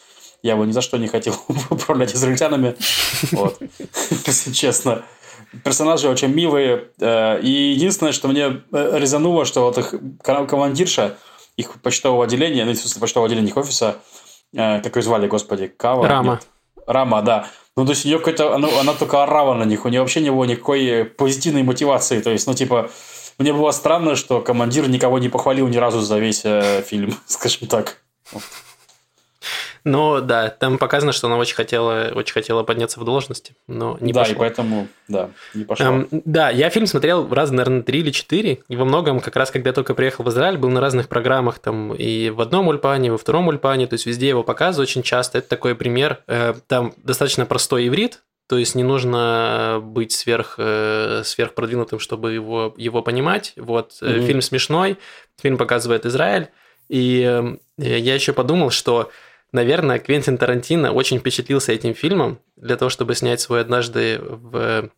Я 0.42 0.56
бы 0.56 0.66
ни 0.66 0.72
за 0.72 0.80
что 0.80 0.96
не 0.96 1.06
хотел 1.06 1.34
управлять 1.70 2.14
израильтянами, 2.14 2.74
вот, 3.32 3.58
если 4.26 4.52
честно. 4.52 5.02
Персонажи 5.62 6.08
очень 6.08 6.28
милые. 6.28 6.88
Э, 6.98 7.40
и 7.40 7.72
единственное, 7.72 8.12
что 8.12 8.28
мне 8.28 8.62
э, 8.72 8.98
резануло, 8.98 9.44
что 9.44 9.62
вот 9.62 9.78
их 9.78 9.94
командирша, 10.22 11.16
их 11.56 11.80
почтового 11.82 12.24
отделения, 12.24 12.64
ну, 12.64 12.72
в 12.72 12.76
смысле, 12.76 13.00
почтового 13.00 13.26
отделения 13.26 13.50
их 13.50 13.56
офиса, 13.56 13.96
э, 14.54 14.80
как 14.80 14.96
ее 14.96 15.02
звали, 15.02 15.28
господи, 15.28 15.68
Кава? 15.68 16.08
Рама. 16.08 16.32
Нет? 16.32 16.46
Рама, 16.86 17.22
да. 17.22 17.48
Ну, 17.76 17.84
то 17.84 17.92
есть, 17.92 18.04
у 18.04 18.08
нее 18.08 18.18
какой-то, 18.18 18.54
она, 18.54 18.68
она 18.80 18.94
только 18.94 19.22
орала 19.22 19.54
на 19.54 19.64
них, 19.64 19.84
у 19.84 19.88
нее 19.88 20.00
вообще 20.00 20.20
не 20.20 20.30
было 20.30 20.44
никакой 20.44 21.04
позитивной 21.04 21.62
мотивации. 21.62 22.20
То 22.20 22.30
есть, 22.30 22.46
ну, 22.46 22.54
типа, 22.54 22.90
мне 23.38 23.52
было 23.52 23.70
странно, 23.70 24.16
что 24.16 24.40
командир 24.40 24.88
никого 24.88 25.18
не 25.18 25.28
похвалил 25.28 25.68
ни 25.68 25.76
разу 25.76 26.00
за 26.00 26.18
весь 26.18 26.44
э, 26.44 26.82
фильм, 26.82 27.14
скажем 27.26 27.68
так. 27.68 27.98
Ну 29.84 30.22
да, 30.22 30.48
там 30.48 30.78
показано, 30.78 31.12
что 31.12 31.26
она 31.26 31.36
очень 31.36 31.54
хотела, 31.54 32.10
очень 32.14 32.32
хотела 32.32 32.62
подняться 32.62 32.98
в 32.98 33.04
должности, 33.04 33.54
но 33.66 33.98
не 34.00 34.14
да, 34.14 34.20
пошло. 34.20 34.34
и 34.34 34.38
поэтому, 34.38 34.88
да, 35.08 35.28
не 35.52 35.64
пошло. 35.64 35.86
Эм, 35.86 36.08
да, 36.10 36.48
я 36.48 36.70
фильм 36.70 36.86
смотрел 36.86 37.28
раз, 37.28 37.50
наверное, 37.50 37.82
три 37.82 38.00
или 38.00 38.10
четыре, 38.10 38.60
и 38.68 38.76
во 38.76 38.86
многом 38.86 39.20
как 39.20 39.36
раз, 39.36 39.50
когда 39.50 39.70
я 39.70 39.74
только 39.74 39.94
приехал 39.94 40.24
в 40.24 40.30
Израиль, 40.30 40.56
был 40.56 40.70
на 40.70 40.80
разных 40.80 41.10
программах, 41.10 41.58
там 41.58 41.92
и 41.92 42.30
в 42.30 42.40
одном 42.40 42.68
ульпане, 42.68 43.08
и 43.08 43.10
во 43.10 43.18
втором 43.18 43.48
ульпане, 43.48 43.86
то 43.86 43.94
есть 43.94 44.06
везде 44.06 44.28
его 44.28 44.42
показывают 44.42 44.88
очень 44.88 45.02
часто. 45.02 45.36
Это 45.36 45.50
такой 45.50 45.74
пример. 45.74 46.22
Э, 46.28 46.54
там 46.66 46.94
достаточно 46.96 47.44
простой 47.44 47.86
иврит, 47.86 48.22
то 48.46 48.58
есть 48.58 48.74
не 48.74 48.82
нужно 48.82 49.80
быть 49.82 50.12
сверх, 50.12 50.56
э, 50.58 51.22
сверх 51.24 51.54
продвинутым, 51.54 51.98
чтобы 51.98 52.32
его, 52.32 52.74
его 52.76 53.02
понимать. 53.02 53.54
Вот 53.56 53.92
mm-hmm. 54.02 54.26
фильм 54.26 54.42
смешной, 54.42 54.98
фильм 55.40 55.56
показывает 55.56 56.04
Израиль. 56.04 56.48
И 56.88 57.22
э, 57.22 57.56
я 57.78 58.14
еще 58.14 58.34
подумал, 58.34 58.70
что, 58.70 59.10
наверное, 59.52 59.98
Квентин 59.98 60.36
Тарантино 60.36 60.92
очень 60.92 61.18
впечатлился 61.18 61.72
этим 61.72 61.94
фильмом 61.94 62.38
для 62.56 62.76
того, 62.76 62.90
чтобы 62.90 63.14
снять 63.14 63.40
свой 63.40 63.62
однажды 63.62 64.20
в 64.22 64.90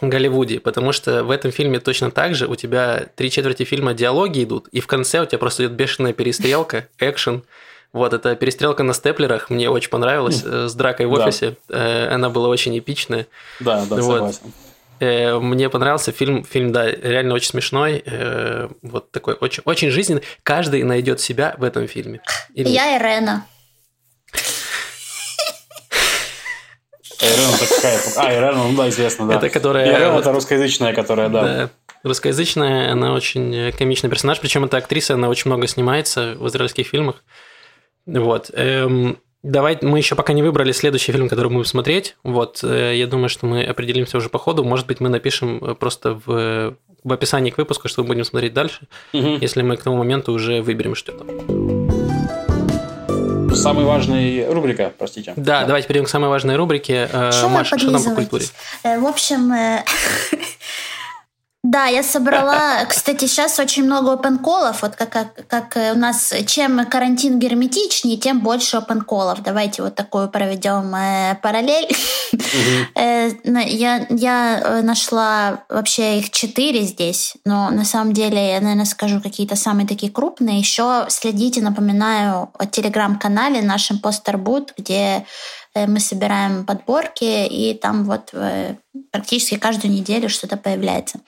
Голливуде, 0.00 0.60
потому 0.60 0.92
что 0.92 1.24
в 1.24 1.30
этом 1.30 1.52
фильме 1.52 1.78
точно 1.78 2.10
так 2.10 2.34
же 2.34 2.46
у 2.46 2.56
тебя 2.56 3.06
три 3.16 3.30
четверти 3.30 3.64
фильма 3.64 3.92
диалоги 3.92 4.42
идут, 4.42 4.68
и 4.68 4.80
в 4.80 4.86
конце 4.86 5.20
у 5.20 5.26
тебя 5.26 5.38
просто 5.38 5.64
идет 5.64 5.72
бешеная 5.72 6.14
перестрелка, 6.14 6.88
экшен, 6.98 7.44
вот, 7.92 8.12
эта 8.12 8.36
перестрелка 8.36 8.82
на 8.84 8.94
степлерах 8.94 9.50
мне 9.50 9.68
очень 9.68 9.90
понравилась, 9.90 10.44
mm. 10.44 10.68
с 10.68 10.74
дракой 10.74 11.06
в 11.06 11.12
офисе. 11.12 11.56
Да. 11.68 12.06
Э, 12.08 12.14
она 12.14 12.30
была 12.30 12.48
очень 12.48 12.78
эпичная. 12.78 13.26
Да, 13.58 13.84
да, 13.84 13.96
вот. 13.96 14.02
согласен. 14.02 14.52
Э, 15.00 15.38
мне 15.38 15.68
понравился 15.68 16.12
фильм, 16.12 16.44
фильм, 16.44 16.72
да, 16.72 16.88
реально 16.88 17.34
очень 17.34 17.48
смешной, 17.48 18.04
вот 18.82 19.10
такой 19.10 19.34
очень, 19.34 19.62
очень 19.64 19.90
жизненный. 19.90 20.22
Каждый 20.44 20.84
найдет 20.84 21.20
себя 21.20 21.54
в 21.58 21.64
этом 21.64 21.88
фильме. 21.88 22.20
Или... 22.54 22.68
Я 22.68 22.96
Ирена. 22.96 23.46
Ирена 27.20 27.58
такая. 27.58 28.00
А, 28.16 28.32
Ирена, 28.32 28.64
ну 28.68 28.76
да, 28.76 28.88
известно, 28.88 29.26
да. 29.26 29.34
Это 29.36 29.50
которая... 29.50 29.86
Ирена 29.86 30.18
это 30.18 30.32
русскоязычная, 30.32 30.94
которая, 30.94 31.28
да. 31.28 31.42
да. 31.42 31.70
Русскоязычная, 32.02 32.92
она 32.92 33.12
очень 33.12 33.72
комичный 33.72 34.08
персонаж, 34.08 34.40
причем 34.40 34.64
эта 34.64 34.76
актриса, 34.76 35.14
она 35.14 35.28
очень 35.28 35.50
много 35.50 35.66
снимается 35.66 36.34
в 36.38 36.46
израильских 36.48 36.86
фильмах. 36.86 37.16
Вот. 38.06 38.50
Эм, 38.54 39.18
давай 39.42 39.78
мы 39.82 39.98
еще 39.98 40.14
пока 40.14 40.32
не 40.32 40.42
выбрали 40.42 40.72
следующий 40.72 41.12
фильм, 41.12 41.28
который 41.28 41.48
мы 41.48 41.56
будем 41.56 41.66
смотреть. 41.66 42.16
Вот. 42.22 42.60
Э, 42.62 42.96
я 42.96 43.06
думаю, 43.06 43.28
что 43.28 43.46
мы 43.46 43.64
определимся 43.64 44.18
уже 44.18 44.28
по 44.28 44.38
ходу. 44.38 44.64
Может 44.64 44.86
быть, 44.86 45.00
мы 45.00 45.08
напишем 45.08 45.62
э, 45.62 45.74
просто 45.74 46.20
в, 46.24 46.76
в 47.04 47.12
описании 47.12 47.50
к 47.50 47.58
выпуску, 47.58 47.88
что 47.88 48.02
мы 48.02 48.08
будем 48.08 48.24
смотреть 48.24 48.52
дальше, 48.52 48.88
угу. 49.12 49.38
если 49.40 49.62
мы 49.62 49.76
к 49.76 49.82
тому 49.82 49.96
моменту 49.96 50.32
уже 50.32 50.62
выберем 50.62 50.94
что-то. 50.94 51.24
Самая 53.54 53.84
важная 53.84 54.52
рубрика, 54.52 54.92
простите. 54.96 55.32
Да, 55.36 55.60
да, 55.60 55.66
давайте 55.66 55.88
перейдем 55.88 56.06
к 56.06 56.08
самой 56.08 56.30
важной 56.30 56.56
рубрике. 56.56 57.08
Э, 57.12 57.32
что 57.32 57.48
Маша, 57.48 57.78
что 57.78 57.90
там 57.92 58.02
по 58.02 58.14
культуре? 58.14 58.46
В 58.84 59.06
общем, 59.06 59.52
Да, 61.62 61.84
я 61.84 62.02
собрала, 62.02 62.86
кстати, 62.86 63.26
сейчас 63.26 63.58
очень 63.58 63.84
много 63.84 64.14
опенколов, 64.14 64.80
вот 64.80 64.96
как, 64.96 65.10
как, 65.10 65.46
как 65.46 65.76
у 65.94 65.98
нас, 65.98 66.32
чем 66.46 66.86
карантин 66.86 67.38
герметичнее, 67.38 68.16
тем 68.16 68.40
больше 68.40 68.78
опенколов. 68.78 69.42
Давайте 69.42 69.82
вот 69.82 69.94
такую 69.94 70.30
проведем 70.30 70.94
э, 70.94 71.36
параллель. 71.42 71.88
Э, 72.94 73.30
я, 73.44 74.06
я 74.08 74.60
э, 74.62 74.82
нашла 74.82 75.64
вообще 75.68 76.18
их 76.18 76.30
четыре 76.30 76.82
здесь, 76.82 77.34
но 77.44 77.70
на 77.70 77.84
самом 77.84 78.12
деле 78.12 78.52
я, 78.52 78.60
наверное, 78.60 78.84
скажу 78.84 79.20
какие-то 79.20 79.56
самые 79.56 79.86
такие 79.86 80.10
крупные. 80.10 80.58
Еще 80.58 81.06
следите, 81.08 81.60
напоминаю, 81.60 82.50
о 82.56 82.66
телеграм-канале 82.66 83.62
нашем 83.62 83.98
Постербут, 83.98 84.72
где 84.76 85.00
Э, 85.20 85.24
мы 85.86 86.00
собираем 86.00 86.64
подборки, 86.64 87.46
и 87.46 87.74
там 87.74 88.04
вот 88.04 88.30
э, 88.32 88.74
практически 89.12 89.56
каждую 89.56 89.92
неделю 89.92 90.28
что-то 90.28 90.56
появляется. 90.56 91.20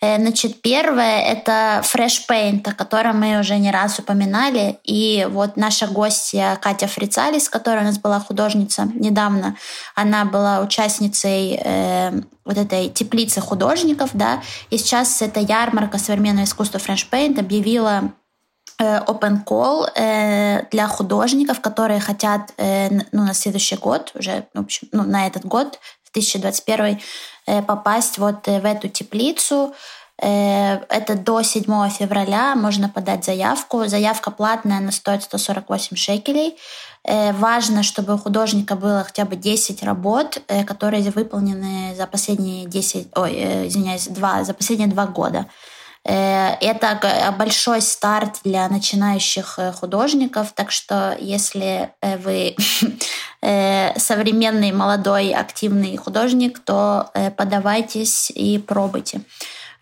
Э, 0.00 0.16
значит, 0.16 0.62
первое— 0.62 1.20
это 1.26 1.82
Fresh 1.84 2.28
Paint, 2.28 2.68
о 2.68 2.74
котором 2.74 3.20
мы 3.20 3.38
уже 3.38 3.58
не 3.58 3.70
раз 3.70 3.98
упоминали. 3.98 4.78
И 4.84 5.26
вот 5.30 5.56
наша 5.56 5.86
гостья 5.86 6.58
Катя 6.60 6.86
Фрицалис, 6.86 7.48
которая 7.48 7.82
у 7.82 7.86
нас 7.86 7.98
была 7.98 8.20
художница 8.20 8.88
недавно, 8.94 9.56
она 9.94 10.24
была 10.24 10.60
участницей 10.60 11.60
э, 11.62 12.12
вот 12.44 12.58
этой 12.58 12.88
теплицы 12.88 13.40
художников, 13.40 14.10
да, 14.14 14.42
и 14.70 14.78
сейчас 14.78 15.22
эта 15.22 15.40
ярмарка 15.40 15.98
современного 15.98 16.44
искусства 16.44 16.78
Fresh 16.78 17.08
Paint 17.10 17.38
объявила 17.38 18.02
Э, 18.02 18.21
open 18.80 19.44
call 19.44 19.86
э, 19.94 20.66
для 20.70 20.86
художников, 20.86 21.60
которые 21.60 22.00
хотят 22.00 22.52
э, 22.56 22.88
ну, 23.12 23.24
на 23.24 23.34
следующий 23.34 23.76
год, 23.76 24.12
уже 24.14 24.46
в 24.54 24.60
общем, 24.60 24.88
ну, 24.92 25.04
на 25.04 25.26
этот 25.26 25.44
год, 25.44 25.78
в 26.04 26.12
2021, 26.12 27.00
попасть 27.66 28.18
вот 28.18 28.46
в 28.46 28.64
эту 28.66 28.88
теплицу. 28.88 29.74
Это 30.18 31.14
до 31.16 31.42
7 31.42 31.64
февраля 31.88 32.54
можно 32.54 32.88
подать 32.88 33.24
заявку. 33.24 33.86
Заявка 33.86 34.30
платная, 34.30 34.78
она 34.78 34.92
стоит 34.92 35.22
148 35.22 35.96
шекелей. 35.96 36.56
Важно, 37.04 37.82
чтобы 37.82 38.14
у 38.14 38.18
художника 38.18 38.76
было 38.76 39.02
хотя 39.04 39.24
бы 39.24 39.36
10 39.36 39.82
работ, 39.82 40.42
которые 40.66 41.10
выполнены 41.10 41.94
за 41.96 42.06
последние 42.06 42.66
10, 42.66 43.08
ой, 43.16 43.68
извиняюсь, 43.68 44.06
2, 44.06 44.44
за 44.44 44.54
последние 44.54 44.88
два 44.88 45.06
года. 45.06 45.46
Э, 46.04 46.54
это 46.60 47.32
большой 47.38 47.80
старт 47.80 48.40
для 48.44 48.68
начинающих 48.68 49.58
э, 49.58 49.72
художников, 49.72 50.52
так 50.52 50.70
что 50.70 51.16
если 51.20 51.90
э, 52.00 52.16
вы 52.18 52.56
современный, 53.96 54.72
молодой, 54.72 55.32
активный 55.32 55.96
художник, 55.96 56.60
то 56.60 57.10
подавайтесь 57.36 58.30
и 58.30 58.58
пробуйте. 58.58 59.22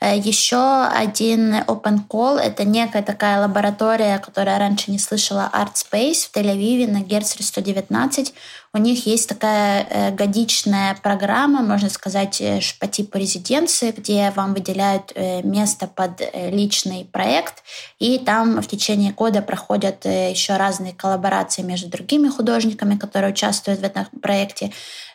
Э, 0.00 0.16
Еще 0.16 0.56
один 0.56 1.54
open 1.54 2.08
call— 2.08 2.38
это 2.40 2.64
некая 2.64 3.02
такая 3.02 3.40
лаборатория, 3.40 4.18
которая 4.18 4.58
раньше 4.58 4.90
не 4.90 4.98
слышала, 4.98 5.50
Art 5.52 5.74
Space 5.74 6.28
в 6.30 6.34
Тель-Авиве 6.34 6.90
на 6.90 7.00
Герцле 7.02 7.44
119. 7.44 8.32
У 8.72 8.78
них 8.78 9.06
есть 9.06 9.28
такая 9.28 9.86
э, 9.90 10.10
годичная 10.12 10.96
программа, 11.02 11.60
можно 11.60 11.90
сказать, 11.90 12.40
э, 12.40 12.60
по 12.78 12.86
типу 12.86 13.18
резиденции, 13.18 13.90
где 13.90 14.30
вам 14.34 14.54
выделяют 14.54 15.12
место 15.44 15.86
под 15.86 16.22
личный 16.34 17.04
проект, 17.04 17.62
и 17.98 18.18
там 18.18 18.62
в 18.62 18.66
течение 18.66 19.12
года 19.12 19.42
проходят 19.42 20.04
еще 20.04 20.56
разные 20.56 20.92
коллаборации 20.92 21.62
между 21.62 21.88
другими 21.88 22.28
художниками, 22.28 22.96
которые 22.96 23.32
участвуют 23.32 23.80
в 23.80 23.84
этом 23.84 24.06
проекте, 24.20 24.72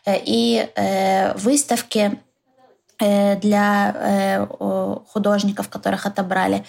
и 0.08 0.68
выставки 1.38 2.20
для 2.98 3.96
э, 3.96 4.48
художников, 5.12 5.70
которых 5.70 6.06
отобрали. 6.06 6.66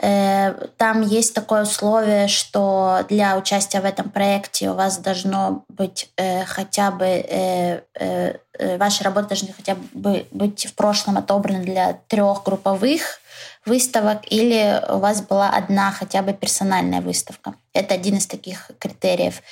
Э, 0.00 0.52
там 0.76 1.02
есть 1.02 1.34
такое 1.34 1.62
условие, 1.62 2.28
что 2.28 3.04
для 3.08 3.36
участия 3.36 3.80
в 3.80 3.84
этом 3.84 4.10
проекте 4.10 4.70
у 4.70 4.74
вас 4.74 4.98
должно 4.98 5.64
быть 5.68 6.10
хотя 6.46 6.90
бы 6.90 7.82
ваши 8.78 9.04
работы 9.04 9.28
должны 9.28 9.52
хотя 9.52 9.76
бы 9.92 10.26
быть 10.32 10.66
в 10.66 10.74
прошлом 10.74 11.18
отобраны 11.18 11.64
для 11.64 12.00
трех 12.08 12.42
групповых 12.42 13.20
выставок 13.64 14.22
или 14.30 14.82
у 14.88 14.98
вас 14.98 15.22
была 15.22 15.50
одна 15.50 15.92
хотя 15.92 16.22
бы 16.22 16.32
персональная 16.32 17.00
выставка. 17.00 17.54
Это 17.72 17.94
один 17.94 18.16
из 18.16 18.26
таких 18.26 18.70
критериев. 18.78 19.42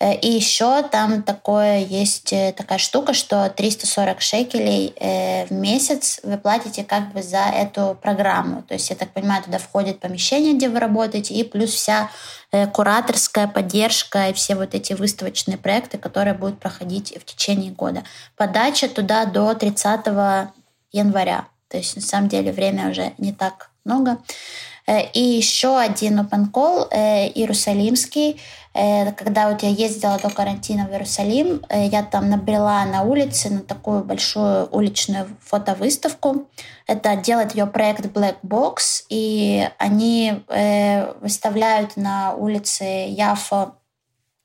Э, 0.00 0.14
и 0.14 0.28
еще 0.28 0.82
там 0.82 1.22
такое 1.22 1.78
есть 1.78 2.32
э, 2.32 2.52
такая 2.56 2.78
штука, 2.78 3.14
что 3.14 3.48
340 3.48 4.20
шекелей 4.20 4.92
э, 4.96 5.46
в 5.46 5.52
месяц 5.52 6.20
вы 6.22 6.36
платите 6.36 6.84
как 6.84 7.12
бы 7.12 7.22
за 7.22 7.44
эту 7.44 7.96
программу. 8.02 8.62
То 8.62 8.74
есть, 8.74 8.90
я 8.90 8.96
так 8.96 9.10
понимаю, 9.10 9.42
туда 9.42 9.58
входит 9.58 10.00
помещение, 10.00 10.54
где 10.54 10.68
вы 10.68 10.80
работаете, 10.80 11.34
и 11.34 11.44
плюс 11.44 11.70
вся 11.70 12.10
кураторская 12.72 13.46
поддержка 13.46 14.30
и 14.30 14.32
все 14.32 14.56
вот 14.56 14.74
эти 14.74 14.92
выставочные 14.92 15.56
проекты, 15.56 15.98
которые 15.98 16.34
будут 16.34 16.58
проходить 16.58 17.16
в 17.16 17.24
течение 17.24 17.70
года. 17.70 18.02
Подача 18.36 18.88
туда 18.88 19.24
до 19.24 19.54
30 19.54 20.50
января. 20.90 21.46
То 21.70 21.76
есть, 21.76 21.96
на 21.96 22.02
самом 22.02 22.28
деле, 22.28 22.52
время 22.52 22.90
уже 22.90 23.12
не 23.18 23.32
так 23.32 23.70
много. 23.84 24.18
Э, 24.86 25.08
и 25.12 25.20
еще 25.20 25.78
один 25.78 26.20
open 26.20 26.50
call 26.50 26.88
э, 26.90 27.28
иерусалимский. 27.28 28.40
Э, 28.74 29.12
когда 29.12 29.48
вот 29.48 29.62
я 29.62 29.68
ездила 29.68 30.18
до 30.18 30.30
карантина 30.30 30.86
в 30.86 30.92
Иерусалим, 30.92 31.64
я 31.70 32.02
там 32.02 32.28
набрела 32.28 32.84
на 32.84 33.02
улице 33.02 33.50
на 33.50 33.60
такую 33.60 34.02
большую 34.04 34.68
уличную 34.70 35.28
фотовыставку. 35.40 36.48
Это 36.86 37.16
делает 37.16 37.54
ее 37.54 37.66
проект 37.66 38.06
Black 38.06 38.36
Box, 38.42 39.04
и 39.08 39.68
они 39.78 40.42
выставляют 41.20 41.96
на 41.96 42.34
улице 42.34 42.84
Яфа 43.08 43.74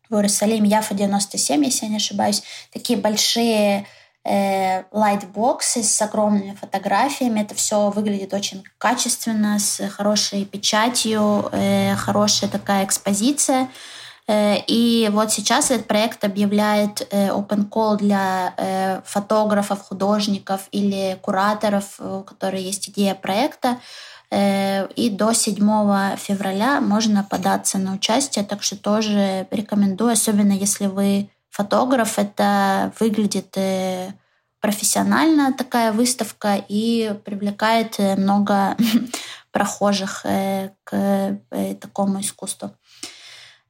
в 0.09 0.15
Иерусалиме, 0.15 0.69
Яфа 0.69 0.93
97, 0.93 1.63
если 1.63 1.85
я 1.85 1.91
не 1.91 1.97
ошибаюсь, 1.97 2.43
такие 2.71 2.99
большие 2.99 3.87
лайтбоксы 4.25 5.83
с 5.83 6.01
огромными 6.01 6.57
фотографиями. 6.59 7.41
Это 7.41 7.53
все 7.53 7.89
выглядит 7.91 8.33
очень 8.33 8.63
качественно, 8.79 9.59
с 9.59 9.87
хорошей 9.89 10.45
печатью, 10.45 11.49
э, 11.51 11.95
хорошая 11.95 12.49
такая 12.49 12.85
экспозиция. 12.85 13.69
Э, 14.27 14.57
и 14.65 15.09
вот 15.13 15.31
сейчас 15.31 15.69
этот 15.69 15.87
проект 15.87 16.23
объявляет 16.23 17.07
э, 17.11 17.29
open 17.29 17.69
call 17.69 17.97
для 17.97 19.01
фотографов, 19.05 19.81
художников 19.81 20.67
или 20.71 21.19
кураторов, 21.21 21.99
у 21.99 22.23
которых 22.23 22.61
есть 22.61 22.89
идея 22.89 23.13
проекта. 23.13 23.79
И 24.31 25.09
до 25.13 25.33
7 25.33 26.17
февраля 26.17 26.81
можно 26.81 27.23
податься 27.23 27.77
на 27.77 27.93
участие, 27.93 28.43
так 28.43 28.63
что 28.63 28.75
тоже 28.75 29.47
рекомендую, 29.51 30.13
особенно 30.13 30.51
если 30.51 30.87
вы 30.87 31.29
фотограф, 31.55 32.19
это 32.19 32.91
выглядит 32.99 33.55
э, 33.55 34.11
профессионально 34.59 35.53
такая 35.53 35.93
выставка 35.93 36.61
и 36.67 37.15
привлекает 37.23 37.95
э, 37.97 38.17
много 38.17 38.75
прохожих 39.51 40.25
э, 40.25 40.71
к 40.83 41.39
такому 41.79 42.19
искусству. 42.19 42.71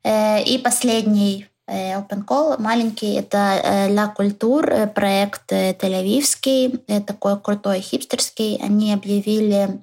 И 0.03 0.61
последний 0.63 1.47
Open 1.67 2.25
Call 2.25 2.61
маленький, 2.61 3.13
это 3.13 3.87
La 3.89 4.13
Culture, 4.15 4.87
проект 4.87 5.51
Тель-Авивский, 5.51 7.01
такой 7.01 7.39
крутой 7.39 7.81
хипстерский. 7.81 8.59
Они 8.61 8.93
объявили 8.93 9.79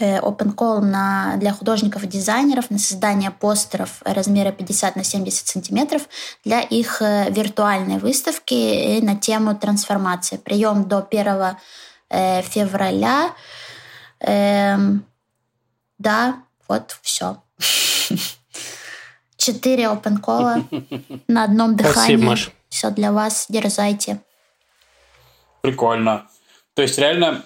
Э, 0.00 0.18
open 0.20 0.54
call 0.54 0.80
на, 0.80 1.36
для 1.36 1.52
художников 1.52 2.04
и 2.04 2.06
дизайнеров 2.06 2.70
на 2.70 2.78
создание 2.78 3.30
постеров 3.30 4.00
размера 4.02 4.50
50 4.50 4.96
на 4.96 5.04
70 5.04 5.46
сантиметров 5.46 6.08
для 6.42 6.60
их 6.62 7.02
э, 7.02 7.30
виртуальной 7.30 7.98
выставки 7.98 8.98
на 9.02 9.16
тему 9.16 9.54
трансформации. 9.54 10.38
Прием 10.38 10.88
до 10.88 11.06
1 11.06 11.56
э, 12.08 12.40
февраля. 12.40 13.34
Эм, 14.20 15.04
да, 15.98 16.44
вот 16.66 16.98
все. 17.02 17.42
Четыре 19.36 19.84
open 19.84 20.18
call 20.18 21.22
на 21.28 21.44
одном 21.44 21.76
дыхании. 21.76 21.92
Спасибо, 21.92 22.24
Маш. 22.24 22.50
Все 22.70 22.90
для 22.90 23.12
вас. 23.12 23.44
Дерзайте. 23.50 24.18
Прикольно. 25.60 26.26
То 26.72 26.80
есть 26.80 26.96
реально 26.96 27.44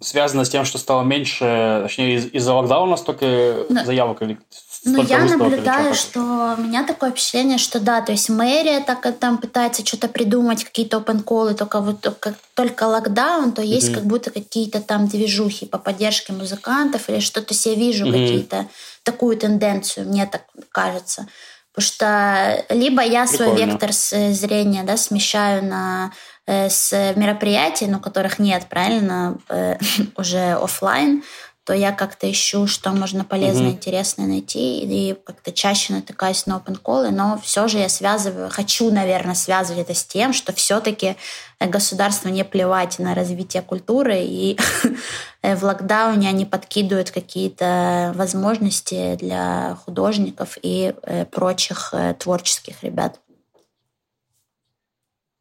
связано 0.00 0.44
с 0.44 0.48
тем, 0.48 0.64
что 0.64 0.78
стало 0.78 1.02
меньше, 1.02 1.80
точнее, 1.82 2.16
из- 2.16 2.26
из-за 2.32 2.54
локдауна 2.54 2.96
столько 2.96 3.66
Но... 3.68 3.84
заявок 3.84 4.22
или 4.22 4.38
ну, 4.82 5.02
я 5.02 5.24
наблюдаю, 5.24 5.94
что 5.94 6.54
у 6.56 6.62
меня 6.62 6.84
такое 6.84 7.10
впечатление, 7.10 7.58
что 7.58 7.80
да, 7.80 8.00
то 8.00 8.12
есть 8.12 8.30
мэрия 8.30 8.80
так 8.80 9.06
там 9.18 9.36
пытается 9.36 9.84
что-то 9.84 10.08
придумать, 10.08 10.64
какие-то 10.64 10.96
call, 10.96 11.52
только 11.52 11.80
вот 11.80 12.16
как 12.18 12.34
только 12.54 12.84
локдаун, 12.84 13.52
то 13.52 13.60
есть 13.60 13.90
mm-hmm. 13.90 13.94
как 13.94 14.04
будто 14.04 14.30
какие-то 14.30 14.80
там 14.80 15.06
движухи 15.06 15.66
по 15.66 15.76
поддержке 15.76 16.32
музыкантов 16.32 17.10
или 17.10 17.20
что-то 17.20 17.52
себе 17.52 17.74
вижу, 17.74 18.06
mm-hmm. 18.06 18.12
какие-то 18.12 18.66
такую 19.02 19.36
тенденцию, 19.36 20.08
мне 20.08 20.24
так 20.24 20.44
кажется. 20.72 21.26
Потому 21.74 21.86
что 21.86 22.64
либо 22.70 23.02
я 23.02 23.26
Прикольно. 23.26 23.52
свой 23.52 23.66
вектор 23.66 23.92
зрения 23.92 24.82
да, 24.82 24.96
смещаю 24.96 25.64
на 25.64 26.06
э, 26.06 26.29
с 26.50 27.14
мероприятий, 27.16 27.86
но 27.86 28.00
которых 28.00 28.38
нет, 28.38 28.66
правильно, 28.68 29.38
э, 29.48 29.76
уже 30.16 30.52
офлайн, 30.52 31.22
то 31.64 31.74
я 31.74 31.92
как-то 31.92 32.28
ищу, 32.28 32.66
что 32.66 32.90
можно 32.90 33.24
полезное, 33.24 33.68
mm-hmm. 33.68 33.72
интересное 33.72 34.26
найти, 34.26 34.80
и 34.80 35.14
как-то 35.14 35.52
чаще 35.52 35.92
натыкаюсь 35.92 36.46
на 36.46 36.54
open 36.54 36.80
call, 36.82 37.10
но 37.10 37.38
все 37.42 37.68
же 37.68 37.78
я 37.78 37.88
связываю, 37.88 38.50
хочу, 38.50 38.90
наверное, 38.90 39.34
связывать 39.34 39.82
это 39.82 39.94
с 39.94 40.04
тем, 40.04 40.32
что 40.32 40.52
все-таки 40.52 41.16
государство 41.60 42.28
не 42.28 42.44
плевать 42.44 42.98
на 42.98 43.14
развитие 43.14 43.62
культуры, 43.62 44.20
и 44.20 44.58
в 45.42 45.62
локдауне 45.62 46.28
они 46.28 46.44
подкидывают 46.46 47.10
какие-то 47.10 48.12
возможности 48.16 49.16
для 49.16 49.78
художников 49.84 50.58
и 50.62 50.94
э, 51.02 51.24
прочих 51.26 51.90
э, 51.92 52.14
творческих 52.14 52.82
ребят. 52.82 53.20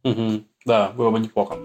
Угу. 0.04 0.44
Да, 0.70 0.92
было 0.96 1.10
бы 1.10 1.20
неплохо. 1.20 1.58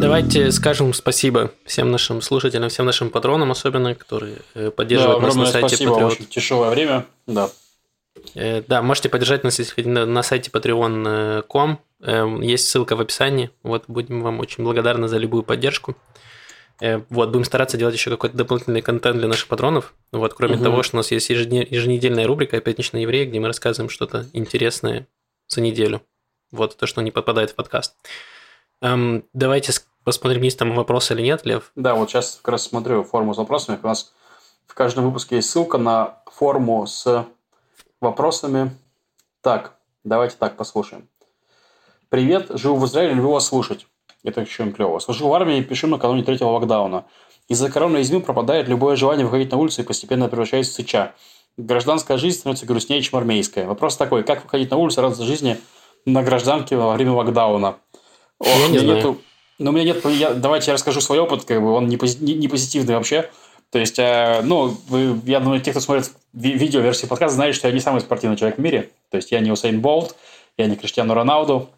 Давайте 0.00 0.50
скажем 0.50 0.92
спасибо 0.94 1.52
всем 1.64 1.92
нашим 1.92 2.20
слушателям, 2.20 2.70
всем 2.70 2.86
нашим 2.86 3.10
патронам, 3.10 3.52
особенно, 3.52 3.94
которые 3.94 4.38
э, 4.56 4.72
поддерживают 4.72 5.20
да, 5.20 5.26
нас 5.28 5.36
на 5.36 5.46
сайте 5.46 5.76
спасибо, 5.76 5.92
Patreon. 5.92 6.06
Очень 6.06 6.26
тяжелое 6.26 6.70
время, 6.70 7.06
да. 7.28 7.50
Э, 8.34 8.62
да, 8.66 8.82
можете 8.82 9.08
поддержать 9.08 9.44
нас 9.44 9.60
на 9.76 10.22
сайте 10.24 10.50
patreon.com. 10.50 11.78
Эм, 12.02 12.40
есть 12.40 12.68
ссылка 12.68 12.96
в 12.96 13.00
описании. 13.00 13.50
Вот 13.62 13.84
будем 13.86 14.22
вам 14.22 14.40
очень 14.40 14.64
благодарны 14.64 15.06
за 15.06 15.18
любую 15.18 15.44
поддержку. 15.44 15.94
Э, 16.80 17.00
вот, 17.10 17.30
будем 17.30 17.44
стараться 17.44 17.76
делать 17.76 17.94
еще 17.94 18.10
какой-то 18.10 18.36
дополнительный 18.36 18.82
контент 18.82 19.18
для 19.18 19.28
наших 19.28 19.46
патронов. 19.46 19.94
Вот, 20.10 20.34
кроме 20.34 20.56
угу. 20.56 20.64
того, 20.64 20.82
что 20.82 20.96
у 20.96 20.98
нас 20.98 21.12
есть 21.12 21.30
еженедельная 21.30 22.26
рубрика 22.26 22.60
«Пятничный 22.60 23.02
еврей», 23.02 23.24
где 23.24 23.38
мы 23.38 23.46
рассказываем 23.46 23.88
что-то 23.88 24.26
интересное 24.32 25.06
за 25.46 25.60
неделю. 25.60 26.02
Вот 26.56 26.76
то, 26.76 26.86
что 26.86 27.02
не 27.02 27.10
попадает 27.10 27.50
в 27.50 27.54
подкаст. 27.54 27.94
Эм, 28.82 29.24
давайте 29.32 29.72
посмотрим, 30.04 30.42
есть 30.42 30.58
там 30.58 30.74
вопросы 30.74 31.14
или 31.14 31.22
нет, 31.22 31.44
Лев. 31.44 31.70
Да, 31.76 31.94
вот 31.94 32.10
сейчас 32.10 32.40
как 32.42 32.52
раз 32.52 32.64
смотрю 32.64 33.04
форму 33.04 33.34
с 33.34 33.36
вопросами. 33.38 33.78
У 33.82 33.86
нас 33.86 34.12
в 34.66 34.74
каждом 34.74 35.04
выпуске 35.04 35.36
есть 35.36 35.50
ссылка 35.50 35.78
на 35.78 36.18
форму 36.26 36.86
с 36.86 37.26
вопросами. 38.00 38.70
Так, 39.42 39.76
давайте 40.04 40.36
так 40.38 40.56
послушаем. 40.56 41.08
Привет, 42.08 42.46
живу 42.50 42.76
в 42.76 42.86
Израиле, 42.86 43.14
люблю 43.14 43.32
вас 43.32 43.46
слушать. 43.46 43.86
Это 44.24 44.40
очень 44.40 44.72
клево. 44.72 44.98
Служу 44.98 45.28
в 45.28 45.34
армии 45.34 45.58
и 45.58 45.62
пишу 45.62 45.86
накануне 45.86 46.22
третьего 46.22 46.48
локдауна. 46.48 47.04
Из-за 47.48 47.70
коронавизма 47.70 48.20
пропадает 48.20 48.68
любое 48.68 48.96
желание 48.96 49.24
выходить 49.24 49.52
на 49.52 49.56
улицу 49.56 49.82
и 49.82 49.84
постепенно 49.84 50.28
превращается 50.28 50.72
в 50.72 50.74
сыча. 50.74 51.14
Гражданская 51.56 52.18
жизнь 52.18 52.38
становится 52.38 52.66
грустнее, 52.66 53.00
чем 53.02 53.18
армейская. 53.18 53.66
Вопрос 53.66 53.96
такой, 53.96 54.24
как 54.24 54.42
выходить 54.42 54.70
на 54.70 54.76
улицу, 54.76 55.00
радоваться 55.00 55.24
жизни 55.24 55.58
на 56.06 56.22
гражданке 56.22 56.76
во 56.76 56.94
время 56.94 57.12
локдауна? 57.12 57.76
Ох, 58.38 58.48
я 58.48 58.68
не 58.68 58.78
знаю. 58.78 58.96
Нету... 58.96 59.18
Но 59.58 59.70
у 59.70 59.74
меня 59.74 59.84
нет... 59.84 60.04
Я... 60.04 60.34
Давайте 60.34 60.70
я 60.70 60.74
расскажу 60.74 61.00
свой 61.00 61.18
опыт, 61.18 61.44
как 61.44 61.60
бы 61.60 61.72
он 61.72 61.88
не, 61.88 61.96
пози... 61.96 62.18
не 62.34 62.48
позитивный 62.48 62.94
вообще. 62.94 63.30
То 63.70 63.78
есть, 63.78 63.98
э, 63.98 64.40
ну, 64.44 64.74
вы, 64.88 65.20
я 65.24 65.40
думаю, 65.40 65.60
те, 65.60 65.72
кто 65.72 65.80
смотрит 65.80 66.10
ви- 66.32 66.54
видео 66.54 66.80
версии 66.80 67.06
подкаста, 67.06 67.34
знают, 67.34 67.56
что 67.56 67.68
я 67.68 67.74
не 67.74 67.80
самый 67.80 68.00
спортивный 68.00 68.36
человек 68.36 68.58
в 68.58 68.62
мире. 68.62 68.90
То 69.10 69.16
есть, 69.16 69.32
я 69.32 69.40
не 69.40 69.50
Усейн 69.50 69.80
Болт, 69.80 70.14
я 70.56 70.66
не 70.66 70.76
Криштиану 70.76 71.14
Роналду. 71.14 71.68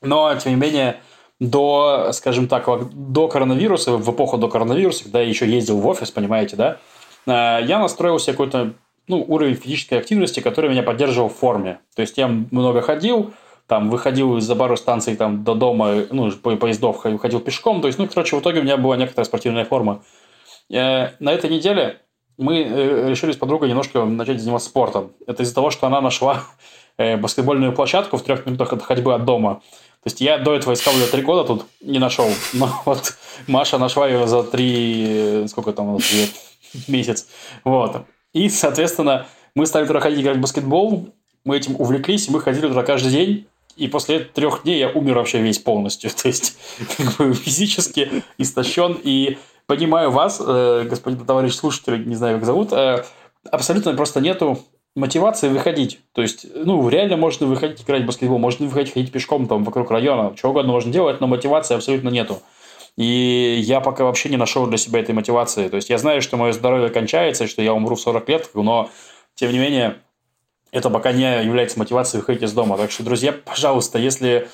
Но, 0.00 0.34
тем 0.34 0.52
не 0.52 0.60
менее, 0.60 1.00
до, 1.38 2.10
скажем 2.12 2.48
так, 2.48 2.66
до 2.92 3.28
коронавируса, 3.28 3.92
в 3.92 4.10
эпоху 4.10 4.36
до 4.36 4.48
коронавируса, 4.48 5.04
когда 5.04 5.20
я 5.20 5.28
еще 5.28 5.48
ездил 5.48 5.78
в 5.78 5.86
офис, 5.86 6.10
понимаете, 6.10 6.56
да, 6.56 6.78
э, 7.26 7.64
я 7.64 7.78
настроил 7.78 8.18
себе 8.18 8.32
какой-то 8.32 8.72
ну, 9.06 9.24
уровень 9.26 9.54
физической 9.54 9.98
активности, 9.98 10.40
который 10.40 10.70
меня 10.70 10.82
поддерживал 10.82 11.28
в 11.28 11.36
форме. 11.36 11.78
То 11.94 12.02
есть 12.02 12.18
я 12.18 12.26
много 12.28 12.80
ходил, 12.80 13.32
там 13.66 13.90
выходил 13.90 14.36
из-за 14.38 14.56
пару 14.56 14.76
станций 14.76 15.16
там, 15.16 15.44
до 15.44 15.54
дома, 15.54 16.04
ну, 16.10 16.30
по 16.32 16.56
поездов 16.56 16.98
ходил 16.98 17.40
пешком. 17.40 17.80
То 17.80 17.86
есть, 17.86 17.98
ну, 17.98 18.06
короче, 18.06 18.36
в 18.36 18.40
итоге 18.40 18.60
у 18.60 18.62
меня 18.62 18.76
была 18.76 18.96
некоторая 18.96 19.24
спортивная 19.24 19.64
форма. 19.64 20.02
Э, 20.70 21.10
на 21.20 21.32
этой 21.32 21.50
неделе 21.50 22.00
мы 22.38 22.62
э, 22.62 23.10
решили 23.10 23.32
с 23.32 23.36
подругой 23.36 23.68
немножко 23.68 24.04
начать 24.04 24.40
заниматься 24.40 24.68
спортом. 24.68 25.12
Это 25.26 25.42
из-за 25.42 25.54
того, 25.54 25.70
что 25.70 25.86
она 25.86 26.00
нашла 26.00 26.44
э, 26.98 27.16
баскетбольную 27.16 27.72
площадку 27.72 28.16
в 28.16 28.22
трех 28.22 28.46
минутах 28.46 28.72
от 28.72 28.82
ходьбы 28.82 29.14
от 29.14 29.24
дома. 29.24 29.62
То 30.02 30.08
есть 30.08 30.20
я 30.20 30.38
до 30.38 30.54
этого 30.54 30.72
искал 30.72 30.94
ее 30.94 31.06
три 31.06 31.22
года 31.22 31.44
тут, 31.44 31.66
не 31.80 31.98
нашел. 31.98 32.28
Но 32.52 32.68
вот 32.84 33.16
Маша 33.46 33.78
нашла 33.78 34.08
ее 34.08 34.26
за 34.26 34.42
три, 34.42 35.46
сколько 35.48 35.72
там, 35.72 35.98
месяц. 36.88 37.28
Вот. 37.64 38.04
И, 38.32 38.48
соответственно, 38.48 39.26
мы 39.54 39.66
стали 39.66 39.86
туда 39.86 40.00
ходить 40.00 40.20
играть 40.20 40.38
в 40.38 40.40
баскетбол, 40.40 41.10
мы 41.44 41.56
этим 41.56 41.76
увлеклись, 41.78 42.28
мы 42.28 42.40
ходили 42.40 42.68
туда 42.68 42.82
каждый 42.82 43.10
день, 43.10 43.46
и 43.76 43.88
после 43.88 44.20
трех 44.20 44.62
дней 44.62 44.78
я 44.78 44.88
умер 44.90 45.14
вообще 45.14 45.40
весь 45.40 45.58
полностью. 45.58 46.10
То 46.22 46.28
есть, 46.28 46.56
как 46.96 47.16
бы 47.16 47.34
физически 47.34 48.22
истощен. 48.38 48.98
И 49.02 49.38
понимаю 49.66 50.10
вас, 50.10 50.40
э, 50.44 50.86
господин 50.88 51.24
товарищ 51.24 51.54
слушатель, 51.54 52.06
не 52.06 52.14
знаю, 52.14 52.36
как 52.36 52.46
зовут, 52.46 52.72
э, 52.72 53.04
абсолютно 53.50 53.94
просто 53.94 54.20
нету 54.20 54.58
мотивации 54.94 55.48
выходить. 55.48 56.00
То 56.12 56.22
есть, 56.22 56.46
ну, 56.54 56.88
реально 56.88 57.16
можно 57.16 57.46
выходить 57.46 57.82
играть 57.82 58.02
в 58.02 58.06
баскетбол, 58.06 58.38
можно 58.38 58.66
выходить 58.66 58.92
ходить 58.92 59.12
пешком 59.12 59.46
там 59.46 59.64
вокруг 59.64 59.90
района, 59.90 60.36
что 60.36 60.50
угодно 60.50 60.72
можно 60.72 60.92
делать, 60.92 61.20
но 61.20 61.26
мотивации 61.26 61.74
абсолютно 61.74 62.10
нету. 62.10 62.42
И 62.96 63.58
я 63.64 63.80
пока 63.80 64.04
вообще 64.04 64.28
не 64.28 64.36
нашел 64.36 64.66
для 64.66 64.76
себя 64.76 65.00
этой 65.00 65.14
мотивации. 65.14 65.68
То 65.68 65.76
есть 65.76 65.88
я 65.88 65.96
знаю, 65.96 66.20
что 66.20 66.36
мое 66.36 66.52
здоровье 66.52 66.90
кончается, 66.90 67.46
что 67.46 67.62
я 67.62 67.72
умру 67.72 67.96
в 67.96 68.00
40 68.00 68.28
лет, 68.28 68.50
но 68.54 68.90
тем 69.34 69.50
не 69.50 69.58
менее 69.58 69.96
это 70.72 70.90
пока 70.90 71.12
не 71.12 71.44
является 71.44 71.78
мотивацией 71.78 72.20
выходить 72.20 72.42
из 72.42 72.52
дома. 72.52 72.76
Так 72.76 72.90
что, 72.90 73.04
друзья, 73.04 73.32
пожалуйста, 73.32 73.98
если 73.98 74.48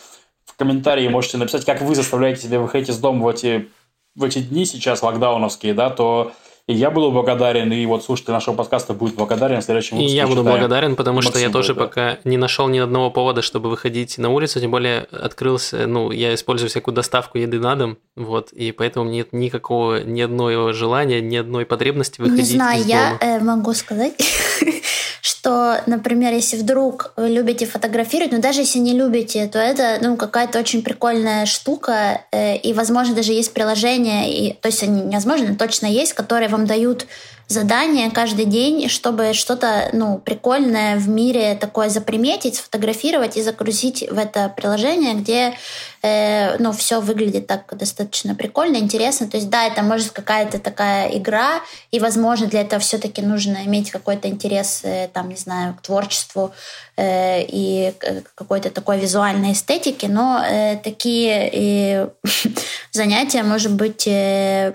в 0.44 0.56
комментарии 0.56 1.06
можете 1.08 1.38
написать, 1.38 1.64
как 1.64 1.80
вы 1.80 1.94
заставляете 1.94 2.42
себя 2.42 2.58
выходить 2.58 2.90
из 2.90 2.98
дома 2.98 3.24
в 3.24 3.28
эти, 3.28 3.68
в 4.16 4.24
эти 4.24 4.40
дни 4.40 4.66
сейчас 4.66 5.02
локдауновские, 5.02 5.74
да, 5.74 5.90
то 5.90 6.32
и 6.68 6.74
я 6.74 6.90
буду 6.90 7.10
благодарен, 7.10 7.72
и 7.72 7.86
вот 7.86 8.04
слушатель 8.04 8.32
нашего 8.32 8.54
подкаста 8.54 8.92
будет 8.92 9.14
благодарен 9.14 9.62
в 9.62 9.64
следующем 9.64 9.96
выпуске. 9.96 10.14
И 10.14 10.16
я 10.16 10.26
буду 10.26 10.42
благодарен, 10.42 10.96
потому 10.96 11.22
что 11.22 11.38
я 11.38 11.48
тоже 11.48 11.72
да. 11.74 11.80
пока 11.80 12.18
не 12.24 12.36
нашел 12.36 12.68
ни 12.68 12.78
одного 12.78 13.10
повода, 13.10 13.40
чтобы 13.40 13.70
выходить 13.70 14.18
на 14.18 14.28
улицу, 14.28 14.60
тем 14.60 14.70
более 14.70 15.06
открылся, 15.10 15.86
ну, 15.86 16.10
я 16.10 16.34
использую 16.34 16.68
всякую 16.68 16.94
доставку 16.94 17.38
еды 17.38 17.58
на 17.58 17.74
дом, 17.74 17.96
вот, 18.16 18.52
и 18.52 18.70
поэтому 18.72 19.08
нет 19.08 19.32
никакого, 19.32 20.02
ни 20.02 20.20
одного 20.20 20.72
желания, 20.72 21.22
ни 21.22 21.36
одной 21.36 21.64
потребности 21.64 22.20
выходить 22.20 22.50
Не 22.50 22.56
знаю, 22.56 22.80
из 22.80 22.86
я 22.86 23.16
дома. 23.18 23.32
Э, 23.32 23.40
могу 23.40 23.72
сказать, 23.72 24.12
что, 25.22 25.80
например, 25.86 26.34
если 26.34 26.58
вдруг 26.58 27.12
вы 27.16 27.28
любите 27.28 27.64
фотографировать, 27.64 28.32
но 28.32 28.40
даже 28.40 28.60
если 28.60 28.78
не 28.78 28.92
любите, 28.92 29.46
то 29.46 29.58
это 29.58 29.98
ну, 30.02 30.16
какая-то 30.16 30.58
очень 30.58 30.82
прикольная 30.82 31.46
штука, 31.46 32.22
э, 32.30 32.56
и, 32.56 32.74
возможно, 32.74 33.14
даже 33.14 33.32
есть 33.32 33.54
приложение, 33.54 34.30
и, 34.30 34.52
то 34.52 34.68
есть, 34.68 34.86
невозможно, 34.86 35.54
точно 35.54 35.86
есть, 35.86 36.12
которые 36.12 36.48
вам 36.48 36.57
дают 36.66 37.06
задание 37.48 38.10
каждый 38.10 38.44
день, 38.44 38.88
чтобы 38.90 39.32
что-то 39.32 39.88
ну, 39.94 40.18
прикольное 40.18 40.96
в 40.96 41.08
мире 41.08 41.56
такое 41.58 41.88
заприметить, 41.88 42.56
сфотографировать 42.56 43.38
и 43.38 43.42
загрузить 43.42 44.04
в 44.10 44.18
это 44.18 44.52
приложение, 44.54 45.14
где 45.14 45.54
э, 46.02 46.58
ну, 46.58 46.72
все 46.72 47.00
выглядит 47.00 47.46
так 47.46 47.64
достаточно 47.76 48.34
прикольно, 48.34 48.76
интересно. 48.76 49.28
То 49.28 49.38
есть, 49.38 49.48
да, 49.48 49.66
это 49.66 49.82
может 49.82 50.10
какая-то 50.10 50.58
такая 50.58 51.08
игра, 51.16 51.62
и, 51.90 52.00
возможно, 52.00 52.46
для 52.46 52.60
этого 52.60 52.80
все-таки 52.80 53.22
нужно 53.22 53.64
иметь 53.64 53.90
какой-то 53.90 54.28
интерес, 54.28 54.82
э, 54.84 55.08
там, 55.10 55.30
не 55.30 55.36
знаю, 55.36 55.74
к 55.74 55.80
творчеству 55.80 56.52
э, 56.96 57.44
и 57.44 57.94
какой-то 58.34 58.68
такой 58.70 59.00
визуальной 59.00 59.52
эстетики, 59.52 60.04
но 60.04 60.44
э, 60.44 60.76
такие 60.76 61.48
э, 61.48 62.08
занятия, 62.92 63.42
может 63.42 63.72
быть, 63.72 64.06
э, 64.06 64.74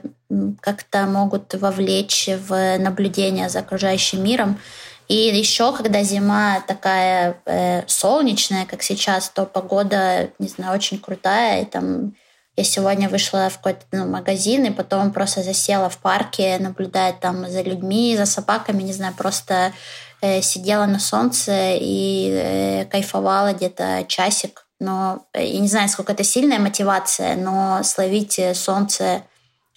как-то 0.61 1.05
могут 1.05 1.53
вовлечь 1.53 2.29
в 2.47 2.53
наблюдение 2.79 3.49
за 3.49 3.59
окружающим 3.59 4.23
миром. 4.23 4.59
И 5.07 5.15
еще, 5.15 5.73
когда 5.73 6.03
зима 6.03 6.63
такая 6.67 7.41
э, 7.45 7.83
солнечная, 7.87 8.65
как 8.65 8.81
сейчас, 8.81 9.29
то 9.29 9.45
погода, 9.45 10.29
не 10.39 10.47
знаю, 10.47 10.75
очень 10.75 10.99
крутая. 10.99 11.61
И 11.61 11.65
там 11.65 12.13
я 12.55 12.63
сегодня 12.63 13.09
вышла 13.09 13.49
в 13.49 13.57
какой-то 13.57 13.85
ну, 13.91 14.07
магазин, 14.07 14.65
и 14.65 14.71
потом 14.71 15.11
просто 15.11 15.41
засела 15.41 15.89
в 15.89 15.97
парке, 15.97 16.57
наблюдая 16.59 17.13
там 17.13 17.49
за 17.49 17.61
людьми, 17.61 18.15
за 18.15 18.25
собаками, 18.25 18.83
не 18.83 18.93
знаю, 18.93 19.13
просто 19.17 19.73
э, 20.21 20.41
сидела 20.41 20.85
на 20.85 20.99
солнце 20.99 21.75
и 21.79 22.29
э, 22.31 22.85
кайфовала 22.85 23.53
где-то 23.53 24.05
часик. 24.07 24.67
Но 24.79 25.25
э, 25.33 25.45
я 25.45 25.59
не 25.59 25.67
знаю, 25.67 25.89
сколько 25.89 26.13
это 26.13 26.23
сильная 26.23 26.59
мотивация, 26.59 27.35
но 27.35 27.81
словить 27.83 28.39
солнце 28.53 29.23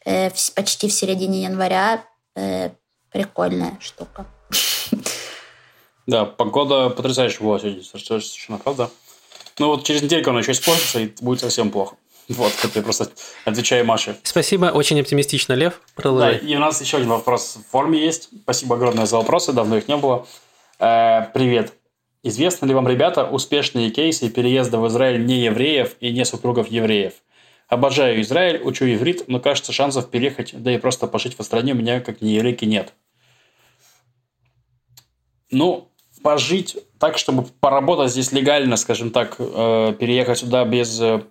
э, 0.04 0.30
почти 0.54 0.88
в 0.88 0.92
середине 0.92 1.42
января. 1.42 2.04
Э, 2.36 2.70
прикольная 3.10 3.78
штука. 3.80 4.26
Да, 6.06 6.24
погода 6.24 6.88
потрясающая 6.88 7.40
была 7.40 7.58
сегодня, 7.58 7.82
совершенно 7.82 8.58
правда. 8.58 8.90
Ну 9.58 9.66
вот 9.66 9.82
через 9.82 10.02
недельку 10.02 10.30
она 10.30 10.38
еще 10.38 10.52
испортится, 10.52 11.00
и 11.00 11.12
будет 11.20 11.40
совсем 11.40 11.72
плохо. 11.72 11.96
Вот, 12.28 12.52
как 12.62 12.76
я 12.76 12.82
просто 12.82 13.08
отвечаю 13.44 13.84
Маше. 13.84 14.16
Спасибо, 14.22 14.66
очень 14.66 15.00
оптимистично, 15.00 15.54
Лев. 15.54 15.80
Продолжай. 15.96 16.38
Да, 16.38 16.46
и 16.46 16.54
у 16.54 16.60
нас 16.60 16.80
еще 16.80 16.98
один 16.98 17.08
вопрос 17.08 17.56
в 17.56 17.70
форме 17.72 17.98
есть. 17.98 18.28
Спасибо 18.42 18.76
огромное 18.76 19.06
за 19.06 19.16
вопросы, 19.16 19.52
давно 19.52 19.78
их 19.78 19.88
не 19.88 19.96
было. 19.96 20.28
Э, 20.78 21.22
привет. 21.34 21.72
Известны 22.22 22.66
ли 22.66 22.74
вам, 22.74 22.86
ребята, 22.86 23.24
успешные 23.24 23.90
кейсы 23.90 24.28
переезда 24.28 24.78
в 24.78 24.86
Израиль 24.86 25.24
не 25.24 25.40
евреев 25.40 25.96
и 25.98 26.12
не 26.12 26.24
супругов 26.24 26.68
евреев? 26.68 27.14
Обожаю 27.68 28.20
Израиль, 28.20 28.60
учу 28.62 28.84
иврит, 28.84 29.24
но 29.26 29.40
кажется, 29.40 29.72
шансов 29.72 30.08
переехать, 30.08 30.50
да 30.54 30.72
и 30.72 30.78
просто 30.78 31.08
пожить 31.08 31.36
в 31.36 31.42
стране 31.42 31.72
у 31.72 31.76
меня 31.76 32.00
как 32.00 32.20
не 32.20 32.34
еврейки 32.34 32.64
нет. 32.64 32.92
Ну, 35.50 35.90
пожить 36.22 36.76
так, 36.98 37.18
чтобы 37.18 37.44
поработать 37.60 38.12
здесь 38.12 38.32
легально, 38.32 38.76
скажем 38.76 39.10
так, 39.10 39.36
э, 39.38 39.94
переехать 39.98 40.38
сюда 40.38 40.64
без 40.64 41.00
э, 41.00 41.22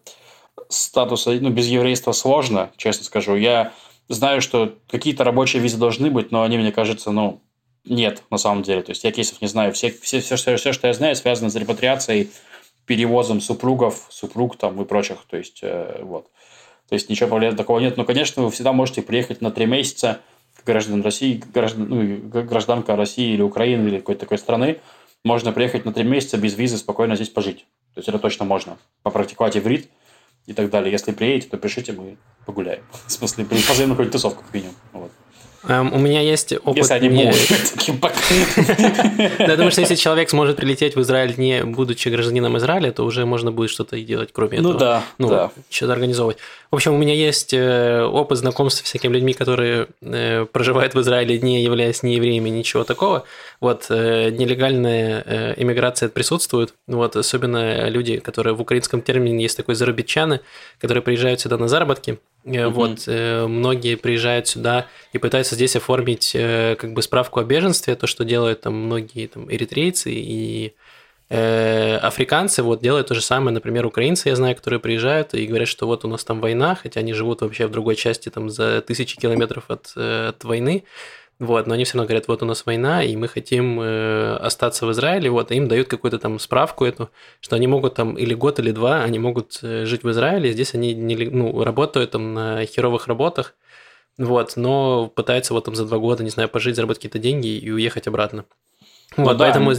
статуса, 0.68 1.32
ну, 1.32 1.50
без 1.50 1.68
еврейства 1.68 2.12
сложно, 2.12 2.72
честно 2.78 3.06
скажу. 3.06 3.36
Я 3.36 3.72
знаю, 4.10 4.42
что 4.42 4.76
какие-то 4.90 5.24
рабочие 5.24 5.62
визы 5.62 5.78
должны 5.78 6.12
быть, 6.12 6.32
но 6.32 6.44
они, 6.44 6.58
мне 6.58 6.72
кажется, 6.72 7.12
ну, 7.12 7.42
нет, 7.86 8.24
на 8.30 8.38
самом 8.38 8.64
деле. 8.64 8.82
То 8.82 8.92
есть 8.92 9.04
я 9.04 9.12
кейсов 9.12 9.42
не 9.42 9.48
знаю. 9.48 9.74
Все, 9.74 9.92
все, 10.02 10.20
все, 10.20 10.36
все, 10.36 10.58
все 10.58 10.74
что 10.74 10.88
я 10.88 10.94
знаю, 10.94 11.16
связано 11.16 11.50
с 11.50 11.56
репатриацией, 11.56 12.32
перевозом 12.86 13.42
супругов, 13.42 14.08
супруг 14.10 14.58
там 14.58 14.82
и 14.82 14.86
прочих. 14.86 15.18
То 15.30 15.38
есть, 15.38 15.60
э, 15.62 16.00
вот. 16.04 16.30
То 16.88 16.94
есть 16.94 17.10
ничего 17.10 17.40
такого 17.52 17.80
нет. 17.80 17.98
Но, 17.98 18.06
конечно, 18.06 18.44
вы 18.44 18.52
всегда 18.52 18.74
можете 18.74 19.02
приехать 19.02 19.42
на 19.42 19.52
три 19.52 19.66
месяца, 19.66 20.22
граждан 20.66 21.02
России, 21.02 21.44
граждан, 21.54 21.88
ну, 21.90 22.18
гражданка 22.44 22.96
России 22.96 23.34
или 23.34 23.42
Украины 23.42 23.88
или 23.88 23.98
какой-то 23.98 24.22
такой 24.22 24.38
страны, 24.38 24.80
можно 25.24 25.52
приехать 25.52 25.86
на 25.86 25.94
три 25.94 26.04
месяца 26.04 26.38
без 26.38 26.56
визы 26.56 26.78
спокойно 26.78 27.16
здесь 27.16 27.30
пожить. 27.30 27.66
То 27.94 28.00
есть 28.00 28.10
это 28.10 28.20
точно 28.20 28.46
можно. 28.46 28.78
Попрактиковать 29.02 29.58
иврит 29.58 29.90
и 30.46 30.54
так 30.54 30.70
далее. 30.70 30.92
Если 30.92 31.12
приедете, 31.12 31.50
то 31.50 31.58
пишите, 31.58 31.94
мы 31.94 32.18
погуляем. 32.46 32.84
В 33.08 33.12
смысле, 33.12 33.46
позовем 33.46 33.90
на 33.90 33.96
какую-нибудь 33.96 34.12
тусовку 34.12 34.44
как 34.44 34.54
минимум. 34.54 34.76
Вот. 34.94 35.12
Um, 35.68 35.96
у 35.96 36.00
меня 36.00 36.22
есть 36.22 36.54
опыт... 36.54 36.78
Если 36.78 36.94
они 36.94 37.08
не... 37.10 37.26
Да, 39.40 39.48
потому 39.48 39.72
что 39.72 39.82
если 39.82 39.96
человек 39.96 40.30
сможет 40.30 40.58
прилететь 40.58 40.96
в 40.96 41.02
Израиль, 41.02 41.34
не 41.38 41.64
будучи 41.64 42.10
гражданином 42.10 42.58
Израиля, 42.58 42.92
то 42.92 43.04
уже 43.04 43.26
можно 43.26 43.52
будет 43.52 43.70
что-то 43.70 44.00
делать, 44.00 44.30
кроме 44.32 44.62
ну 44.62 44.70
этого. 44.70 44.80
Да, 44.80 45.04
ну 45.18 45.30
да. 45.30 45.52
Что-то 45.70 45.94
организовывать. 45.94 46.38
В 46.72 46.76
общем, 46.76 46.94
у 46.94 46.98
меня 46.98 47.14
есть 47.14 47.54
э, 47.54 48.04
опыт 48.04 48.38
знакомства 48.38 48.86
с 48.86 48.90
всякими 48.90 49.14
людьми, 49.14 49.34
которые 49.34 49.88
э, 50.02 50.46
проживают 50.46 50.94
в 50.94 51.02
Израиле, 51.02 51.40
не 51.40 51.64
являясь 51.64 52.04
ни 52.04 52.12
евреями, 52.12 52.50
ничего 52.50 52.84
такого. 52.84 53.24
Вот, 53.62 53.86
э, 53.90 54.30
нелегальная 54.32 55.56
иммиграция 55.58 56.10
присутствует. 56.10 56.74
Вот, 56.88 57.16
особенно 57.16 57.88
люди, 57.90 58.18
которые 58.18 58.54
в 58.54 58.62
украинском 58.62 59.02
термине 59.02 59.44
есть 59.44 59.58
такой 59.58 59.76
зарабитчаны, 59.76 60.42
которые 60.80 61.02
приезжают 61.02 61.40
сюда 61.40 61.58
на 61.58 61.68
заработки, 61.68 62.20
Mm-hmm. 62.46 62.70
Вот, 62.70 63.50
многие 63.50 63.96
приезжают 63.96 64.48
сюда 64.48 64.86
и 65.14 65.18
пытаются 65.18 65.56
здесь 65.56 65.76
оформить 65.76 66.32
как 66.34 66.94
бы 66.94 67.02
справку 67.02 67.40
о 67.40 67.44
беженстве, 67.44 67.96
то, 67.96 68.06
что 68.06 68.24
делают 68.24 68.62
там 68.62 68.76
многие 68.76 69.28
там 69.28 69.52
эритрейцы 69.52 70.12
и 70.12 70.76
э, 71.30 71.98
африканцы 71.98 72.64
вот 72.64 72.82
делают 72.82 73.08
то 73.08 73.16
же 73.16 73.22
самое, 73.22 73.54
например, 73.54 73.86
украинцы, 73.86 74.30
я 74.30 74.36
знаю, 74.36 74.56
которые 74.56 74.80
приезжают 74.80 75.34
и 75.34 75.46
говорят, 75.46 75.68
что 75.68 75.88
вот 75.88 76.06
у 76.06 76.08
нас 76.08 76.24
там 76.24 76.40
война, 76.40 76.76
хотя 76.76 77.00
они 77.00 77.14
живут 77.14 77.42
вообще 77.42 77.68
в 77.68 77.72
другой 77.72 77.96
части, 77.96 78.30
там 78.30 78.50
за 78.50 78.82
тысячи 78.82 79.18
километров 79.18 79.66
от, 79.70 79.92
э, 79.96 80.28
от 80.30 80.44
войны, 80.44 80.84
вот, 81.40 81.68
но 81.68 81.74
они 81.74 81.84
все 81.84 81.96
равно 81.98 82.08
говорят, 82.08 82.28
вот 82.30 82.44
у 82.44 82.46
нас 82.46 82.66
война, 82.66 83.04
и 83.04 83.16
мы 83.18 83.28
хотим 83.28 83.82
э, 83.82 84.38
остаться 84.38 84.86
в 84.86 84.92
Израиле, 84.92 85.30
вот, 85.30 85.52
и 85.52 85.56
им 85.56 85.68
дают 85.68 85.90
какую-то 85.90 86.18
там 86.18 86.40
справку 86.40 86.86
эту, 86.86 87.10
что 87.42 87.58
они 87.58 87.68
могут 87.68 87.96
там 87.96 88.18
или 88.18 88.34
год, 88.34 88.60
или 88.60 88.72
два, 88.72 89.04
они 89.04 89.20
могут 89.20 89.60
э, 89.62 89.86
жить 89.86 90.04
в 90.04 90.12
Израиле, 90.12 90.54
здесь 90.54 90.74
они 90.74 90.94
не, 90.94 91.16
ну, 91.16 91.64
работают 91.64 92.12
там 92.12 92.34
на 92.34 92.66
херовых 92.66 93.08
работах, 93.08 93.54
вот, 94.18 94.54
но 94.56 95.08
пытаются 95.08 95.54
вот 95.54 95.66
там 95.66 95.76
за 95.76 95.86
два 95.86 95.98
года, 95.98 96.24
не 96.24 96.30
знаю, 96.30 96.48
пожить, 96.48 96.78
заработать 96.78 97.00
какие-то 97.00 97.20
деньги 97.20 97.48
и 97.48 97.70
уехать 97.70 98.08
обратно. 98.08 98.46
Ну, 99.18 99.26
вот, 99.26 99.36
да. 99.36 99.44
поэтому 99.44 99.74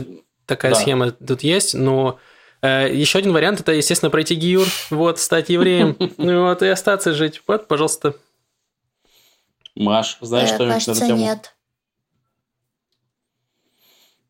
такая 0.44 0.72
да. 0.72 0.78
схема 0.78 1.10
тут 1.12 1.42
есть, 1.42 1.72
но 1.72 2.18
э, 2.60 2.90
еще 2.92 3.18
один 3.18 3.32
вариант 3.32 3.60
это, 3.60 3.72
естественно, 3.72 4.10
пройти 4.10 4.34
гиюр, 4.34 4.66
вот, 4.90 5.18
стать 5.18 5.48
евреем, 5.48 5.96
ну 6.18 6.42
вот, 6.48 6.60
и 6.60 6.66
остаться 6.66 7.14
жить. 7.14 7.40
Вот, 7.46 7.66
пожалуйста. 7.66 8.14
Маш, 9.76 10.16
знаешь, 10.20 10.48
что 10.48 10.64
на 10.64 10.78
эту 10.78 10.94
тему? 10.94 11.18
нет. 11.18 11.54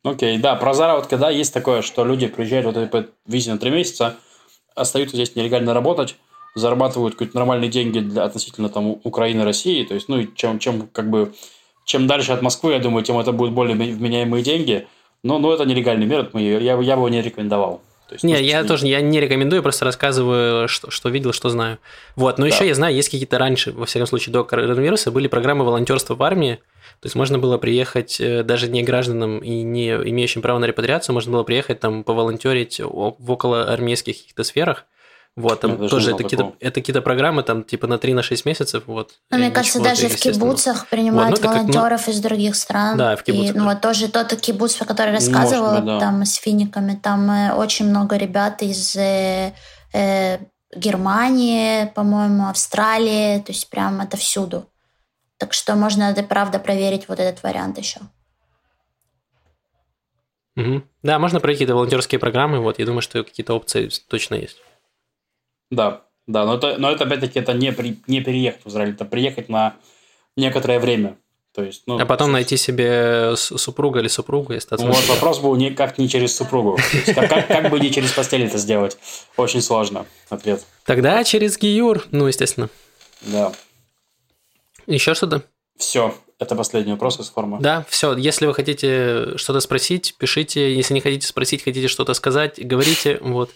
Окей, 0.03 0.39
да, 0.39 0.55
про 0.55 0.75
заработки, 0.75 1.15
да, 1.15 1.31
есть 1.31 1.53
такое, 1.53 1.83
что 1.83 2.05
люди 2.05 2.27
приезжают 2.29 2.67
вот 2.67 2.91
по 2.91 3.07
визе 3.27 3.53
на 3.53 3.59
три 3.59 3.71
месяца, 3.71 4.17
остаются 4.75 5.17
здесь 5.17 5.35
нелегально 5.35 5.75
работать, 5.75 6.17
зарабатывают 6.55 7.15
какие-то 7.15 7.37
нормальные 7.37 7.71
деньги 7.71 7.99
для 7.99 8.23
относительно 8.23 8.69
там 8.69 9.01
Украины, 9.03 9.43
России, 9.43 9.85
то 9.85 9.95
есть, 9.95 10.09
ну, 10.09 10.25
чем, 10.27 10.59
чем 10.59 10.89
как 10.89 11.11
бы, 11.11 11.35
чем 11.85 12.07
дальше 12.07 12.33
от 12.33 12.43
Москвы, 12.43 12.73
я 12.73 12.79
думаю, 12.79 13.05
тем 13.05 13.19
это 13.19 13.33
будут 13.33 13.53
более 13.53 13.75
вменяемые 13.75 14.45
деньги, 14.45 14.87
но, 15.25 15.39
но 15.39 15.53
это 15.53 15.65
нелегальный 15.65 16.07
метод, 16.07 16.35
я, 16.35 16.59
я 16.59 16.77
бы 16.77 16.85
его 16.85 17.09
не 17.09 17.21
рекомендовал. 17.21 17.83
То 18.09 18.15
есть, 18.15 18.25
не, 18.25 18.41
я 18.41 18.63
не... 18.63 18.69
тоже 18.69 18.87
я 18.87 19.01
не 19.01 19.21
рекомендую, 19.21 19.63
просто 19.63 19.85
рассказываю, 19.85 20.69
что, 20.69 20.91
что 20.91 21.09
видел, 21.09 21.33
что 21.33 21.49
знаю. 21.49 21.79
Вот, 22.15 22.39
но 22.39 22.47
да. 22.47 22.55
еще 22.55 22.67
я 22.67 22.75
знаю, 22.75 22.95
есть 22.95 23.09
какие-то 23.09 23.39
раньше, 23.39 23.73
во 23.73 23.87
всяком 23.87 24.07
случае, 24.07 24.33
до 24.33 24.45
коронавируса 24.45 25.11
были 25.11 25.27
программы 25.27 25.65
волонтерства 25.65 26.15
в 26.15 26.23
армии. 26.23 26.61
То 27.01 27.07
есть 27.07 27.17
можно 27.17 27.39
было 27.39 27.59
приехать 27.59 28.21
э, 28.21 28.43
даже 28.43 28.69
не 28.69 28.83
гражданам 28.83 29.39
и 29.39 29.63
не 29.63 29.91
имеющим 29.91 30.41
право 30.41 30.59
на 30.59 30.67
репатриацию, 30.67 31.15
можно 31.15 31.33
было 31.33 31.43
приехать 31.43 31.81
там 31.81 32.05
поволонтерить 32.05 32.81
в 32.81 33.31
около 33.31 33.73
армейских 33.73 34.17
каких-то 34.17 34.45
сферах. 34.45 34.87
Вот, 35.37 35.61
там 35.61 35.83
Я 35.83 35.89
тоже 35.91 36.13
это 36.13 36.23
какие-то, 36.23 36.55
это 36.61 36.81
какие-то 36.81 37.03
программы, 37.03 37.43
там, 37.43 37.63
типа 37.63 37.87
на 37.87 37.99
3 37.99 38.15
на 38.15 38.23
6 38.23 38.47
месяцев, 38.47 38.85
вот. 38.87 39.13
Но, 39.31 39.37
мне 39.37 39.51
кажется, 39.51 39.83
даже 39.83 40.09
в 40.09 40.17
кибуцах 40.17 40.87
принимают 40.89 41.39
вот, 41.39 41.45
ну, 41.45 41.53
волонтеров 41.53 42.01
как, 42.01 42.07
ну, 42.07 42.13
из 42.15 42.21
других 42.21 42.57
стран. 42.57 42.97
Да, 42.97 43.17
в 43.17 43.23
кибуцах. 43.23 43.55
И, 43.55 43.59
ну, 43.59 43.67
вот 43.67 43.83
тоже 43.83 44.09
тот 44.09 44.35
кибуц, 44.41 44.75
про 44.77 44.87
который 44.87 45.13
рассказывала, 45.13 45.77
быть, 45.77 45.85
да. 45.85 46.01
там, 46.01 46.25
с 46.25 46.37
финиками, 46.37 46.95
там 46.95 47.31
э, 47.31 47.53
очень 47.53 47.87
много 47.87 48.17
ребят 48.17 48.63
из 48.63 48.97
э, 48.97 49.53
э, 49.93 50.39
Германии, 50.75 51.85
по-моему, 51.95 52.49
Австралии, 52.49 53.39
то 53.41 53.53
есть 53.53 53.69
прям 53.69 54.01
это 54.01 54.17
всюду. 54.17 54.71
Так 55.37 55.53
что 55.53 55.75
можно, 55.77 56.05
это 56.05 56.23
правда, 56.23 56.59
проверить 56.59 57.09
вот 57.09 57.21
этот 57.21 57.43
вариант 57.43 57.77
еще. 57.77 58.01
Угу. 60.57 60.83
Да, 61.03 61.19
можно 61.19 61.41
пройти 61.41 61.59
какие-то 61.59 61.75
волонтерские 61.75 62.19
программы, 62.19 62.61
вот, 62.61 62.79
я 62.79 62.87
думаю, 62.87 63.03
что 63.03 63.23
какие-то 63.23 63.53
опции 63.53 63.91
точно 64.09 64.37
есть. 64.37 64.57
Да, 65.71 66.03
да, 66.27 66.45
но 66.45 66.57
это, 66.57 66.77
но 66.79 66.91
это 66.91 67.05
опять-таки 67.05 67.39
это 67.39 67.53
не, 67.53 67.73
при, 67.73 67.99
не 68.07 68.21
переехать 68.21 68.65
в 68.65 68.69
Израиль, 68.69 68.91
это 68.91 69.05
приехать 69.05 69.49
на 69.49 69.77
некоторое 70.37 70.79
время. 70.79 71.17
То 71.57 71.63
есть, 71.63 71.85
ну, 71.87 71.99
а 71.99 72.05
потом 72.05 72.33
найти 72.33 72.59
себе 72.59 73.35
супруга 73.37 74.01
или 74.01 74.09
супругу 74.09 74.53
и 74.53 74.57
остаться. 74.57 74.87
Вот 74.87 75.09
вопрос 75.09 75.39
был 75.39 75.57
никак 75.57 75.97
не 75.97 76.07
через 76.07 76.37
супругу. 76.37 76.79
Как, 77.07 77.31
как, 77.31 77.49
как 77.49 77.71
бы 77.71 77.81
не 77.81 77.91
через 77.91 78.13
постель 78.13 78.45
это 78.45 78.59
сделать? 78.59 78.99
Очень 79.39 79.63
сложно. 79.63 80.05
Ответ. 80.29 80.67
Тогда 80.85 81.25
через 81.25 81.57
Гиюр, 81.59 82.05
ну, 82.11 82.27
естественно. 82.27 82.69
Да. 83.23 83.53
Еще 84.87 85.15
что-то? 85.15 85.45
Все. 85.79 86.15
Это 86.39 86.55
последний 86.55 86.93
вопрос 86.93 87.19
из 87.21 87.31
формы. 87.31 87.59
Да, 87.61 87.87
все. 87.89 88.15
Если 88.15 88.45
вы 88.45 88.53
хотите 88.53 89.39
что-то 89.39 89.61
спросить, 89.61 90.15
пишите. 90.19 90.75
Если 90.75 90.93
не 90.93 91.01
хотите 91.01 91.27
спросить, 91.27 91.65
хотите 91.65 91.89
что-то 91.89 92.13
сказать, 92.13 92.61
говорите. 92.63 93.19
Вот. 93.23 93.51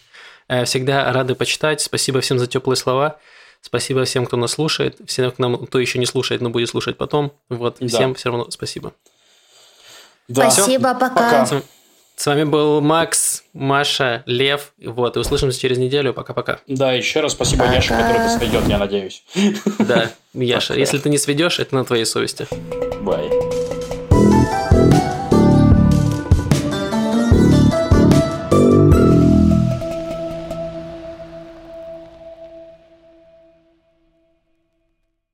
Э, 0.50 0.64
всегда 0.64 1.12
рады 1.12 1.36
почитать. 1.36 1.80
Спасибо 1.80 2.20
всем 2.20 2.40
за 2.40 2.48
теплые 2.48 2.76
слова. 2.76 3.18
Спасибо 3.60 4.04
всем, 4.04 4.26
кто 4.26 4.36
нас 4.36 4.50
слушает. 4.52 4.96
Всем, 5.06 5.30
кто, 5.30 5.40
нам, 5.40 5.64
кто 5.64 5.78
еще 5.78 6.00
не 6.00 6.06
слушает, 6.06 6.40
но 6.40 6.50
будет 6.50 6.68
слушать 6.68 6.96
потом. 6.96 7.32
Вот. 7.48 7.76
Да. 7.78 7.86
Всем 7.86 8.16
все 8.16 8.30
равно 8.30 8.50
спасибо. 8.50 8.92
Да. 10.26 10.50
Спасибо, 10.50 10.94
пока. 10.94 11.44
пока. 11.46 11.62
С 12.16 12.26
вами 12.26 12.42
был 12.42 12.80
Макс, 12.80 13.44
Маша, 13.52 14.24
Лев. 14.26 14.72
Вот, 14.84 15.16
и 15.16 15.20
услышимся 15.20 15.60
через 15.60 15.78
неделю. 15.78 16.12
Пока-пока. 16.12 16.58
Да, 16.66 16.92
еще 16.92 17.20
раз 17.20 17.32
спасибо 17.32 17.62
пока. 17.62 17.76
Яше, 17.76 17.90
который 17.90 18.16
это 18.16 18.36
сведет, 18.36 18.66
я 18.66 18.78
надеюсь. 18.78 19.22
Да, 19.78 20.10
Яша, 20.34 20.74
если 20.74 20.98
ты 20.98 21.10
не 21.10 21.18
сведешь, 21.18 21.60
это 21.60 21.76
на 21.76 21.84
твоей 21.84 22.04
совести. 22.04 22.48
Бай. 23.02 23.30